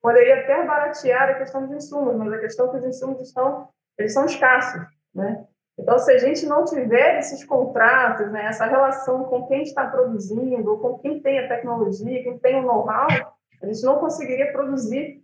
poderia 0.00 0.40
até 0.40 0.64
baratear 0.64 1.30
a 1.30 1.34
questão 1.34 1.66
dos 1.66 1.72
insumos, 1.72 2.16
mas 2.16 2.32
a 2.32 2.38
questão 2.38 2.66
é 2.66 2.70
que 2.70 2.76
os 2.76 2.84
insumos 2.84 3.20
estão, 3.20 3.68
eles 3.98 4.12
são 4.12 4.24
escassos. 4.24 4.82
Né? 5.14 5.44
Então, 5.78 5.98
se 5.98 6.10
a 6.12 6.18
gente 6.18 6.46
não 6.46 6.64
tiver 6.64 7.18
esses 7.18 7.44
contratos, 7.44 8.30
né, 8.30 8.46
essa 8.46 8.64
relação 8.64 9.24
com 9.24 9.46
quem 9.46 9.62
está 9.62 9.86
produzindo, 9.86 10.78
com 10.78 10.98
quem 10.98 11.20
tem 11.20 11.38
a 11.38 11.48
tecnologia, 11.48 12.22
quem 12.22 12.38
tem 12.38 12.56
o 12.56 12.62
know-how, 12.62 13.08
a 13.62 13.66
gente 13.66 13.82
não 13.84 13.98
conseguiria 13.98 14.52
produzir 14.52 15.22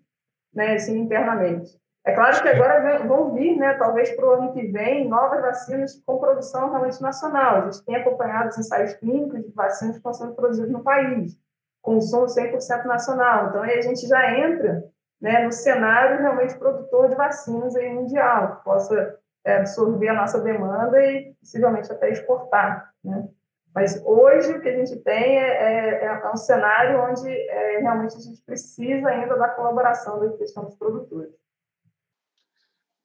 né, 0.52 0.74
assim, 0.74 0.98
internamente. 0.98 1.80
É 2.04 2.12
claro 2.14 2.42
que 2.42 2.48
agora 2.48 3.06
vão 3.06 3.32
vir, 3.32 3.56
né, 3.56 3.74
talvez 3.74 4.10
para 4.10 4.26
o 4.26 4.30
ano 4.30 4.52
que 4.52 4.66
vem, 4.66 5.08
novas 5.08 5.40
vacinas 5.40 6.02
com 6.04 6.18
produção 6.18 6.70
realmente 6.70 7.00
nacional. 7.00 7.56
A 7.56 7.70
gente 7.70 7.84
tem 7.84 7.94
acompanhado 7.94 8.48
os 8.48 8.58
ensaios 8.58 8.94
clínicos 8.94 9.40
de 9.40 9.52
vacinas 9.52 9.94
que 9.94 9.98
estão 9.98 10.12
sendo 10.12 10.34
produzidas 10.34 10.70
no 10.70 10.82
país, 10.82 11.38
consumo 11.80 12.26
100% 12.26 12.84
nacional. 12.86 13.48
Então, 13.48 13.62
aí 13.62 13.78
a 13.78 13.82
gente 13.82 14.06
já 14.08 14.36
entra 14.36 14.84
né, 15.20 15.44
no 15.44 15.52
cenário 15.52 16.20
realmente 16.20 16.58
produtor 16.58 17.08
de 17.08 17.14
vacinas 17.14 17.76
aí 17.76 17.88
mundial, 17.94 18.56
que 18.56 18.64
possa 18.64 19.18
é, 19.44 19.58
absorver 19.58 20.08
a 20.08 20.14
nossa 20.14 20.40
demanda 20.40 21.00
e 21.00 21.34
possivelmente 21.34 21.92
até 21.92 22.10
exportar. 22.10 22.92
Né? 23.04 23.28
Mas 23.72 24.02
hoje 24.04 24.52
o 24.52 24.60
que 24.60 24.68
a 24.68 24.76
gente 24.76 24.96
tem 24.96 25.38
é, 25.38 26.02
é, 26.02 26.04
é 26.04 26.30
um 26.30 26.36
cenário 26.36 27.00
onde 27.00 27.30
é, 27.30 27.78
realmente 27.78 28.16
a 28.16 28.20
gente 28.20 28.42
precisa 28.42 29.08
ainda 29.08 29.36
da 29.36 29.48
colaboração 29.48 30.18
da 30.18 30.36
questão 30.36 30.64
dos 30.64 30.74
produtores. 30.74 31.30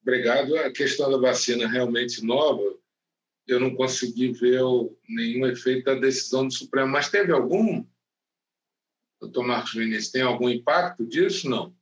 Obrigado. 0.07 0.55
A 0.59 0.71
questão 0.71 1.11
da 1.11 1.17
vacina 1.17 1.67
realmente 1.67 2.23
nova, 2.23 2.63
eu 3.45 3.59
não 3.59 3.75
consegui 3.75 4.31
ver 4.31 4.61
nenhum 5.09 5.45
efeito 5.45 5.83
da 5.83 5.95
decisão 5.95 6.47
do 6.47 6.53
Supremo, 6.53 6.89
mas 6.89 7.09
teve 7.09 7.33
algum? 7.33 7.85
Doutor 9.19 9.45
Marcos 9.45 9.73
Vinícius, 9.73 10.11
tem 10.11 10.21
algum 10.21 10.47
impacto 10.47 11.05
disso? 11.05 11.49
Não. 11.49 11.75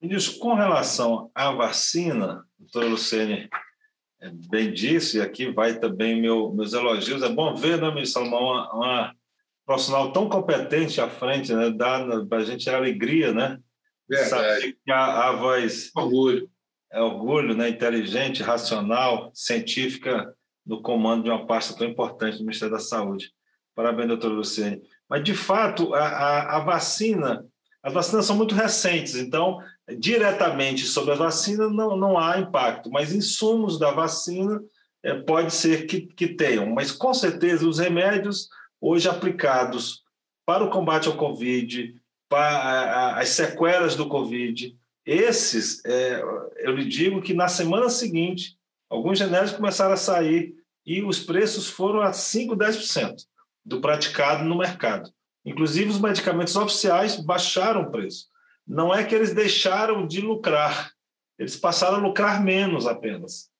Ministro, 0.00 0.38
com 0.38 0.54
relação 0.54 1.30
à 1.34 1.52
vacina, 1.52 2.48
doutor 2.58 2.86
Luciene 2.86 3.50
é, 4.22 4.30
bem 4.48 4.72
disse, 4.72 5.18
e 5.18 5.20
aqui 5.20 5.50
vai 5.50 5.78
também 5.78 6.18
meu, 6.18 6.50
meus 6.50 6.72
elogios, 6.72 7.22
é 7.22 7.28
bom 7.28 7.54
ver, 7.54 7.78
né, 7.78 7.90
ministro 7.90 8.24
Salomão, 8.24 8.40
uma, 8.40 8.74
uma 8.74 9.16
profissional 9.66 10.12
tão 10.12 10.30
competente 10.30 10.98
à 10.98 11.10
frente, 11.10 11.52
né, 11.52 11.70
dá 11.70 12.24
para 12.26 12.38
a 12.38 12.44
gente 12.44 12.70
a 12.70 12.76
alegria, 12.76 13.34
né? 13.34 13.60
Verdade. 14.08 14.30
Saber 14.30 14.78
que 14.82 14.90
a, 14.90 15.28
a 15.28 15.32
voz... 15.36 15.90
Orgulho. 15.94 16.53
É 16.94 17.02
orgulho, 17.02 17.56
né, 17.56 17.68
inteligente, 17.68 18.42
racional, 18.42 19.32
científica, 19.34 20.32
no 20.64 20.80
comando 20.80 21.24
de 21.24 21.30
uma 21.30 21.44
pasta 21.44 21.76
tão 21.76 21.88
importante 21.88 22.38
do 22.38 22.44
Ministério 22.44 22.72
da 22.72 22.80
Saúde. 22.80 23.32
Parabéns, 23.74 24.08
doutor 24.08 24.30
Luciene. 24.30 24.80
Mas, 25.08 25.24
de 25.24 25.34
fato, 25.34 25.92
a, 25.92 26.06
a, 26.06 26.56
a 26.56 26.58
vacina, 26.60 27.44
as 27.82 27.92
vacinas 27.92 28.24
são 28.24 28.36
muito 28.36 28.54
recentes, 28.54 29.16
então, 29.16 29.58
diretamente 29.98 30.84
sobre 30.86 31.12
a 31.12 31.16
vacina 31.16 31.68
não, 31.68 31.96
não 31.96 32.16
há 32.16 32.38
impacto, 32.38 32.88
mas 32.90 33.12
insumos 33.12 33.76
da 33.76 33.90
vacina 33.90 34.62
é, 35.02 35.14
pode 35.14 35.52
ser 35.52 35.86
que, 35.86 36.02
que 36.02 36.28
tenham. 36.28 36.72
Mas, 36.72 36.92
com 36.92 37.12
certeza, 37.12 37.66
os 37.66 37.80
remédios 37.80 38.48
hoje 38.80 39.08
aplicados 39.08 40.04
para 40.46 40.62
o 40.62 40.70
combate 40.70 41.08
ao 41.08 41.16
Covid, 41.16 41.94
para 42.28 43.16
as 43.16 43.30
sequelas 43.30 43.96
do 43.96 44.08
Covid, 44.08 44.76
esses, 45.06 45.84
é, 45.84 46.22
eu 46.58 46.74
lhe 46.74 46.84
digo 46.86 47.20
que 47.20 47.34
na 47.34 47.48
semana 47.48 47.88
seguinte, 47.88 48.56
alguns 48.88 49.18
genéricos 49.18 49.56
começaram 49.56 49.94
a 49.94 49.98
sair 49.98 50.54
e 50.86 51.02
os 51.02 51.20
preços 51.20 51.68
foram 51.68 52.00
a 52.00 52.10
5%, 52.10 52.56
10% 52.56 53.14
do 53.64 53.80
praticado 53.80 54.44
no 54.44 54.58
mercado. 54.58 55.10
Inclusive, 55.44 55.90
os 55.90 56.00
medicamentos 56.00 56.56
oficiais 56.56 57.16
baixaram 57.16 57.82
o 57.82 57.90
preço. 57.90 58.28
Não 58.66 58.94
é 58.94 59.04
que 59.04 59.14
eles 59.14 59.34
deixaram 59.34 60.06
de 60.06 60.20
lucrar, 60.20 60.90
eles 61.38 61.56
passaram 61.56 61.98
a 61.98 62.00
lucrar 62.00 62.42
menos 62.42 62.86
apenas. 62.86 63.50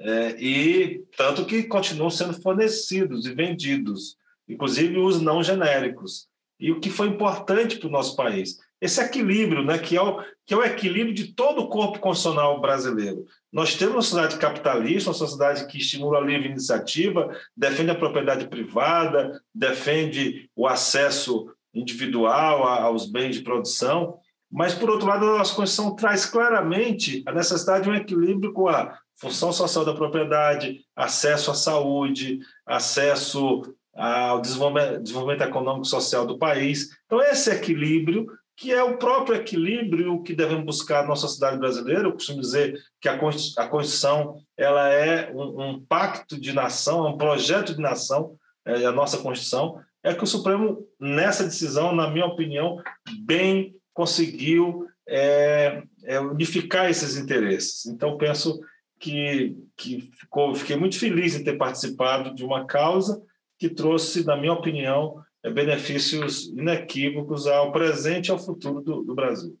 É, 0.00 0.36
e 0.40 1.04
tanto 1.16 1.44
que 1.44 1.64
continuam 1.64 2.10
sendo 2.10 2.40
fornecidos 2.40 3.26
e 3.26 3.34
vendidos, 3.34 4.16
inclusive 4.48 4.96
os 4.98 5.20
não 5.20 5.42
genéricos. 5.42 6.28
E 6.58 6.72
o 6.72 6.80
que 6.80 6.90
foi 6.90 7.08
importante 7.08 7.78
para 7.78 7.88
o 7.88 7.92
nosso 7.92 8.16
país, 8.16 8.58
esse 8.80 9.00
equilíbrio, 9.00 9.64
né, 9.64 9.78
que, 9.78 9.96
é 9.96 10.02
o, 10.02 10.22
que 10.46 10.54
é 10.54 10.56
o 10.56 10.64
equilíbrio 10.64 11.14
de 11.14 11.34
todo 11.34 11.62
o 11.62 11.68
corpo 11.68 11.98
constitucional 11.98 12.60
brasileiro. 12.60 13.24
Nós 13.52 13.74
temos 13.74 13.94
uma 13.94 14.02
sociedade 14.02 14.38
capitalista, 14.38 15.10
uma 15.10 15.14
sociedade 15.14 15.66
que 15.66 15.78
estimula 15.78 16.18
a 16.18 16.22
livre 16.22 16.48
iniciativa, 16.48 17.28
defende 17.56 17.90
a 17.90 17.96
propriedade 17.96 18.46
privada, 18.46 19.40
defende 19.54 20.48
o 20.54 20.66
acesso 20.66 21.52
individual 21.74 22.64
aos 22.64 23.10
bens 23.10 23.36
de 23.36 23.42
produção, 23.42 24.18
mas, 24.50 24.74
por 24.74 24.88
outro 24.88 25.06
lado, 25.06 25.26
a 25.26 25.38
nossa 25.38 25.54
Constituição 25.54 25.94
traz 25.94 26.24
claramente 26.24 27.22
a 27.26 27.32
necessidade 27.32 27.84
de 27.84 27.90
um 27.90 27.94
equilíbrio 27.94 28.52
com 28.52 28.68
a 28.68 28.98
função 29.20 29.52
social 29.52 29.84
da 29.84 29.92
propriedade, 29.92 30.80
acesso 30.96 31.50
à 31.50 31.54
saúde, 31.54 32.38
acesso 32.64 33.62
ao 33.94 34.40
desenvolvimento, 34.40 35.02
desenvolvimento 35.02 35.42
econômico 35.42 35.86
e 35.86 35.90
social 35.90 36.24
do 36.24 36.38
país. 36.38 36.88
Então, 37.04 37.20
esse 37.20 37.50
equilíbrio 37.50 38.26
que 38.58 38.72
é 38.72 38.82
o 38.82 38.98
próprio 38.98 39.36
equilíbrio 39.36 40.20
que 40.20 40.34
devemos 40.34 40.64
buscar 40.64 41.02
na 41.02 41.10
nossa 41.10 41.28
cidade 41.28 41.58
brasileira. 41.58 42.02
Eu 42.02 42.12
costumo 42.12 42.40
dizer 42.40 42.76
que 43.00 43.08
a 43.08 43.16
Constituição 43.16 44.36
ela 44.56 44.88
é 44.92 45.32
um, 45.32 45.62
um 45.62 45.80
pacto 45.80 46.38
de 46.38 46.52
nação, 46.52 47.06
é 47.06 47.10
um 47.10 47.16
projeto 47.16 47.72
de 47.72 47.80
nação, 47.80 48.36
é 48.66 48.84
a 48.84 48.90
nossa 48.90 49.18
Constituição. 49.18 49.80
É 50.02 50.12
que 50.12 50.24
o 50.24 50.26
Supremo, 50.26 50.84
nessa 50.98 51.44
decisão, 51.44 51.94
na 51.94 52.10
minha 52.10 52.26
opinião, 52.26 52.82
bem 53.20 53.76
conseguiu 53.94 54.88
é, 55.08 55.80
é, 56.02 56.18
unificar 56.18 56.90
esses 56.90 57.16
interesses. 57.16 57.86
Então, 57.86 58.18
penso 58.18 58.60
que, 58.98 59.56
que 59.76 60.10
ficou, 60.18 60.52
fiquei 60.52 60.74
muito 60.74 60.98
feliz 60.98 61.36
em 61.36 61.44
ter 61.44 61.56
participado 61.56 62.34
de 62.34 62.44
uma 62.44 62.66
causa 62.66 63.22
que 63.56 63.68
trouxe, 63.68 64.24
na 64.24 64.36
minha 64.36 64.52
opinião, 64.52 65.22
benefícios 65.44 66.46
inequívocos 66.46 67.46
ao 67.46 67.72
presente 67.72 68.28
e 68.28 68.30
ao 68.30 68.38
futuro 68.38 68.80
do, 68.80 69.02
do 69.02 69.14
Brasil. 69.14 69.58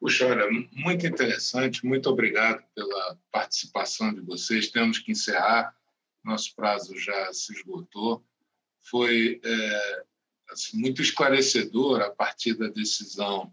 Puxa, 0.00 0.26
olha, 0.26 0.48
muito 0.70 1.06
interessante, 1.06 1.84
muito 1.84 2.08
obrigado 2.08 2.62
pela 2.74 3.18
participação 3.32 4.14
de 4.14 4.20
vocês. 4.20 4.70
Temos 4.70 5.00
que 5.00 5.10
encerrar, 5.10 5.74
nosso 6.24 6.54
prazo 6.54 6.96
já 6.96 7.32
se 7.32 7.52
esgotou. 7.52 8.24
Foi 8.82 9.40
é, 9.44 10.04
assim, 10.50 10.78
muito 10.78 11.02
esclarecedor 11.02 12.00
a 12.00 12.10
partir 12.10 12.54
da 12.54 12.68
decisão 12.68 13.52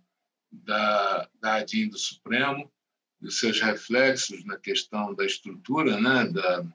da, 0.52 1.28
da 1.42 1.56
ADIM 1.56 1.90
do 1.90 1.98
Supremo, 1.98 2.72
dos 3.20 3.40
seus 3.40 3.60
reflexos 3.60 4.46
na 4.46 4.58
questão 4.58 5.14
da 5.16 5.26
estrutura, 5.26 6.00
né, 6.00 6.30
da, 6.30 6.66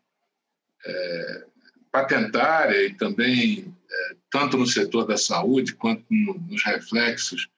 é, 0.85 1.47
patentária 1.91 2.87
e 2.87 2.95
também 2.95 3.75
é, 3.91 4.17
tanto 4.31 4.57
no 4.57 4.67
setor 4.67 5.07
da 5.07 5.17
saúde 5.17 5.75
quanto 5.75 6.05
nos 6.11 6.65
reflexos 6.65 7.49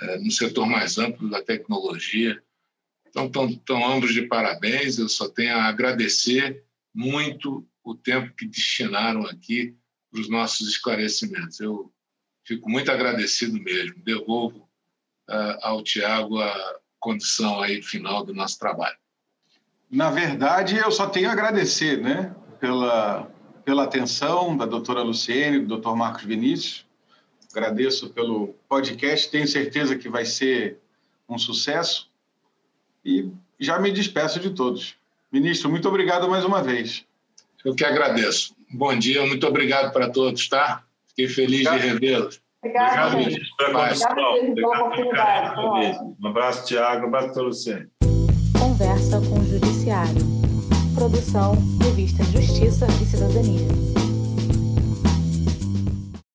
é, 0.00 0.18
no 0.18 0.30
setor 0.30 0.66
mais 0.66 0.98
amplo 0.98 1.28
da 1.28 1.42
tecnologia. 1.42 2.42
Então, 3.08 3.26
estão 3.48 3.84
ambos 3.86 4.14
de 4.14 4.22
parabéns. 4.22 4.98
Eu 4.98 5.08
só 5.08 5.28
tenho 5.28 5.56
a 5.56 5.64
agradecer 5.64 6.64
muito 6.94 7.66
o 7.84 7.94
tempo 7.94 8.34
que 8.34 8.46
destinaram 8.46 9.26
aqui 9.26 9.76
para 10.10 10.20
os 10.20 10.28
nossos 10.28 10.68
esclarecimentos. 10.68 11.60
Eu 11.60 11.92
fico 12.46 12.70
muito 12.70 12.90
agradecido 12.90 13.60
mesmo. 13.60 14.02
Devolvo 14.02 14.68
uh, 15.28 15.58
ao 15.60 15.82
Tiago 15.82 16.40
a 16.40 16.80
condição 16.98 17.60
aí 17.60 17.82
final 17.82 18.24
do 18.24 18.32
nosso 18.34 18.58
trabalho. 18.58 18.96
Na 19.90 20.10
verdade, 20.10 20.76
eu 20.76 20.90
só 20.92 21.08
tenho 21.08 21.28
a 21.28 21.32
agradecer, 21.32 22.00
né, 22.00 22.34
pela 22.60 23.28
pela 23.64 23.84
atenção 23.84 24.56
da 24.56 24.66
doutora 24.66 25.02
Luciene, 25.02 25.60
do 25.60 25.66
doutor 25.66 25.96
Marcos 25.96 26.24
Vinícius. 26.24 26.86
Agradeço 27.52 28.10
pelo 28.10 28.54
podcast, 28.68 29.30
tenho 29.30 29.46
certeza 29.46 29.96
que 29.96 30.08
vai 30.08 30.24
ser 30.24 30.78
um 31.28 31.38
sucesso. 31.38 32.08
E 33.04 33.30
já 33.58 33.78
me 33.78 33.90
despeço 33.90 34.38
de 34.38 34.50
todos. 34.50 34.94
Ministro, 35.32 35.70
muito 35.70 35.88
obrigado 35.88 36.28
mais 36.28 36.44
uma 36.44 36.62
vez. 36.62 37.04
Eu 37.64 37.74
que 37.74 37.84
agradeço. 37.84 38.54
Bom 38.72 38.96
dia, 38.96 39.26
muito 39.26 39.46
obrigado 39.46 39.92
para 39.92 40.10
todos, 40.10 40.48
tá? 40.48 40.84
Fiquei 41.08 41.28
feliz 41.28 41.66
obrigado. 41.66 41.80
de 41.80 41.86
revê-los. 41.88 42.40
Obrigado, 42.62 43.16
oportunidade. 44.64 45.60
Um 46.22 46.28
abraço, 46.28 46.66
Tiago. 46.66 47.04
Um 47.04 47.08
abraço, 47.08 47.42
Luciene. 47.42 47.88
Conversa 48.58 49.20
com 49.20 49.40
o 49.40 49.44
Judiciário. 49.44 50.29
Produção 51.00 51.56
Revista 51.82 52.22
Justiça 52.24 52.86
e 53.00 53.06
Cidadania. 53.06 53.99